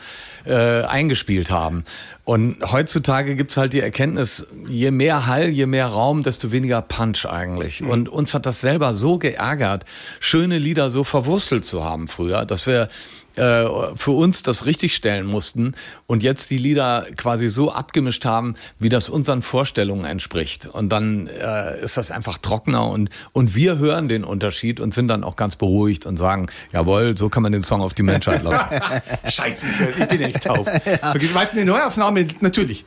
äh, 0.46 0.84
eingespielt 0.84 1.50
haben. 1.50 1.86
Und 2.24 2.58
heutzutage 2.72 3.36
gibt's 3.36 3.58
halt 3.58 3.74
die 3.74 3.80
Erkenntnis, 3.80 4.46
je 4.68 4.92
mehr 4.92 5.26
Hall, 5.26 5.48
je 5.50 5.66
mehr 5.66 5.88
Raum, 5.88 6.22
desto 6.22 6.52
weniger 6.52 6.82
Punch 6.82 7.26
eigentlich. 7.26 7.82
Und 7.82 8.10
uns 8.10 8.34
hat 8.34 8.46
das 8.46 8.62
selber 8.62 8.94
so 8.94 9.18
geärgert, 9.18 9.86
schöne 10.20 10.60
Lieder 10.60 10.92
so 10.92 11.04
verwurstelt 11.04 11.66
zu 11.66 11.84
haben 11.84 12.08
früher, 12.08 12.46
dass 12.46 12.68
wir 12.68 12.90
äh, 13.36 13.66
für 13.96 14.12
uns 14.12 14.44
das 14.44 14.66
richtig 14.66 14.96
stellen 14.96 15.26
mussten 15.26 15.74
und 16.08 16.24
jetzt 16.24 16.52
die 16.52 16.58
Lieder 16.58 17.06
quasi 17.18 17.50
so 17.50 17.72
abgemischt 17.72 18.26
haben, 18.26 18.56
wie 18.80 18.90
das 18.90 19.10
unseren 19.10 19.42
Vorstellungen 19.42 20.06
entspricht. 20.06 20.66
Und 20.66 20.90
dann 20.90 21.28
äh, 21.28 21.80
ist 21.82 21.98
das 21.98 22.12
einfach 22.12 22.38
trockener 22.38 22.88
und, 22.88 23.10
und 23.34 23.56
wir 23.56 23.78
hören 23.78 24.08
den 24.08 24.24
Unterschied 24.24 24.80
und 24.80 24.94
sind 24.94 25.08
dann 25.08 25.24
auch 25.24 25.36
ganz 25.36 25.56
beruhigt 25.56 26.06
und 26.06 26.18
sagen, 26.18 26.48
jawohl, 26.72 27.18
so 27.18 27.30
kann 27.30 27.44
man 27.44 27.52
den 27.52 27.64
Song 27.64 27.82
auf 27.82 27.94
die 27.94 28.04
Menschheit 28.04 28.44
lassen. 28.44 28.82
Scheiße, 29.30 29.66
ich, 29.98 30.08
bin 30.08 30.22
echt 30.22 30.44
taub. 30.44 30.70
Okay, 31.02 31.34
weiter 31.34 31.54
eine 31.54 31.66
Neuaufnahme, 31.66 32.26
natürlich. 32.42 32.86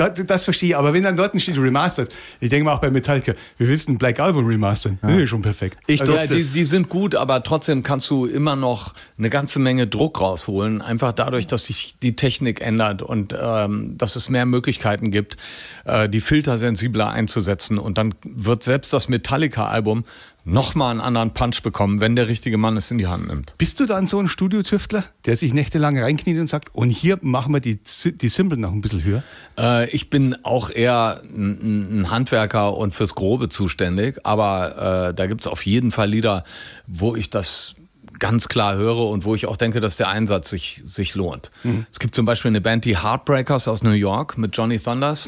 Das, 0.00 0.26
das 0.26 0.44
verstehe 0.44 0.70
ich, 0.70 0.76
aber 0.76 0.94
wenn 0.94 1.02
dann 1.02 1.16
dort 1.16 1.38
steht 1.40 1.58
Remastered, 1.58 2.12
ich 2.40 2.48
denke 2.48 2.64
mal 2.64 2.72
auch 2.72 2.80
bei 2.80 2.90
Metallica, 2.90 3.34
wir 3.58 3.68
wissen 3.68 3.98
Black 3.98 4.18
Album 4.18 4.46
Remastern, 4.46 4.98
das 5.02 5.12
ist 5.12 5.20
ja 5.20 5.26
schon 5.26 5.42
perfekt. 5.42 5.78
Ich 5.86 6.00
also, 6.00 6.14
Ja, 6.14 6.26
die, 6.26 6.42
die 6.42 6.64
sind 6.64 6.88
gut, 6.88 7.14
aber 7.14 7.42
trotzdem 7.42 7.82
kannst 7.82 8.08
du 8.08 8.24
immer 8.24 8.56
noch 8.56 8.94
eine 9.18 9.28
ganze 9.28 9.58
Menge 9.58 9.86
Druck 9.86 10.20
rausholen. 10.20 10.80
Einfach 10.80 11.12
dadurch, 11.12 11.46
dass 11.46 11.66
sich 11.66 11.96
die 12.02 12.16
Technik 12.16 12.62
ändert 12.62 13.02
und 13.02 13.36
ähm, 13.38 13.98
dass 13.98 14.16
es 14.16 14.30
mehr 14.30 14.46
Möglichkeiten 14.46 15.10
gibt, 15.10 15.36
äh, 15.84 16.08
die 16.08 16.20
Filter 16.20 16.56
sensibler 16.56 17.10
einzusetzen. 17.10 17.78
Und 17.78 17.98
dann 17.98 18.14
wird 18.24 18.62
selbst 18.62 18.92
das 18.92 19.08
Metallica-Album 19.08 20.04
nochmal 20.44 20.90
einen 20.90 21.00
anderen 21.00 21.32
Punch 21.32 21.62
bekommen, 21.62 22.00
wenn 22.00 22.16
der 22.16 22.28
richtige 22.28 22.58
Mann 22.58 22.76
es 22.76 22.90
in 22.90 22.98
die 22.98 23.06
Hand 23.06 23.28
nimmt. 23.28 23.54
Bist 23.58 23.80
du 23.80 23.86
dann 23.86 24.06
so 24.06 24.18
ein 24.18 24.28
Studiotüftler, 24.28 25.04
der 25.26 25.36
sich 25.36 25.54
nächtelang 25.54 25.98
reinkniet 25.98 26.38
und 26.38 26.48
sagt, 26.48 26.74
und 26.74 26.90
hier 26.90 27.18
machen 27.22 27.52
wir 27.52 27.60
die, 27.60 27.78
die 27.78 28.28
Symbol 28.28 28.58
noch 28.58 28.72
ein 28.72 28.80
bisschen 28.80 29.04
höher? 29.04 29.22
Äh, 29.58 29.90
ich 29.90 30.10
bin 30.10 30.36
auch 30.44 30.70
eher 30.70 31.20
ein, 31.24 32.00
ein 32.00 32.10
Handwerker 32.10 32.76
und 32.76 32.94
fürs 32.94 33.14
Grobe 33.14 33.48
zuständig, 33.48 34.18
aber 34.24 35.08
äh, 35.08 35.14
da 35.14 35.26
gibt's 35.26 35.46
auf 35.46 35.64
jeden 35.66 35.90
Fall 35.90 36.10
Lieder, 36.10 36.44
wo 36.86 37.14
ich 37.14 37.30
das 37.30 37.74
ganz 38.20 38.48
klar 38.48 38.76
höre 38.76 39.08
und 39.08 39.24
wo 39.24 39.34
ich 39.34 39.46
auch 39.46 39.56
denke, 39.56 39.80
dass 39.80 39.96
der 39.96 40.08
Einsatz 40.08 40.50
sich, 40.50 40.82
sich 40.84 41.14
lohnt. 41.14 41.50
Es 41.90 41.98
gibt 41.98 42.14
zum 42.14 42.26
Beispiel 42.26 42.50
eine 42.50 42.60
Band, 42.60 42.84
die 42.84 42.98
Heartbreakers 43.02 43.66
aus 43.66 43.82
New 43.82 43.90
York 43.90 44.38
mit 44.38 44.56
Johnny 44.56 44.78
Thunders. 44.78 45.26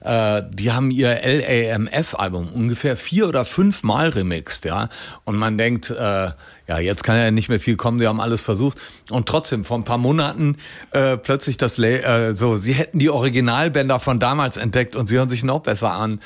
Äh, 0.00 0.42
die 0.50 0.70
haben 0.72 0.90
ihr 0.90 1.18
LAMF-Album 1.24 2.48
ungefähr 2.48 2.96
vier 2.96 3.28
oder 3.28 3.44
fünf 3.44 3.82
Mal 3.82 4.10
remixt, 4.10 4.64
ja. 4.64 4.88
Und 5.24 5.36
man 5.36 5.58
denkt, 5.58 5.90
äh, 5.90 6.30
ja, 6.66 6.78
jetzt 6.78 7.04
kann 7.04 7.16
ja 7.16 7.30
nicht 7.30 7.48
mehr 7.48 7.60
viel 7.60 7.76
kommen, 7.76 7.98
sie 7.98 8.06
haben 8.06 8.20
alles 8.20 8.40
versucht. 8.40 8.78
Und 9.10 9.28
trotzdem, 9.28 9.64
vor 9.64 9.78
ein 9.78 9.84
paar 9.84 9.98
Monaten 9.98 10.56
äh, 10.92 11.16
plötzlich 11.16 11.56
das, 11.56 11.76
La 11.76 11.88
äh, 11.88 12.34
so, 12.34 12.56
sie 12.56 12.72
hätten 12.72 12.98
die 12.98 13.10
Originalbänder 13.10 14.00
von 14.00 14.18
damals 14.18 14.56
entdeckt 14.56 14.96
und 14.96 15.08
sie 15.08 15.16
hören 15.16 15.28
sich 15.28 15.44
noch 15.44 15.60
besser 15.60 15.92
an. 15.92 16.20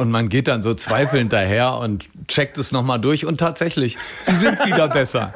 Und 0.00 0.10
man 0.10 0.30
geht 0.30 0.48
dann 0.48 0.62
so 0.62 0.72
zweifelnd 0.72 1.30
daher 1.30 1.74
und 1.74 2.06
checkt 2.26 2.56
es 2.56 2.72
nochmal 2.72 2.98
durch 2.98 3.26
und 3.26 3.36
tatsächlich, 3.36 3.98
sie 4.24 4.34
sind 4.34 4.64
wieder 4.64 4.88
besser. 4.88 5.34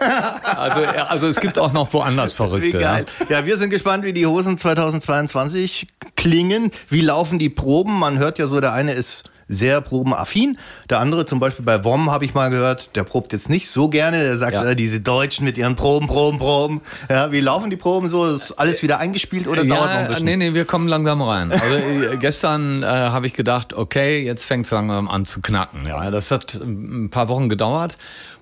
Also, 0.57 0.81
ja, 0.81 1.07
also 1.09 1.27
es 1.27 1.39
gibt 1.39 1.59
auch 1.59 1.75
noch 1.75 1.93
woanders 1.93 2.33
Wie 2.33 2.37
Verrückte. 2.37 2.79
geil. 2.79 3.05
Ja, 3.29 3.45
wir 3.45 3.59
sind 3.59 3.69
gespannt, 3.69 4.05
wie 4.05 4.15
die 4.15 4.25
Hosen 4.25 4.57
2022 4.57 5.89
klingen. 6.17 6.71
Wie 6.89 7.03
laufen 7.03 7.39
die 7.39 7.51
Proben? 7.51 7.99
Man 7.99 8.19
hört 8.19 8.39
ja 8.39 8.47
so, 8.47 8.59
der 8.59 8.73
eine 8.73 8.93
ist 8.93 9.25
sehr 9.49 9.81
probenaffin. 9.81 10.59
Der 10.91 11.01
andere, 11.01 11.27
zum 11.27 11.41
Beispiel 11.41 11.65
bei 11.65 11.85
WOM, 11.85 12.11
habe 12.11 12.25
ich 12.25 12.35
mal 12.35 12.51
gehört, 12.51 12.97
der 12.97 13.05
probt 13.05 13.33
jetzt 13.33 13.49
nicht 13.49 13.71
so 13.71 13.89
gerne. 13.89 14.23
Der 14.23 14.37
sagt, 14.37 14.53
Ja. 14.55 14.65
äh, 14.65 14.77
diese 14.77 15.01
Deutschen 15.01 15.45
mit 15.45 15.59
ihren 15.59 15.77
Proben, 15.77 16.07
Proben, 16.07 16.39
Proben. 16.39 16.81
Ja, 17.09 17.33
wie 17.33 17.41
laufen 17.41 17.71
die 17.71 17.77
Proben 17.77 18.09
so? 18.09 18.35
Ist 18.37 18.53
alles 18.53 18.83
wieder 18.83 18.99
eingespielt 18.99 19.47
oder 19.49 19.65
dauert 19.65 19.83
noch 19.91 19.91
ein 19.91 20.09
bisschen? 20.09 20.25
nee, 20.25 20.37
nee, 20.37 20.55
wir 20.55 20.65
kommen 20.65 20.89
langsam 20.89 21.21
rein. 21.23 21.53
Also 21.53 21.75
äh, 21.77 22.17
gestern 22.19 22.83
äh, 22.83 22.87
habe 22.87 23.27
ich 23.27 23.33
gedacht, 23.35 23.73
okay, 23.73 24.23
jetzt 24.25 24.45
fängt 24.47 24.67
es 24.67 24.73
langsam 24.73 25.09
an 25.09 25.25
zu 25.25 25.41
knacken. 25.41 25.87
Ja, 25.87 26.11
das 26.11 26.31
hat 26.31 26.55
ein 26.55 27.11
paar 27.11 27.29
Wochen 27.29 27.49
gedauert, 27.49 27.97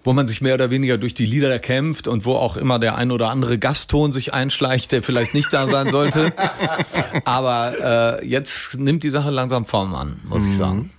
wo 0.04 0.12
man 0.12 0.26
sich 0.26 0.40
mehr 0.40 0.54
oder 0.54 0.70
weniger 0.70 0.98
durch 0.98 1.14
die 1.14 1.26
Lieder 1.26 1.58
kämpft 1.58 2.08
und 2.08 2.24
wo 2.24 2.34
auch 2.34 2.56
immer 2.56 2.78
der 2.78 2.96
ein 2.96 3.10
oder 3.10 3.30
andere 3.30 3.58
Gastton 3.58 4.12
sich 4.12 4.34
einschleicht, 4.34 4.92
der 4.92 5.02
vielleicht 5.02 5.34
nicht 5.34 5.52
da 5.52 5.66
sein 5.66 5.90
sollte. 5.90 6.32
Aber 7.24 8.20
äh, 8.20 8.26
jetzt 8.26 8.78
nimmt 8.78 9.02
die 9.02 9.10
Sache 9.10 9.30
langsam 9.30 9.66
Form 9.66 9.94
an, 9.94 10.20
muss 10.28 10.46
ich 10.46 10.56
sagen. 10.56 10.90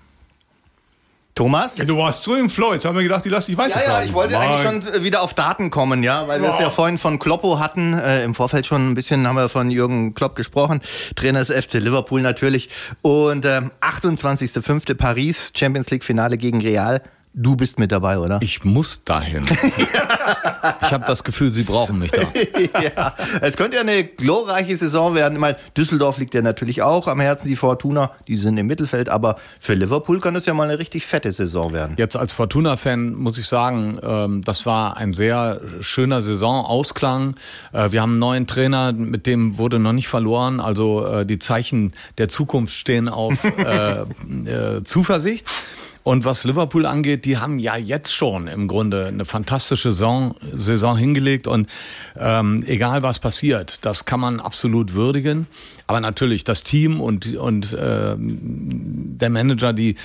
Thomas? 1.36 1.78
Ja, 1.78 1.86
du 1.86 1.98
warst 1.98 2.22
so 2.22 2.36
im 2.36 2.48
Flow, 2.48 2.74
jetzt 2.74 2.86
haben 2.86 2.96
wir 2.96 3.02
gedacht, 3.02 3.26
ich 3.26 3.32
lass 3.32 3.48
dich 3.48 3.58
weiter. 3.58 3.84
Ja, 3.84 4.00
ja, 4.00 4.04
ich 4.04 4.14
wollte 4.14 4.38
eigentlich 4.38 4.86
schon 4.86 5.04
wieder 5.04 5.24
auf 5.24 5.34
Daten 5.34 5.72
kommen, 5.72 6.04
ja, 6.04 6.28
weil 6.28 6.40
wir 6.42 6.54
es 6.54 6.60
ja 6.60 6.70
vorhin 6.70 7.00
von 7.00 7.18
Kloppo 7.18 7.58
hatten, 7.58 7.94
äh, 7.94 8.24
im 8.24 8.36
Vorfeld 8.36 8.68
schon 8.68 8.92
ein 8.92 8.94
bisschen 8.94 9.26
haben 9.28 9.36
wir 9.36 9.50
von 9.50 9.72
Jürgen 9.72 10.14
Klopp 10.14 10.36
gesprochen, 10.36 10.82
Trainer 11.16 11.44
des 11.44 11.50
FC 11.50 11.76
Liverpool 11.76 12.22
natürlich 12.22 12.70
und 13.02 13.46
äh, 13.46 13.62
28.05. 13.82 14.94
Paris, 14.94 15.52
Champions 15.56 15.90
League 15.90 16.04
Finale 16.04 16.38
gegen 16.38 16.62
Real. 16.62 17.02
Du 17.36 17.56
bist 17.56 17.80
mit 17.80 17.92
dabei, 17.92 18.20
oder? 18.20 18.38
Ich 18.42 18.64
muss 18.64 19.04
dahin. 19.06 19.44
ich 19.48 20.92
habe 20.92 21.04
das 21.08 21.24
Gefühl, 21.24 21.50
Sie 21.50 21.64
brauchen 21.64 21.98
mich 21.98 22.12
da. 22.12 22.22
ja, 22.80 23.14
es 23.42 23.58
könnte 23.58 23.78
ja 23.78 23.82
eine 23.82 24.04
glorreiche 24.04 24.78
Saison 24.78 25.16
werden. 25.16 25.34
Ich 25.34 25.40
meine, 25.40 25.58
Düsseldorf 25.76 26.20
liegt 26.20 26.36
ja 26.36 26.44
natürlich 26.44 26.84
auch 26.84 27.08
am 27.08 27.20
Herzen, 27.20 27.48
die 27.48 27.56
Fortuna, 27.56 28.12
die 28.28 28.36
sind 28.36 28.58
im 28.58 28.68
Mittelfeld, 28.68 29.10
aber 29.10 29.38
für 29.60 29.74
Liverpool 29.74 30.20
kann 30.20 30.36
es 30.36 30.46
ja 30.46 30.54
mal 30.54 30.70
eine 30.70 30.78
richtig 30.78 31.08
fette 31.08 31.32
Saison 31.32 31.74
werden. 31.74 31.96
Jetzt 31.98 32.16
als 32.16 32.34
Fortuna-Fan 32.34 33.16
muss 33.16 33.40
ich 33.40 33.48
sagen, 33.48 33.98
ähm, 34.04 34.44
das 34.44 34.68
war 34.68 34.98
ein 34.98 35.14
sehr 35.14 35.60
schöner 35.80 36.22
Saisonausklang. 36.22 37.36
Äh, 37.72 37.92
wir 37.92 38.04
haben 38.04 38.12
einen 38.12 38.20
neuen 38.20 38.46
Trainer, 38.46 38.92
mit 38.94 39.26
dem 39.26 39.58
wurde 39.58 39.80
noch 39.80 39.94
nicht 39.94 40.08
verloren. 40.08 40.60
Also 40.60 41.04
äh, 41.08 41.26
die 41.26 41.40
Zeichen 41.40 41.94
der 42.20 42.30
Zukunft 42.30 42.76
stehen 42.76 43.10
auf 43.10 43.44
äh, 43.58 44.84
Zuversicht. 44.84 45.50
Und 46.04 46.26
was 46.26 46.44
Liverpool 46.44 46.86
angeht, 46.86 47.24
die 47.24 47.38
haben 47.38 47.60
ja 47.60 47.78
jetzt 47.78 48.14
schon 48.14 48.48
im 48.48 48.68
Grunde 48.68 49.08
eine 49.08 49.24
fantastische 49.24 49.92
Saison, 49.94 50.36
Saison 50.54 50.98
hingelegt. 50.98 51.48
Und 51.48 51.70
ähm, 52.18 52.64
egal 52.68 53.04
was 53.04 53.20
passiert, 53.20 53.86
das 53.86 54.04
kann 54.04 54.20
man 54.20 54.42
absolut 54.42 54.94
würdigen. 54.94 55.48
Aber 55.88 56.02
natürlich 56.02 56.44
das 56.44 56.64
Team 56.64 57.00
und, 57.00 57.36
und 57.38 57.74
äh, 57.74 58.16
der 58.18 59.30
Manager, 59.30 59.72
die, 59.72 59.96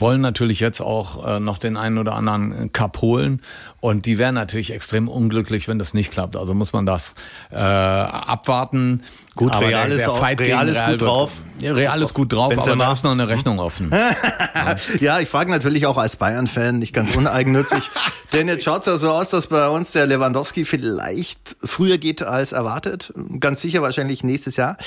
wollen 0.00 0.20
natürlich 0.20 0.60
jetzt 0.60 0.80
auch 0.80 1.26
äh, 1.26 1.40
noch 1.40 1.58
den 1.58 1.76
einen 1.76 1.98
oder 1.98 2.14
anderen 2.14 2.72
Cup 2.72 3.00
holen. 3.00 3.42
Und 3.80 4.06
die 4.06 4.18
wären 4.18 4.34
natürlich 4.34 4.72
extrem 4.72 5.06
unglücklich, 5.08 5.68
wenn 5.68 5.78
das 5.78 5.94
nicht 5.94 6.10
klappt. 6.10 6.36
Also 6.36 6.54
muss 6.54 6.72
man 6.72 6.86
das 6.86 7.14
äh, 7.50 7.56
abwarten. 7.56 9.02
Gut, 9.36 9.52
aber 9.52 9.68
Real, 9.68 9.92
ist, 9.92 10.08
auch, 10.08 10.22
Real 10.22 10.68
ist 10.68 10.84
gut 10.84 11.02
drauf. 11.02 11.32
Ja, 11.60 11.72
Real 11.72 12.02
ist 12.02 12.14
gut 12.14 12.32
drauf, 12.32 12.48
Benzema. 12.48 12.72
aber 12.72 12.84
da 12.84 12.92
ist 12.94 13.04
noch 13.04 13.12
eine 13.12 13.28
Rechnung 13.28 13.60
offen. 13.60 13.92
ja. 14.54 14.76
ja, 14.98 15.20
ich 15.20 15.28
frage 15.28 15.50
natürlich 15.50 15.86
auch 15.86 15.98
als 15.98 16.16
Bayern-Fan, 16.16 16.78
nicht 16.78 16.94
ganz 16.94 17.14
uneigennützig. 17.16 17.84
Denn 18.32 18.48
jetzt 18.48 18.64
schaut 18.64 18.80
es 18.80 18.86
ja 18.86 18.96
so 18.96 19.10
aus, 19.10 19.28
dass 19.28 19.46
bei 19.46 19.68
uns 19.68 19.92
der 19.92 20.06
Lewandowski 20.06 20.64
vielleicht 20.64 21.56
früher 21.62 21.98
geht 21.98 22.22
als 22.22 22.52
erwartet. 22.52 23.12
Ganz 23.38 23.60
sicher 23.60 23.82
wahrscheinlich 23.82 24.24
nächstes 24.24 24.56
Jahr. 24.56 24.78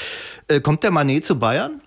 Äh, 0.48 0.60
kommt 0.60 0.84
der 0.84 0.92
Manet 0.92 1.26
zu 1.26 1.40
Bayern? 1.40 1.82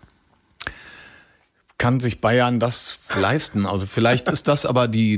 Kann 1.83 1.99
sich 1.99 2.21
Bayern 2.21 2.61
das 2.61 2.99
leisten? 3.13 3.67
Also 3.67 3.87
vielleicht 3.87 4.29
ist 4.29 4.47
das 4.47 4.67
aber 4.67 4.87
die 4.87 5.15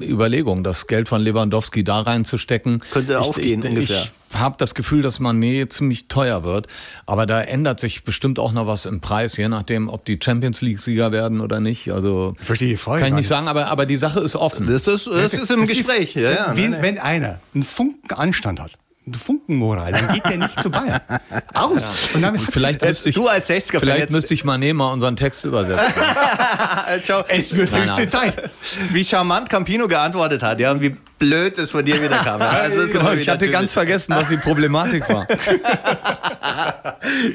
Überlegung, 0.00 0.62
das 0.62 0.86
Geld 0.86 1.08
von 1.08 1.20
Lewandowski 1.20 1.82
da 1.82 2.02
reinzustecken. 2.02 2.84
Könnte 2.92 3.20
auch 3.20 3.36
ich, 3.36 3.46
gehen 3.46 3.62
ich, 3.64 3.68
ungefähr. 3.68 4.06
Ich 4.30 4.38
habe 4.38 4.54
das 4.56 4.76
Gefühl, 4.76 5.02
dass 5.02 5.18
Manet 5.18 5.72
ziemlich 5.72 6.06
teuer 6.06 6.44
wird, 6.44 6.68
aber 7.06 7.26
da 7.26 7.40
ändert 7.40 7.80
sich 7.80 8.04
bestimmt 8.04 8.38
auch 8.38 8.52
noch 8.52 8.68
was 8.68 8.86
im 8.86 9.00
Preis, 9.00 9.36
je 9.36 9.48
nachdem, 9.48 9.88
ob 9.88 10.04
die 10.04 10.20
Champions 10.22 10.60
League-Sieger 10.60 11.10
werden 11.10 11.40
oder 11.40 11.58
nicht. 11.58 11.90
Also 11.90 12.36
ich 12.38 12.46
verstehe 12.46 12.68
die 12.68 12.76
Frage. 12.76 13.00
Kann 13.00 13.08
ich 13.08 13.14
nicht 13.14 13.28
sagen, 13.28 13.48
aber, 13.48 13.66
aber 13.66 13.84
die 13.84 13.96
Sache 13.96 14.20
ist 14.20 14.36
offen. 14.36 14.68
Das 14.68 14.86
ist, 14.86 15.08
das 15.08 15.34
ist 15.34 15.50
im 15.50 15.60
das 15.60 15.68
Gespräch. 15.68 16.14
Ist, 16.14 16.22
ja, 16.22 16.30
ja, 16.30 16.52
wenn, 16.54 16.80
wenn 16.80 16.98
einer 17.00 17.40
einen 17.52 17.64
Funken 17.64 18.14
Anstand 18.14 18.60
hat, 18.60 18.70
Funkenmoral, 19.12 19.92
dann 19.92 20.14
geht 20.14 20.24
der 20.24 20.38
nicht 20.38 20.62
zu 20.62 20.70
Bayern. 20.70 21.00
Aus. 21.54 22.08
Und 22.14 22.22
dann 22.22 22.38
vielleicht 22.38 22.80
müsste 22.82 23.10
ich, 23.10 23.14
du 23.14 23.28
als 23.28 23.50
60er 23.50 23.80
Vielleicht 23.80 24.10
müsste 24.10 24.32
ich 24.32 24.44
mal 24.44 24.56
nehmen, 24.56 24.78
mal 24.78 24.92
unseren 24.92 25.16
Text 25.16 25.44
übersetzen. 25.44 25.84
es 27.28 27.54
wird 27.54 27.70
höchste 27.76 28.08
Zeit. 28.08 28.50
Wie 28.90 29.04
charmant 29.04 29.50
Campino 29.50 29.88
geantwortet 29.88 30.42
hat, 30.42 30.58
ja, 30.58 30.72
und 30.72 30.80
wie 30.80 30.96
blöd 31.18 31.58
es 31.58 31.70
von 31.70 31.84
dir 31.84 32.02
wieder 32.02 32.16
kam. 32.18 32.40
Also 32.54 32.86
genau, 32.86 33.12
ich 33.12 33.28
hatte 33.28 33.50
ganz 33.50 33.72
vergessen, 33.72 34.14
was 34.14 34.28
die 34.28 34.36
Problematik 34.36 35.08
war. 35.08 35.26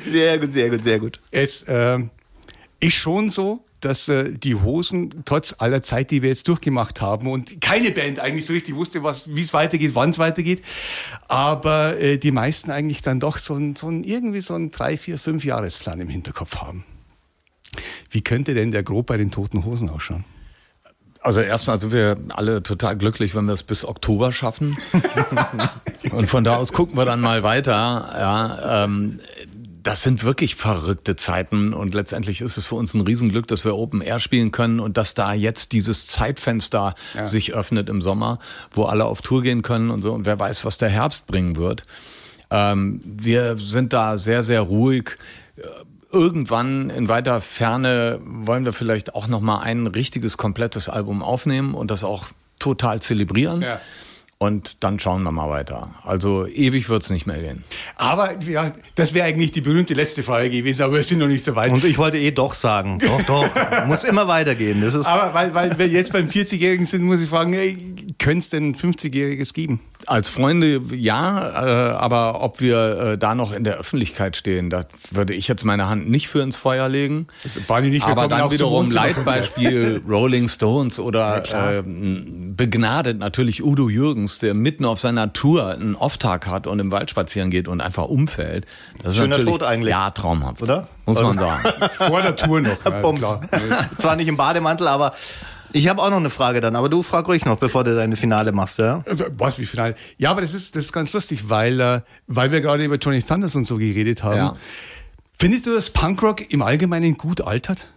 sehr 0.06 0.40
gut, 0.40 0.54
sehr 0.54 0.70
gut, 0.70 0.84
sehr 0.84 1.00
gut. 1.00 1.20
Es 1.30 1.64
äh, 1.64 2.00
ist 2.80 2.96
schon 2.96 3.30
so, 3.30 3.64
dass 3.82 4.08
äh, 4.10 4.32
die 4.32 4.56
Hosen 4.56 5.24
trotz 5.26 5.56
aller 5.60 5.84
Zeit, 5.84 6.12
die 6.12 6.22
wir 6.22 6.30
jetzt 6.30 6.48
durchgemacht 6.48 7.02
haben 7.02 7.28
und 7.28 7.62
keine 7.62 7.92
Band 7.92 8.20
eigentlich 8.20 8.46
so 8.46 8.54
richtig 8.54 8.76
wusste, 8.76 9.04
wie 9.04 9.42
es 9.42 9.54
weitergeht, 9.54 9.92
wann 9.96 10.12
es 10.12 10.20
weitergeht, 10.20 10.64
aber 11.28 12.00
äh, 12.00 12.18
die 12.18 12.32
meisten 12.32 12.72
eigentlich 12.72 13.02
dann 13.02 13.20
doch 13.20 13.38
so 13.38 13.56
ein, 13.56 13.76
so 13.76 13.88
ein 13.90 14.04
irgendwie 14.04 14.42
so 14.42 14.56
ein 14.56 14.72
drei, 14.72 14.98
vier, 14.98 15.18
fünf 15.18 15.46
Jahresplan 15.46 16.02
im 16.02 16.10
Hinterkopf 16.10 16.58
haben. 16.58 16.84
Wie 18.10 18.22
könnte 18.22 18.54
denn 18.54 18.72
der 18.72 18.84
Grob 18.84 19.08
bei 19.08 19.18
den 19.18 19.32
Toten 19.32 19.66
Hosen 19.66 19.90
ausschauen? 19.90 20.26
Also 21.22 21.42
erstmal 21.42 21.78
sind 21.80 21.92
wir 21.92 22.18
alle 22.30 22.64
total 22.64 22.96
glücklich, 22.96 23.36
wenn 23.36 23.46
wir 23.46 23.54
es 23.54 23.64
bis 23.64 23.84
Oktober 23.84 24.32
schaffen. 24.32 24.78
Und 26.12 26.30
von 26.30 26.46
da 26.46 26.56
aus 26.56 26.72
gucken 26.72 26.98
wir 26.98 27.04
dann 27.04 27.20
mal 27.20 27.44
weiter. 27.44 27.74
Ja, 27.74 28.86
ähm, 28.86 29.20
das 29.90 30.04
sind 30.04 30.24
wirklich 30.24 30.56
verrückte 30.56 31.16
Zeiten 31.16 31.74
und 31.74 31.96
letztendlich 31.96 32.42
ist 32.42 32.58
es 32.58 32.68
für 32.68 32.76
uns 32.76 32.94
ein 32.94 33.02
Riesenglück, 33.02 33.48
dass 33.48 33.66
wir 33.66 33.76
Open 33.76 34.02
Air 34.02 34.20
spielen 34.20 34.52
können 34.52 34.80
und 34.80 34.98
dass 34.98 35.16
da 35.16 35.34
jetzt 35.34 35.72
dieses 35.72 36.06
Zeitfenster 36.06 36.94
ja. 37.16 37.26
sich 37.26 37.56
öffnet 37.56 37.90
im 37.90 38.00
Sommer, 38.00 38.38
wo 38.70 38.84
alle 38.84 39.06
auf 39.06 39.24
Tour 39.24 39.42
gehen 39.42 39.64
können 39.64 39.90
und 39.90 40.04
so 40.04 40.14
und 40.14 40.28
wer 40.28 40.40
weiß, 40.40 40.64
was 40.64 40.78
der 40.78 40.90
Herbst 40.90 41.26
bringen 41.26 41.56
wird. 41.56 41.88
Ähm, 42.52 43.02
wir 43.04 43.58
sind 43.58 43.92
da 43.92 44.20
sehr, 44.20 44.44
sehr 44.44 44.62
ruhig. 44.62 45.18
Irgendwann 46.12 46.92
in 46.92 47.08
weiter 47.08 47.42
Ferne 47.42 48.20
wollen 48.24 48.66
wir 48.66 48.74
vielleicht 48.74 49.16
auch 49.16 49.28
noch 49.28 49.42
mal 49.42 49.62
ein 49.62 49.88
richtiges, 49.88 50.38
komplettes 50.38 50.88
Album 50.88 51.24
aufnehmen 51.24 51.74
und 51.74 51.90
das 51.90 52.04
auch 52.04 52.26
total 52.60 53.02
zelebrieren. 53.02 53.64
Ja. 53.64 53.82
Und 54.42 54.86
dann 54.86 55.00
schauen 55.00 55.22
wir 55.24 55.34
mal 55.34 55.50
weiter. 55.50 55.96
Also 56.02 56.48
ewig 56.48 56.88
wird 56.88 57.04
es 57.04 57.10
nicht 57.10 57.28
mehr 57.28 57.42
gehen. 57.42 57.66
Aber 57.98 58.42
ja, 58.42 58.72
das 58.96 59.14
wäre 59.14 59.28
eigentlich 59.28 59.52
die 59.52 59.60
berühmte 59.60 59.94
letzte 59.94 60.24
Frage 60.24 60.50
gewesen, 60.50 60.84
aber 60.84 60.94
wir 60.94 61.04
sind 61.04 61.20
noch 61.20 61.28
nicht 61.28 61.44
so 61.44 61.58
weit. 61.58 61.74
Und 61.74 61.84
ich 61.84 61.98
wollte 61.98 62.18
eh 62.18 62.32
doch 62.32 62.54
sagen, 62.54 63.00
doch, 63.00 63.22
doch, 63.24 63.50
muss 63.88 64.06
immer 64.06 64.30
weitergehen. 64.30 64.80
Das 64.80 64.96
ist 64.96 65.06
aber 65.06 65.34
weil, 65.34 65.54
weil 65.54 65.78
wir 65.78 65.88
jetzt 65.90 66.14
beim 66.14 66.28
40-Jährigen 66.28 66.86
sind, 66.86 67.04
muss 67.04 67.20
ich 67.20 67.28
fragen, 67.28 67.98
könnte 68.18 68.40
es 68.40 68.50
denn 68.50 68.70
ein 68.70 68.76
50-Jähriges 68.76 69.54
geben? 69.54 69.82
Als 70.06 70.30
Freunde 70.30 70.82
ja, 70.92 71.92
äh, 71.92 71.94
aber 71.96 72.42
ob 72.42 72.62
wir 72.62 73.00
äh, 73.00 73.18
da 73.18 73.36
noch 73.36 73.52
in 73.52 73.66
der 73.66 73.78
Öffentlichkeit 73.78 74.38
stehen, 74.38 74.70
da 74.70 74.86
würde 75.12 75.34
ich 75.34 75.48
jetzt 75.48 75.66
meine 75.66 75.90
Hand 75.90 76.10
nicht 76.10 76.30
für 76.30 76.42
ins 76.42 76.56
Feuer 76.56 76.88
legen. 76.88 77.28
Barney 77.68 77.90
nicht, 77.90 78.06
aber 78.06 78.28
dann 78.30 78.50
wiederum 78.50 78.88
Leitbeispiel 78.88 80.02
Rolling 80.08 80.48
Stones 80.48 81.00
oder 81.00 81.44
ja, 81.46 81.72
äh, 81.80 81.84
begnadet 81.86 83.20
natürlich 83.20 83.64
Udo 83.64 83.90
Jürgens, 83.90 84.40
der 84.40 84.54
mitten 84.54 84.86
auf 84.86 85.00
seiner 85.00 85.34
Tour 85.34 85.68
einen 85.68 85.96
Off-Tag 85.96 86.48
hat 86.48 86.66
und 86.66 86.80
im 86.80 86.92
Wald 86.92 87.10
spazieren 87.10 87.52
geht 87.52 87.68
und 87.68 87.82
einfach 87.82 88.06
umfällt. 88.06 88.66
Das 89.04 89.18
Schöner 89.18 89.40
ist 89.40 89.46
Tod 89.46 89.64
eigentlich. 89.64 89.92
Ja, 89.92 90.12
traumhaft. 90.12 90.62
Oder? 90.62 90.88
Muss 91.06 91.22
man 91.22 91.38
sagen. 91.38 91.64
Vor 91.92 92.22
der 92.22 92.36
Tour 92.36 92.62
noch. 92.62 92.86
Ja, 92.86 93.40
Zwar 93.98 94.16
nicht 94.16 94.28
im 94.28 94.38
Bademantel, 94.38 94.88
aber 94.88 95.14
ich 95.74 95.88
habe 95.88 96.02
auch 96.02 96.10
noch 96.10 96.18
eine 96.18 96.30
Frage 96.30 96.62
dann, 96.62 96.76
aber 96.76 96.90
du 96.90 97.04
frag 97.04 97.28
ruhig 97.28 97.46
noch, 97.46 97.60
bevor 97.60 97.84
du 97.84 97.96
deine 97.96 98.16
Finale 98.16 98.52
machst, 98.52 98.80
ja? 98.80 99.04
Äh, 99.06 99.16
was, 99.38 99.60
wie 99.60 99.66
Finale? 99.66 99.96
Ja, 100.18 100.32
aber 100.32 100.42
das 100.42 100.54
ist, 100.54 100.76
das 100.76 100.86
ist 100.86 100.94
ganz 100.94 101.14
lustig, 101.14 101.50
weil, 101.50 101.80
äh, 101.80 102.02
weil 102.28 102.52
wir 102.52 102.62
gerade 102.62 102.84
über 102.84 102.96
Johnny 102.96 103.22
Thunders 103.22 103.56
und 103.56 103.66
so 103.66 103.78
geredet 103.78 104.24
haben. 104.24 104.38
Ja. 104.38 104.56
Findest 105.38 105.68
du, 105.68 105.74
dass 105.74 105.90
Punkrock 105.90 106.52
im 106.52 106.62
Allgemeinen 106.62 107.18
gut 107.18 107.42
altert? 107.42 107.88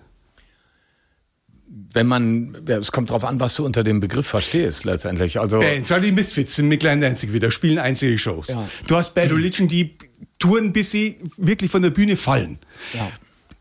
wenn 1.94 2.06
man, 2.06 2.56
ja, 2.66 2.78
es 2.78 2.92
kommt 2.92 3.10
darauf 3.10 3.24
an, 3.24 3.40
was 3.40 3.54
du 3.54 3.64
unter 3.64 3.84
dem 3.84 4.00
Begriff 4.00 4.26
verstehst 4.26 4.84
letztendlich. 4.84 5.38
Also 5.38 5.58
Bands, 5.58 5.88
ja, 5.88 5.98
die 5.98 6.12
Misfits 6.12 6.56
sind 6.56 6.68
mit 6.68 6.80
kleinen 6.80 7.00
Danzig 7.00 7.32
wieder, 7.32 7.50
spielen 7.50 7.78
einzige 7.78 8.18
Shows. 8.18 8.48
Ja. 8.48 8.68
Du 8.86 8.96
hast 8.96 9.14
Bad 9.14 9.30
Religion, 9.30 9.68
die 9.68 9.96
touren, 10.38 10.72
bis 10.72 10.90
sie 10.90 11.18
wirklich 11.36 11.70
von 11.70 11.82
der 11.82 11.90
Bühne 11.90 12.16
fallen. 12.16 12.58
Ja. 12.94 13.10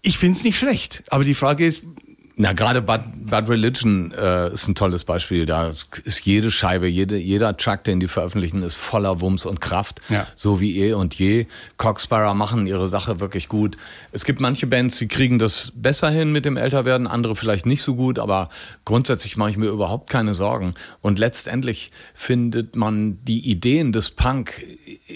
Ich 0.02 0.17
finde 0.17 0.38
es 0.38 0.43
nicht 0.43 0.58
schlecht, 0.58 1.04
aber 1.10 1.24
die 1.24 1.36
Frage 1.36 1.65
ist, 1.65 1.84
na, 2.37 2.53
gerade 2.53 2.81
Bad, 2.81 3.03
Bad 3.29 3.49
Religion 3.49 4.11
äh, 4.11 4.53
ist 4.53 4.67
ein 4.67 4.75
tolles 4.75 5.03
Beispiel. 5.03 5.45
Da 5.45 5.71
ist 6.03 6.25
jede 6.25 6.49
Scheibe, 6.49 6.87
jede, 6.87 7.17
jeder 7.17 7.57
Track, 7.57 7.83
den 7.83 7.99
die 7.99 8.07
veröffentlichen, 8.07 8.63
ist 8.63 8.75
voller 8.75 9.21
Wumms 9.21 9.45
und 9.45 9.59
Kraft. 9.59 10.01
Ja. 10.09 10.25
So 10.35 10.59
wie 10.61 10.79
eh 10.81 10.93
und 10.93 11.13
je. 11.15 11.47
Coxsparrow 11.77 12.33
machen 12.33 12.67
ihre 12.67 12.87
Sache 12.87 13.19
wirklich 13.19 13.49
gut. 13.49 13.77
Es 14.11 14.23
gibt 14.23 14.39
manche 14.39 14.65
Bands, 14.65 14.97
die 14.97 15.07
kriegen 15.07 15.39
das 15.39 15.73
besser 15.75 16.09
hin 16.09 16.31
mit 16.31 16.45
dem 16.45 16.57
Älterwerden, 16.57 17.07
andere 17.07 17.35
vielleicht 17.35 17.65
nicht 17.65 17.81
so 17.81 17.95
gut, 17.95 18.17
aber 18.17 18.49
grundsätzlich 18.85 19.35
mache 19.35 19.49
ich 19.51 19.57
mir 19.57 19.69
überhaupt 19.69 20.09
keine 20.09 20.33
Sorgen. 20.33 20.73
Und 21.01 21.19
letztendlich 21.19 21.91
findet 22.13 22.75
man 22.75 23.19
die 23.23 23.39
Ideen 23.49 23.91
des 23.91 24.09
Punk 24.09 24.63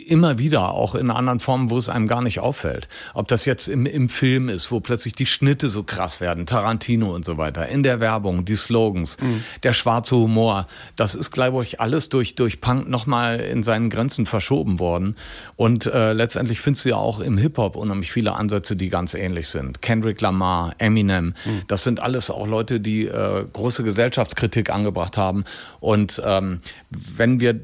immer 0.08 0.38
wieder, 0.38 0.72
auch 0.72 0.96
in 0.96 1.10
anderen 1.10 1.40
Formen, 1.40 1.70
wo 1.70 1.78
es 1.78 1.88
einem 1.90 2.08
gar 2.08 2.22
nicht 2.22 2.40
auffällt. 2.40 2.88
Ob 3.14 3.28
das 3.30 3.46
jetzt 3.46 3.68
im, 3.68 3.86
im 3.86 4.10
Film 4.10 4.50
ist, 4.50 4.72
wo 4.72 4.80
plötzlich 4.80 5.14
die 5.14 5.26
Schnitte 5.26 5.70
so 5.70 5.84
krass 5.84 6.20
werden, 6.20 6.46
Tarantino 6.46 7.05
und 7.10 7.26
so 7.26 7.38
weiter, 7.38 7.68
in 7.68 7.84
der 7.84 8.00
Werbung, 8.00 8.46
die 8.46 8.56
Slogans, 8.56 9.18
mhm. 9.22 9.44
der 9.64 9.74
schwarze 9.74 10.16
Humor, 10.16 10.68
das 10.96 11.16
ist, 11.16 11.32
glaube 11.32 11.64
ich, 11.64 11.80
alles 11.80 12.10
durch, 12.10 12.36
durch 12.36 12.62
Punk 12.62 12.90
nochmal 12.90 13.40
in 13.40 13.64
seinen 13.64 13.90
Grenzen 13.90 14.26
verschoben 14.26 14.80
worden. 14.80 15.16
Und 15.56 15.86
äh, 15.86 16.14
letztendlich 16.14 16.60
findest 16.60 16.86
du 16.86 16.90
ja 16.90 16.98
auch 16.98 17.20
im 17.20 17.38
Hip-Hop 17.38 17.76
unheimlich 17.76 18.12
viele 18.12 18.36
Ansätze, 18.36 18.76
die 18.76 18.90
ganz 18.90 19.14
ähnlich 19.14 19.48
sind. 19.48 19.82
Kendrick 19.82 20.22
Lamar, 20.22 20.74
Eminem, 20.78 21.34
mhm. 21.46 21.62
das 21.68 21.84
sind 21.84 22.00
alles 22.00 22.30
auch 22.30 22.48
Leute, 22.48 22.80
die 22.80 23.06
äh, 23.06 23.46
große 23.52 23.84
Gesellschaftskritik 23.84 24.70
angebracht 24.70 25.18
haben. 25.18 25.46
Und 25.80 26.22
ähm, 26.26 26.62
wenn 26.90 27.40
wir 27.40 27.60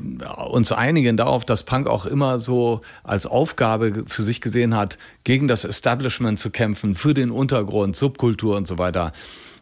uns 0.49 0.71
einigen 0.71 1.17
darauf, 1.17 1.45
dass 1.45 1.63
Punk 1.63 1.87
auch 1.87 2.05
immer 2.05 2.39
so 2.39 2.81
als 3.03 3.25
Aufgabe 3.25 4.03
für 4.07 4.23
sich 4.23 4.41
gesehen 4.41 4.75
hat, 4.75 4.97
gegen 5.23 5.47
das 5.47 5.65
Establishment 5.65 6.39
zu 6.39 6.49
kämpfen, 6.49 6.95
für 6.95 7.13
den 7.13 7.31
Untergrund, 7.31 7.95
Subkultur 7.95 8.57
und 8.57 8.67
so 8.67 8.77
weiter, 8.77 9.13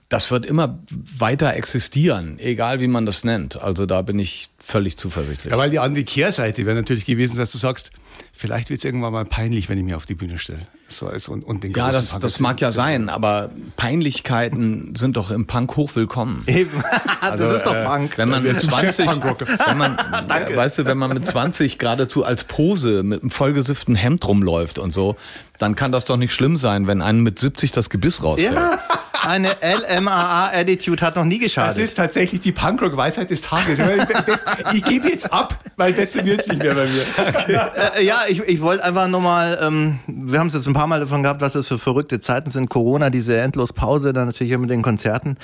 das 0.10 0.32
wird 0.32 0.46
immer 0.48 0.80
weiter 1.18 1.54
existieren, 1.54 2.40
egal 2.40 2.80
wie 2.80 2.88
man 2.88 3.06
das 3.06 3.24
nennt. 3.24 3.62
Also 3.62 3.86
da 3.86 4.02
bin 4.02 4.18
ich 4.18 4.50
völlig 4.58 4.98
zuversichtlich. 4.98 5.52
Ja, 5.52 5.58
weil 5.58 5.70
die 5.70 5.78
andere 5.78 6.04
Kehrseite 6.04 6.66
wäre 6.66 6.76
natürlich 6.76 7.06
gewesen, 7.06 7.38
dass 7.38 7.52
du 7.52 7.60
sagst, 7.60 7.92
vielleicht 8.34 8.72
wird 8.72 8.80
es 8.80 8.86
irgendwann 8.86 9.14
mal 9.14 9.26
peinlich, 9.26 9.70
wenn 9.70 9.78
ich 9.78 9.84
mich 9.84 9.94
auf 9.94 10.08
die 10.08 10.16
Bühne 10.16 10.40
stelle. 10.40 10.68
So 10.88 11.08
als 11.08 11.28
und, 11.28 11.44
und 11.44 11.64
den 11.64 11.74
ja, 11.74 11.92
das, 11.92 12.18
das 12.18 12.40
mag 12.40 12.60
ja 12.60 12.72
sein, 12.72 13.10
aber 13.10 13.52
Peinlichkeiten 13.78 14.96
sind 14.96 15.16
doch 15.16 15.30
im 15.30 15.46
Punk 15.46 15.76
hochwillkommen. 15.76 16.44
Eben, 16.48 16.84
das 17.22 17.32
also, 17.32 17.54
ist 17.54 17.68
doch 17.68 17.76
äh, 17.76 17.86
Punk. 17.86 18.18
Wenn 18.18 18.30
man 18.30 18.42
mit 18.42 18.60
20, 18.60 19.08
wenn 19.08 19.78
man, 19.78 19.96
weißt 20.28 20.80
du, 20.80 20.86
wenn 20.86 20.98
man 20.98 21.14
mit 21.14 21.28
20 21.28 21.78
geradezu 21.78 22.26
als 22.26 22.46
Pose 22.46 23.04
mit 23.04 23.22
einem 23.22 23.30
vollgesifften 23.30 23.94
Hemd 23.94 24.28
rumläuft 24.28 24.80
und 24.80 24.92
so, 24.92 25.16
dann 25.60 25.76
kann 25.76 25.92
das 25.92 26.06
doch 26.06 26.18
nicht 26.18 26.34
schlimm 26.34 26.58
sein, 26.58 26.88
wenn 26.88 27.04
einem 27.04 27.22
mit 27.22 27.38
70 27.38 27.72
das 27.72 27.92
Gebiss 27.92 28.24
rausfällt. 28.24 28.56
Ja, 28.56 28.80
eine 29.28 29.50
LMAA-Attitude 29.62 31.02
hat 31.02 31.16
noch 31.16 31.26
nie 31.26 31.40
geschadet. 31.40 31.78
Das 31.78 31.84
ist 31.84 31.98
tatsächlich 31.98 32.42
die 32.42 32.52
Punkrock-Weisheit 32.52 33.30
des 33.30 33.42
Tages. 33.42 33.80
Ich, 33.80 34.76
ich 34.76 34.84
gebe 34.84 35.08
jetzt 35.10 35.32
ab, 35.32 35.60
weil 35.78 35.94
besser 35.94 36.26
wird 36.26 36.42
es 36.42 36.48
nicht 36.48 36.62
mehr 36.62 36.76
bei 36.76 36.86
mir. 36.86 37.06
Okay. 37.18 37.60
Äh, 37.98 38.06
ja, 38.06 38.22
ich, 38.28 38.42
ich 38.42 38.62
wollte 38.62 38.84
einfach 38.84 39.08
nochmal, 39.08 39.60
ähm, 39.62 40.00
wir 40.08 40.40
haben 40.40 40.48
es 40.48 40.54
jetzt 40.54 40.68
ein 40.68 40.74
paar 40.74 40.88
Mal 40.88 41.00
davon 41.00 41.24
gehabt, 41.24 41.42
was 41.42 41.54
das 41.54 41.68
für 41.68 41.80
verrückte 41.80 42.20
Zeiten 42.20 42.50
sind. 42.50 42.70
Corona, 42.70 43.10
diese 43.10 43.38
Endlospause, 43.38 44.14
dann 44.14 44.28
natürlich 44.28 44.58
mit 44.58 44.70
den 44.70 44.82
Konzerten. 44.82 45.38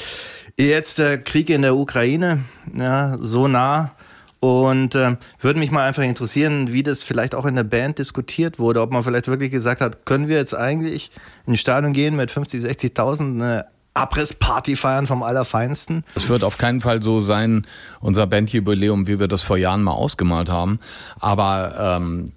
Jetzt 0.57 0.99
der 0.99 1.17
Krieg 1.17 1.49
in 1.49 1.63
der 1.63 1.75
Ukraine, 1.75 2.43
ja, 2.73 3.17
so 3.19 3.47
nah. 3.47 3.91
Und 4.45 4.93
äh, 4.93 5.17
würde 5.39 5.57
mich 5.57 5.71
mal 5.71 5.87
einfach 5.87 6.03
interessieren, 6.03 6.71
wie 6.71 6.83
das 6.83 7.01
vielleicht 7.01 7.33
auch 7.33 7.45
in 7.45 7.55
der 7.55 7.63
Band 7.63 7.97
diskutiert 7.97 8.59
wurde, 8.59 8.81
ob 8.81 8.91
man 8.91 9.03
vielleicht 9.03 9.27
wirklich 9.27 9.49
gesagt 9.49 9.81
hat, 9.81 10.05
können 10.05 10.27
wir 10.27 10.37
jetzt 10.37 10.53
eigentlich 10.53 11.09
in 11.47 11.53
ein 11.53 11.57
Stadion 11.57 11.93
gehen 11.93 12.15
mit 12.15 12.29
50, 12.29 12.61
60.000, 12.63 13.21
eine 13.21 13.65
Abrissparty 13.95 14.75
feiern 14.75 15.07
vom 15.07 15.23
Allerfeinsten. 15.23 16.03
Es 16.13 16.29
wird 16.29 16.43
auf 16.43 16.59
keinen 16.59 16.81
Fall 16.81 17.01
so 17.01 17.21
sein, 17.21 17.65
unser 18.01 18.27
Bandjubiläum, 18.27 19.07
wie 19.07 19.19
wir 19.19 19.27
das 19.27 19.41
vor 19.41 19.57
Jahren 19.57 19.81
mal 19.81 19.93
ausgemalt 19.93 20.49
haben. 20.49 20.79
Aber 21.19 21.97
ähm, 21.99 22.31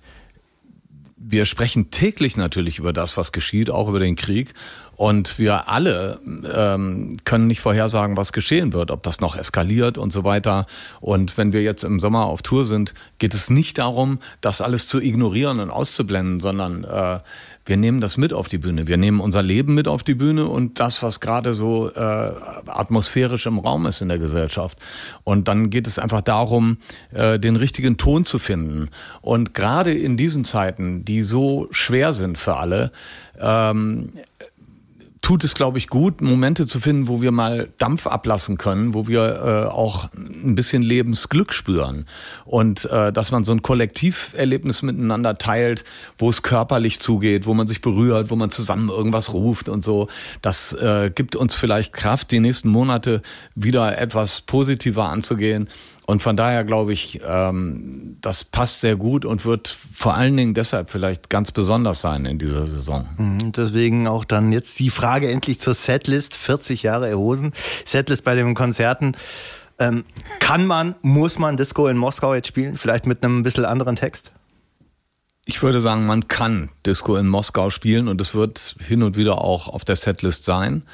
wir 1.18 1.44
sprechen 1.44 1.90
täglich 1.90 2.38
natürlich 2.38 2.78
über 2.78 2.94
das, 2.94 3.18
was 3.18 3.32
geschieht, 3.32 3.68
auch 3.68 3.86
über 3.86 3.98
den 3.98 4.16
Krieg. 4.16 4.54
Und 4.98 5.38
wir 5.38 5.68
alle 5.68 6.18
ähm, 6.52 7.16
können 7.24 7.46
nicht 7.46 7.60
vorhersagen, 7.60 8.16
was 8.16 8.32
geschehen 8.32 8.72
wird, 8.72 8.90
ob 8.90 9.04
das 9.04 9.20
noch 9.20 9.36
eskaliert 9.36 9.96
und 9.96 10.12
so 10.12 10.24
weiter. 10.24 10.66
Und 11.00 11.38
wenn 11.38 11.52
wir 11.52 11.62
jetzt 11.62 11.84
im 11.84 12.00
Sommer 12.00 12.26
auf 12.26 12.42
Tour 12.42 12.64
sind, 12.64 12.94
geht 13.18 13.32
es 13.32 13.48
nicht 13.48 13.78
darum, 13.78 14.18
das 14.40 14.60
alles 14.60 14.88
zu 14.88 15.00
ignorieren 15.00 15.60
und 15.60 15.70
auszublenden, 15.70 16.40
sondern 16.40 16.82
äh, 16.82 17.20
wir 17.64 17.76
nehmen 17.76 18.00
das 18.00 18.16
mit 18.16 18.32
auf 18.32 18.48
die 18.48 18.58
Bühne. 18.58 18.88
Wir 18.88 18.96
nehmen 18.96 19.20
unser 19.20 19.40
Leben 19.42 19.74
mit 19.74 19.86
auf 19.86 20.02
die 20.02 20.14
Bühne 20.14 20.48
und 20.48 20.80
das, 20.80 21.00
was 21.00 21.20
gerade 21.20 21.54
so 21.54 21.90
äh, 21.90 22.00
atmosphärisch 22.00 23.46
im 23.46 23.60
Raum 23.60 23.86
ist 23.86 24.00
in 24.00 24.08
der 24.08 24.18
Gesellschaft. 24.18 24.78
Und 25.22 25.46
dann 25.46 25.70
geht 25.70 25.86
es 25.86 26.00
einfach 26.00 26.22
darum, 26.22 26.78
äh, 27.12 27.38
den 27.38 27.54
richtigen 27.54 27.98
Ton 27.98 28.24
zu 28.24 28.40
finden. 28.40 28.90
Und 29.20 29.54
gerade 29.54 29.92
in 29.92 30.16
diesen 30.16 30.44
Zeiten, 30.44 31.04
die 31.04 31.22
so 31.22 31.68
schwer 31.70 32.14
sind 32.14 32.36
für 32.36 32.56
alle, 32.56 32.90
ähm, 33.38 34.12
tut 35.20 35.44
es, 35.44 35.54
glaube 35.54 35.78
ich, 35.78 35.88
gut, 35.88 36.20
Momente 36.20 36.66
zu 36.66 36.80
finden, 36.80 37.08
wo 37.08 37.20
wir 37.20 37.32
mal 37.32 37.68
Dampf 37.78 38.06
ablassen 38.06 38.58
können, 38.58 38.94
wo 38.94 39.08
wir 39.08 39.66
äh, 39.66 39.70
auch 39.70 40.08
ein 40.14 40.54
bisschen 40.54 40.82
Lebensglück 40.82 41.52
spüren. 41.52 42.06
Und 42.44 42.84
äh, 42.86 43.12
dass 43.12 43.30
man 43.30 43.44
so 43.44 43.52
ein 43.52 43.62
Kollektiverlebnis 43.62 44.82
miteinander 44.82 45.36
teilt, 45.38 45.84
wo 46.18 46.28
es 46.28 46.42
körperlich 46.42 47.00
zugeht, 47.00 47.46
wo 47.46 47.54
man 47.54 47.66
sich 47.66 47.80
berührt, 47.80 48.30
wo 48.30 48.36
man 48.36 48.50
zusammen 48.50 48.88
irgendwas 48.88 49.32
ruft 49.32 49.68
und 49.68 49.82
so. 49.82 50.08
Das 50.42 50.72
äh, 50.72 51.10
gibt 51.14 51.36
uns 51.36 51.54
vielleicht 51.54 51.92
Kraft, 51.92 52.30
die 52.30 52.40
nächsten 52.40 52.68
Monate 52.68 53.22
wieder 53.54 53.98
etwas 53.98 54.40
positiver 54.42 55.08
anzugehen. 55.08 55.68
Und 56.08 56.22
von 56.22 56.38
daher 56.38 56.64
glaube 56.64 56.94
ich, 56.94 57.20
ähm, 57.22 58.16
das 58.22 58.42
passt 58.42 58.80
sehr 58.80 58.96
gut 58.96 59.26
und 59.26 59.44
wird 59.44 59.76
vor 59.92 60.14
allen 60.14 60.38
Dingen 60.38 60.54
deshalb 60.54 60.88
vielleicht 60.88 61.28
ganz 61.28 61.52
besonders 61.52 62.00
sein 62.00 62.24
in 62.24 62.38
dieser 62.38 62.66
Saison. 62.66 63.06
Mhm, 63.18 63.52
deswegen 63.52 64.08
auch 64.08 64.24
dann 64.24 64.50
jetzt 64.50 64.78
die 64.78 64.88
Frage 64.88 65.30
endlich 65.30 65.60
zur 65.60 65.74
Setlist. 65.74 66.34
40 66.34 66.82
Jahre 66.82 67.14
Hosen. 67.14 67.52
Setlist 67.84 68.24
bei 68.24 68.34
den 68.34 68.54
Konzerten. 68.54 69.18
Ähm, 69.78 70.06
kann 70.40 70.66
man, 70.66 70.94
muss 71.02 71.38
man 71.38 71.58
Disco 71.58 71.88
in 71.88 71.98
Moskau 71.98 72.34
jetzt 72.34 72.48
spielen? 72.48 72.78
Vielleicht 72.78 73.04
mit 73.04 73.22
einem 73.22 73.42
bisschen 73.42 73.66
anderen 73.66 73.96
Text? 73.96 74.32
Ich 75.44 75.62
würde 75.62 75.80
sagen, 75.80 76.06
man 76.06 76.26
kann 76.26 76.70
Disco 76.86 77.16
in 77.16 77.28
Moskau 77.28 77.68
spielen 77.68 78.08
und 78.08 78.18
es 78.22 78.34
wird 78.34 78.76
hin 78.80 79.02
und 79.02 79.18
wieder 79.18 79.42
auch 79.42 79.68
auf 79.68 79.84
der 79.84 79.96
Setlist 79.96 80.44
sein. 80.44 80.84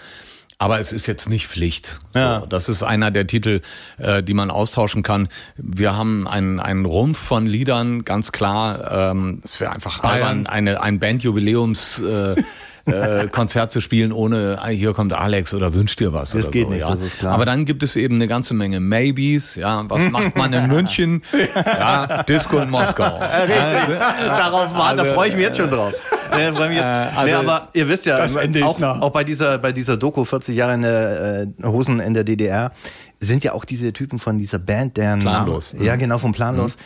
Aber 0.59 0.79
es 0.79 0.93
ist 0.93 1.07
jetzt 1.07 1.29
nicht 1.29 1.49
Pflicht. 1.49 1.99
So, 2.13 2.21
ja. 2.21 2.47
Das 2.49 2.69
ist 2.69 2.83
einer 2.83 3.11
der 3.11 3.27
Titel, 3.27 3.61
äh, 3.99 4.23
die 4.23 4.35
man 4.35 4.51
austauschen 4.51 5.03
kann. 5.03 5.29
Wir 5.57 5.97
haben 5.97 6.29
einen, 6.29 6.61
einen 6.61 6.85
Rumpf 6.85 7.19
von 7.19 7.45
Liedern, 7.45 8.05
ganz 8.05 8.33
klar. 8.33 9.11
Ähm, 9.11 9.41
es 9.45 9.61
wäre 9.61 9.73
einfach 9.73 10.03
albern, 10.03 10.47
eine, 10.47 10.81
ein 10.81 10.99
Bandjubiläums... 11.01 12.01
Äh, 12.01 12.37
äh, 12.87 13.29
Konzert 13.29 13.73
zu 13.73 13.81
spielen, 13.81 14.13
ohne 14.13 14.59
ah, 14.61 14.69
hier 14.69 14.93
kommt 14.93 15.13
Alex 15.13 15.55
oder 15.55 15.75
wünscht 15.75 16.01
dir 16.01 16.13
was. 16.13 16.33
Das 16.33 16.51
geht 16.51 16.65
so, 16.65 16.71
nicht, 16.71 16.81
ja. 16.81 16.91
das 16.91 17.01
ist 17.01 17.19
klar. 17.19 17.33
Aber 17.33 17.47
dann 17.47 17.65
gibt 17.65 17.83
es 17.83 17.97
eben 17.97 18.17
eine 18.17 18.29
ganze 18.29 18.55
Menge 18.55 18.81
Maybes. 18.81 19.57
Ja, 19.57 19.85
was 19.89 20.09
macht 20.11 20.37
man 20.37 20.53
in 20.53 20.69
München? 20.69 21.23
Ja, 21.65 22.23
Disco 22.23 22.59
in 22.59 22.71
Moskau. 22.71 23.19
Darauf 23.19 24.75
also, 24.75 25.03
da 25.03 25.15
freue 25.15 25.29
ich 25.29 25.35
mich 25.35 25.45
jetzt 25.45 25.57
schon 25.57 25.71
drauf. 25.71 25.93
Nee, 26.33 26.45
jetzt, 26.45 26.61
äh, 26.61 26.81
also, 26.81 27.25
nee, 27.25 27.33
aber 27.33 27.69
ihr 27.73 27.89
wisst 27.89 28.07
ja, 28.07 28.25
auch, 28.25 29.01
auch, 29.01 29.11
bei 29.11 29.25
dieser 29.25 29.59
bei 29.59 29.73
dieser 29.73 29.97
Doku 29.97 30.25
40 30.25 30.55
Jahre 30.55 30.75
in 30.75 30.83
der 30.83 31.47
äh, 31.61 31.67
Hosen 31.67 32.01
in 32.01 32.15
der 32.15 32.25
DDR 32.25 32.73
sind 33.21 33.45
ja 33.45 33.53
auch 33.53 33.65
diese 33.65 33.93
Typen 33.93 34.19
von 34.19 34.39
dieser 34.39 34.59
Band, 34.59 34.97
deren 34.97 35.21
Planlos. 35.21 35.73
Namen, 35.73 35.85
ja 35.85 35.97
genau 35.97 36.19
von 36.19 36.33
Planlos. 36.33 36.77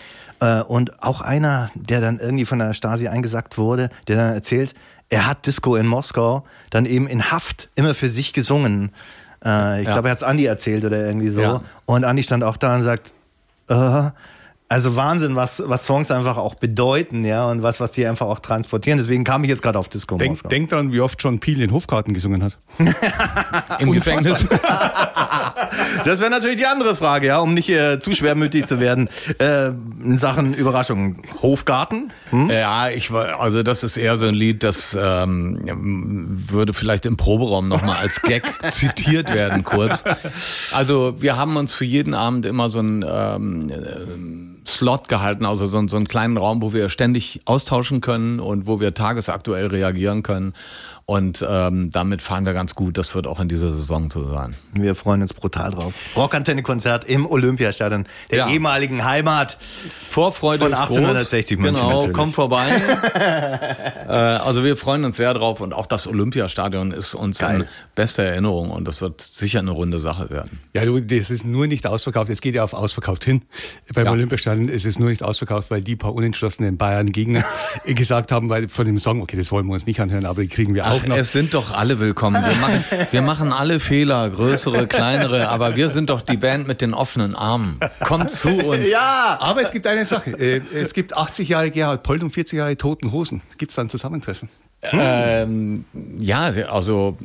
Mhm. 0.41 0.47
Äh, 0.47 0.63
und 0.63 1.03
auch 1.03 1.21
einer, 1.21 1.71
der 1.75 2.01
dann 2.01 2.19
irgendwie 2.19 2.45
von 2.45 2.59
der 2.59 2.75
Stasi 2.75 3.09
eingesackt 3.09 3.59
wurde, 3.59 3.91
der 4.07 4.17
dann 4.17 4.35
erzählt, 4.35 4.75
er 5.09 5.27
hat 5.27 5.47
Disco 5.47 5.77
in 5.77 5.87
Moskau 5.87 6.45
dann 6.71 6.85
eben 6.85 7.09
in 7.09 7.31
Haft 7.31 7.71
immer 7.75 7.95
für 7.95 8.09
sich 8.09 8.33
gesungen. 8.33 8.91
Äh, 9.45 9.81
ich 9.81 9.87
ja. 9.87 9.95
glaube, 9.95 10.09
er 10.09 10.13
hat 10.13 10.19
es 10.19 10.25
Andi 10.25 10.45
erzählt 10.45 10.85
oder 10.85 11.05
irgendwie 11.05 11.31
so. 11.31 11.41
Ja. 11.41 11.63
Und 11.87 12.05
Andi 12.05 12.23
stand 12.23 12.45
auch 12.45 12.57
da 12.57 12.77
und 12.77 12.83
sagt, 12.83 13.13
äh, 13.69 14.11
also 14.71 14.97
Wahnsinn, 14.97 15.35
was, 15.35 15.63
was 15.65 15.87
Songs 15.87 16.11
einfach 16.11 16.37
auch 16.37 16.55
bedeuten, 16.55 17.25
ja, 17.25 17.51
und 17.51 17.63
was, 17.63 17.81
was 17.81 17.93
die 17.93 18.07
einfach 18.07 18.27
auch 18.27 18.39
transportieren. 18.39 18.99
Deswegen 18.99 19.25
kam 19.25 19.43
ich 19.43 19.49
jetzt 19.49 19.63
gerade 19.63 19.79
auf 19.79 19.89
Disco. 19.89 20.19
Denk, 20.19 20.47
denk 20.51 20.69
daran, 20.69 20.93
wie 20.93 21.01
oft 21.01 21.23
John 21.23 21.39
Peel 21.39 21.63
in 21.63 21.73
Hofkarten 21.73 22.13
gesungen 22.13 22.43
hat. 22.43 22.59
Im 23.79 23.93
Gefängnis. 23.93 24.45
das 26.05 26.21
wäre 26.21 26.31
natürlich 26.31 26.59
die 26.59 26.67
andere 26.67 26.97
Frage, 26.97 27.29
ja, 27.29 27.39
um 27.39 27.55
nicht 27.55 27.71
äh, 27.71 27.99
zu 27.99 28.13
schwermütig 28.13 28.67
zu 28.67 28.79
werden. 28.79 29.09
Äh, 29.39 29.69
in 29.69 30.19
Sachen 30.19 30.53
Überraschungen. 30.53 31.23
Hofgarten? 31.41 32.13
Hm? 32.29 32.51
Ja, 32.51 32.91
ich 32.91 33.11
war, 33.11 33.41
also 33.41 33.63
das 33.63 33.83
ist 33.83 33.97
eher 33.97 34.19
so 34.19 34.27
ein 34.27 34.35
Lied, 34.35 34.63
das 34.65 34.97
ähm, 35.01 35.61
würde 36.51 36.75
vielleicht 36.75 37.07
im 37.07 37.17
Proberaum 37.17 37.69
nochmal 37.69 37.97
als 37.97 38.21
Gag 38.21 38.45
zitiert 38.71 39.33
werden, 39.33 39.65
kurz. 39.65 40.05
Also 40.73 41.15
wir 41.21 41.39
haben 41.39 41.57
uns 41.57 41.73
für 41.73 41.87
jeden 41.87 42.13
Abend 42.13 42.45
immer 42.45 42.69
so 42.69 42.81
ein 42.81 43.03
ähm, 43.09 44.58
Slot 44.69 45.09
gehalten, 45.09 45.45
also 45.45 45.67
so, 45.67 45.87
so 45.89 45.97
einen 45.97 46.09
kleinen 46.09 46.37
Raum, 46.37 46.63
wo 46.63 46.73
wir 46.73 46.89
ständig 46.89 47.41
austauschen 47.45 48.01
können 48.01 48.39
und 48.41 48.67
wo 48.67 48.81
wir 48.81 48.95
tagesaktuell 48.95 49.67
reagieren 49.67 50.23
können. 50.23 50.55
Und 51.11 51.43
ähm, 51.49 51.89
damit 51.91 52.21
fahren 52.21 52.45
wir 52.45 52.53
ganz 52.53 52.75
gut. 52.75 52.99
Das 52.99 53.15
wird 53.15 53.27
auch 53.27 53.41
in 53.41 53.49
dieser 53.49 53.71
Saison 53.71 54.11
so 54.11 54.29
sein. 54.29 54.55
Wir 54.75 54.95
freuen 54.95 55.23
uns 55.23 55.33
brutal 55.33 55.71
drauf. 55.71 55.95
Rockantenne-Konzert 56.15 57.05
im 57.07 57.25
Olympiastadion, 57.25 58.05
der 58.31 58.39
Ja. 58.41 58.49
ehemaligen 58.51 59.03
Heimat. 59.07 59.57
Vorfreude 60.11 60.65
Von 60.65 60.73
ist 60.75 60.79
1860 60.79 61.57
groß. 61.57 61.63
München 61.65 61.83
Genau, 61.87 61.97
natürlich. 62.03 62.15
komm 62.15 62.33
vorbei. 62.35 62.69
äh, 64.07 64.11
also 64.13 64.65
wir 64.65 64.77
freuen 64.77 65.05
uns 65.07 65.17
sehr 65.17 65.33
drauf 65.33 65.63
und 65.63 65.73
auch 65.73 65.87
das 65.87 66.07
Olympiastadion 66.07 66.93
ist 66.93 67.15
uns 67.15 67.39
Geil. 67.39 67.61
in 67.63 67.67
bester 67.95 68.25
Erinnerung 68.25 68.69
und 68.71 68.87
das 68.87 69.01
wird 69.01 69.23
sicher 69.23 69.61
eine 69.61 69.71
runde 69.71 70.01
Sache 70.01 70.29
werden. 70.29 70.61
Ja, 70.75 70.85
du, 70.85 71.01
das 71.01 71.31
ist 71.31 71.43
nur 71.47 71.67
nicht 71.69 71.87
ausverkauft. 71.87 72.29
Es 72.29 72.43
geht 72.43 72.55
ja 72.55 72.65
auf 72.65 72.75
ausverkauft 72.75 73.25
hin. 73.25 73.41
Beim 73.95 74.05
Ja. 74.05 74.13
Olympiastadion 74.13 74.69
ist 74.69 74.85
es 74.85 74.99
nur 74.99 75.09
nicht 75.09 75.23
ausverkauft, 75.23 75.71
weil 75.71 75.81
die 75.81 75.97
paar 75.97 76.15
unentschlossenen 76.15 76.77
Bayern-Gegner 76.77 77.47
gesagt 77.87 78.31
haben, 78.31 78.51
weil 78.51 78.69
von 78.69 78.85
dem 78.85 78.99
Song, 78.99 79.23
okay, 79.23 79.39
das 79.39 79.51
wollen 79.53 79.67
wir 79.67 79.73
uns 79.73 79.87
nicht 79.87 80.01
anhören, 80.01 80.27
aber 80.27 80.43
die 80.43 80.49
kriegen 80.49 80.75
wir 80.75 80.87
auch 80.87 80.98
Ach, 81.01 81.07
noch. 81.07 81.17
es 81.17 81.33
sind 81.33 81.55
doch 81.55 81.73
alle 81.73 82.01
willkommen. 82.01 82.43
Wir 82.45 82.55
machen, 82.57 82.85
wir 83.11 83.23
machen 83.23 83.53
alle 83.53 83.81
Fehler, 83.81 84.29
größere, 84.31 84.87
kleinere, 84.87 85.49
aber 85.49 85.77
wir 85.77 85.91
sind 85.91 86.11
doch 86.11 86.23
die 86.23 86.37
Band 86.37 86.67
mit 86.67 86.81
den 86.81 86.95
offenen 86.95 87.35
Armen. 87.35 87.79
Kommt 88.01 88.31
zu 88.31 88.49
uns. 88.49 88.89
Ja! 88.91 89.39
Aber 89.41 89.63
es 89.63 89.73
gibt 89.73 89.87
eine 89.87 90.05
Sache. 90.05 90.31
Äh, 90.31 90.61
Es 90.75 90.95
gibt 90.95 91.17
80 91.17 91.49
Jahre 91.49 91.71
Gerhard 91.71 92.03
Polt 92.03 92.23
und 92.23 92.31
40 92.31 92.59
Jahre 92.59 92.77
Toten 92.77 93.13
Hosen. 93.13 93.43
Gibt 93.59 93.71
es 93.73 93.77
da 93.77 93.83
ein 93.83 93.89
Zusammentreffen? 93.89 94.49
Ähm, 94.83 95.85
ja, 96.19 96.43
also 96.71 97.17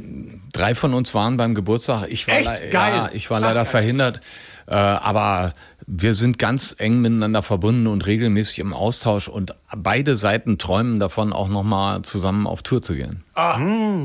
drei 0.54 0.74
von 0.74 0.94
uns 0.94 1.14
waren 1.14 1.38
beim 1.38 1.54
Geburtstag. 1.54 2.08
Ich 2.10 2.28
war, 2.28 2.36
Echt? 2.36 2.72
Geil. 2.72 2.94
Ja, 2.96 3.10
ich 3.14 3.30
war 3.30 3.40
leider 3.40 3.66
verhindert. 3.66 4.22
Äh, 4.66 4.74
aber 4.74 5.54
wir 5.88 6.14
sind 6.14 6.40
ganz 6.40 6.76
eng 6.78 7.02
miteinander 7.02 7.42
verbunden 7.42 7.88
und 7.88 8.06
regelmäßig 8.06 8.60
im 8.60 8.74
Austausch 8.74 9.28
und 9.28 9.54
beide 9.76 10.16
Seiten 10.16 10.58
träumen 10.58 11.00
davon, 11.00 11.34
auch 11.34 11.50
nochmal 11.50 12.02
zusammen 12.04 12.48
auf 12.48 12.62
Tour 12.62 12.82
zu 12.82 12.96
gehen. 12.96 13.24
Ah, 13.36 13.60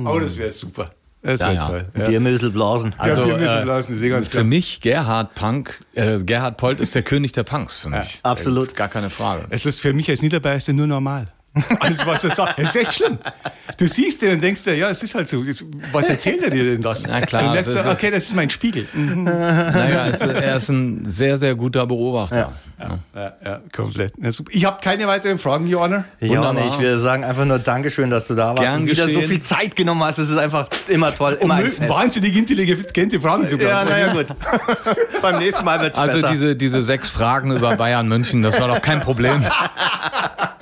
oh, 0.06 0.18
das 0.18 0.36
wäre 0.38 0.50
super. 0.50 0.86
Das 1.22 1.40
Ja, 1.40 1.46
wäre 1.48 1.54
ja. 1.56 1.68
toll. 1.68 2.06
Dir 2.08 2.20
müssen 2.20 2.52
blasen. 2.52 2.94
Also, 2.96 3.26
wir 3.26 3.36
müssen 3.38 3.62
blasen, 3.64 3.96
ist 3.96 4.02
eh 4.02 4.08
ganz 4.08 4.26
für 4.28 4.32
klar. 4.38 4.44
mich 4.44 4.80
Gerhard 4.80 5.34
Punk, 5.34 5.80
äh, 5.94 6.18
Gerhard 6.20 6.56
Polt 6.56 6.78
ist 6.80 6.94
der 6.94 7.02
König 7.10 7.32
der 7.32 7.42
Punks 7.42 7.78
für 7.78 7.90
mich. 7.90 8.20
absolut. 8.22 8.70
Äh, 8.70 8.74
Gar 8.74 8.88
keine 8.88 9.10
Frage. 9.10 9.46
Es 9.50 9.66
ist 9.66 9.80
für 9.80 9.92
mich 9.92 10.08
als 10.08 10.22
Niederbayerster 10.22 10.72
nur 10.72 10.86
normal. 10.86 11.28
Alles, 11.80 12.06
was 12.06 12.24
er 12.24 12.30
sagt. 12.30 12.58
Es 12.58 12.70
ist 12.70 12.76
echt 12.76 12.94
schlimm. 12.94 13.18
Du 13.76 13.86
siehst 13.86 14.22
den 14.22 14.32
und 14.34 14.42
denkst 14.42 14.64
dir, 14.64 14.74
ja, 14.76 14.90
es 14.90 15.02
ist 15.02 15.14
halt 15.14 15.28
so. 15.28 15.42
Das- 15.44 15.64
Was 15.92 16.08
erzählt 16.08 16.42
er 16.42 16.50
dir 16.50 16.64
denn 16.64 16.82
das? 16.82 17.06
Na 17.06 17.20
klar, 17.20 17.44
Und 17.44 17.52
merkst 17.52 17.74
du, 17.74 17.78
das 17.78 17.86
okay, 17.86 18.10
das 18.10 18.24
ist 18.24 18.34
mein 18.34 18.50
Spiegel. 18.50 18.86
Mhm. 18.92 19.24
Naja, 19.24 20.06
es, 20.08 20.20
er 20.20 20.56
ist 20.56 20.68
ein 20.68 21.04
sehr, 21.04 21.36
sehr 21.38 21.54
guter 21.54 21.86
Beobachter. 21.86 22.36
Ja. 22.78 22.98
Ja, 23.14 23.32
ja, 23.44 23.60
komplett. 23.74 24.12
Ja, 24.22 24.30
super. 24.30 24.50
Ich 24.54 24.64
habe 24.64 24.78
keine 24.82 25.06
weiteren 25.08 25.38
Fragen, 25.38 25.72
Your 25.72 25.80
Honor. 25.82 26.04
Ja, 26.20 26.28
Wunderbar. 26.28 26.52
nicht. 26.54 26.80
Wir 26.80 26.98
sagen 26.98 27.24
einfach 27.24 27.44
nur 27.44 27.58
Dankeschön, 27.58 28.08
dass 28.10 28.26
du 28.28 28.34
da 28.34 28.50
warst 28.50 28.60
Gern 28.62 28.82
und 28.82 28.86
wieder 28.86 29.08
so 29.08 29.20
viel 29.20 29.42
Zeit 29.42 29.74
genommen 29.74 30.02
hast. 30.04 30.18
Es 30.18 30.30
ist 30.30 30.38
einfach 30.38 30.68
immer 30.86 31.12
toll, 31.14 31.36
Um 31.40 31.50
immer 31.50 31.60
Fest. 31.62 31.88
wahnsinnig 31.88 32.36
intelligente 32.36 33.20
Fragen 33.20 33.48
zu 33.48 33.56
Ja, 33.56 33.82
beantworten. 33.84 34.00
naja, 34.00 34.12
gut. 34.12 34.26
Beim 35.22 35.38
nächsten 35.40 35.64
Mal 35.64 35.80
wird's 35.80 35.98
Also 35.98 36.18
besser. 36.20 36.30
diese, 36.32 36.56
diese 36.56 36.82
sechs 36.82 37.10
Fragen 37.10 37.50
über 37.50 37.76
Bayern 37.76 38.06
München, 38.06 38.42
das 38.42 38.60
war 38.60 38.68
doch 38.68 38.80
kein 38.80 39.00
Problem. 39.00 39.44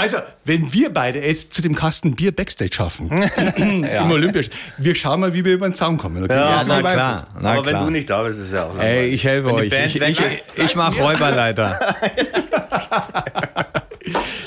Also, 0.00 0.16
wenn 0.46 0.72
wir 0.72 0.88
beide 0.94 1.20
es 1.20 1.50
zu 1.50 1.60
dem 1.60 1.74
Kasten 1.74 2.16
Bier 2.16 2.32
Backstage 2.34 2.72
schaffen, 2.72 3.10
im 3.56 4.10
Olympisch, 4.10 4.48
wir 4.78 4.94
schauen 4.94 5.20
mal, 5.20 5.34
wie 5.34 5.44
wir 5.44 5.52
über 5.52 5.68
den 5.68 5.74
Zaun 5.74 5.98
kommen. 5.98 6.24
Okay? 6.24 6.34
Ja, 6.34 6.62
na 6.66 6.80
klar. 6.80 7.26
Na 7.38 7.52
Aber 7.52 7.66
wenn 7.66 7.70
klar. 7.72 7.84
du 7.84 7.90
nicht 7.90 8.08
da 8.08 8.22
bist, 8.22 8.40
ist 8.40 8.46
es 8.46 8.52
ja 8.52 8.64
auch 8.66 8.78
Ey, 8.78 8.78
langweilig. 8.78 9.14
ich 9.14 9.24
helfe 9.24 9.46
Wenn 9.48 9.54
euch. 9.56 9.72
Ich, 9.74 10.00
ich, 10.00 10.64
ich 10.64 10.74
mache 10.76 11.00
Räuberleiter. 11.02 11.78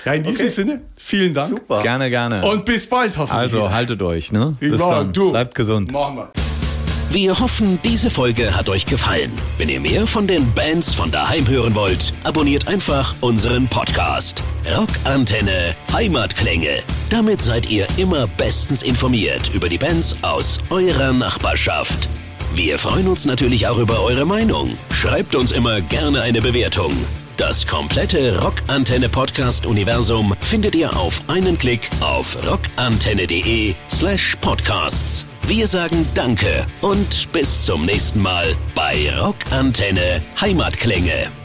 Ja, 0.05 0.13
in 0.15 0.23
diesem 0.23 0.49
Sinne, 0.49 0.81
vielen 0.97 1.33
Dank. 1.33 1.47
Super. 1.47 1.81
Gerne, 1.81 2.09
gerne. 2.09 2.43
Und 2.45 2.65
bis 2.65 2.89
bald, 2.89 3.15
hoffentlich. 3.17 3.53
also 3.53 3.71
haltet 3.71 4.01
euch, 4.01 4.33
ne? 4.33 4.57
Bis 4.59 4.77
Ja, 4.77 4.89
dann. 4.99 5.13
du. 5.13 5.31
Bleibt 5.31 5.55
gesund. 5.55 5.93
Machen 5.93 6.17
wir. 6.17 6.42
Wir 7.13 7.39
hoffen, 7.39 7.78
diese 7.84 8.10
Folge 8.10 8.56
hat 8.56 8.69
euch 8.69 8.88
gefallen. 8.88 9.32
Wenn 9.60 9.69
ihr 9.69 9.80
mehr 9.80 10.08
von 10.08 10.26
den 10.26 10.52
Bands 10.54 10.95
von 10.95 11.12
daheim 11.12 11.47
hören 11.47 11.76
wollt, 11.76 12.12
abonniert 12.23 12.67
einfach 12.67 13.13
unseren 13.21 13.67
Podcast. 13.67 14.41
Rockantenne 14.76 15.76
Heimatklänge. 15.91 16.82
Damit 17.12 17.39
seid 17.39 17.69
ihr 17.69 17.86
immer 17.97 18.26
bestens 18.26 18.82
informiert 18.82 19.52
über 19.54 19.69
die 19.69 19.78
Bands 19.78 20.17
aus 20.23 20.58
eurer 20.71 21.13
Nachbarschaft. 21.13 22.10
Wir 22.56 22.80
freuen 22.80 23.08
uns 23.08 23.26
natürlich 23.26 23.67
auch 23.67 23.78
über 23.78 24.02
eure 24.02 24.26
Meinung. 24.26 24.76
Schreibt 24.91 25.36
uns 25.36 25.52
immer 25.52 25.82
gerne 25.82 26.23
eine 26.23 26.41
Bewertung. 26.41 26.93
Das 27.37 27.65
komplette 27.65 28.39
Rockantenne 28.39 29.09
Podcast 29.09 29.65
Universum 29.65 30.35
findet 30.39 30.75
ihr 30.75 30.95
auf 30.95 31.23
einen 31.27 31.57
Klick 31.57 31.89
auf 31.99 32.37
rockantenne.de 32.47 33.73
slash 33.89 34.35
podcasts. 34.39 35.25
Wir 35.47 35.67
sagen 35.67 36.07
Danke 36.13 36.67
und 36.81 37.31
bis 37.31 37.61
zum 37.63 37.85
nächsten 37.85 38.21
Mal 38.21 38.55
bei 38.75 39.11
Rockantenne 39.19 40.21
Heimatklänge. 40.39 41.42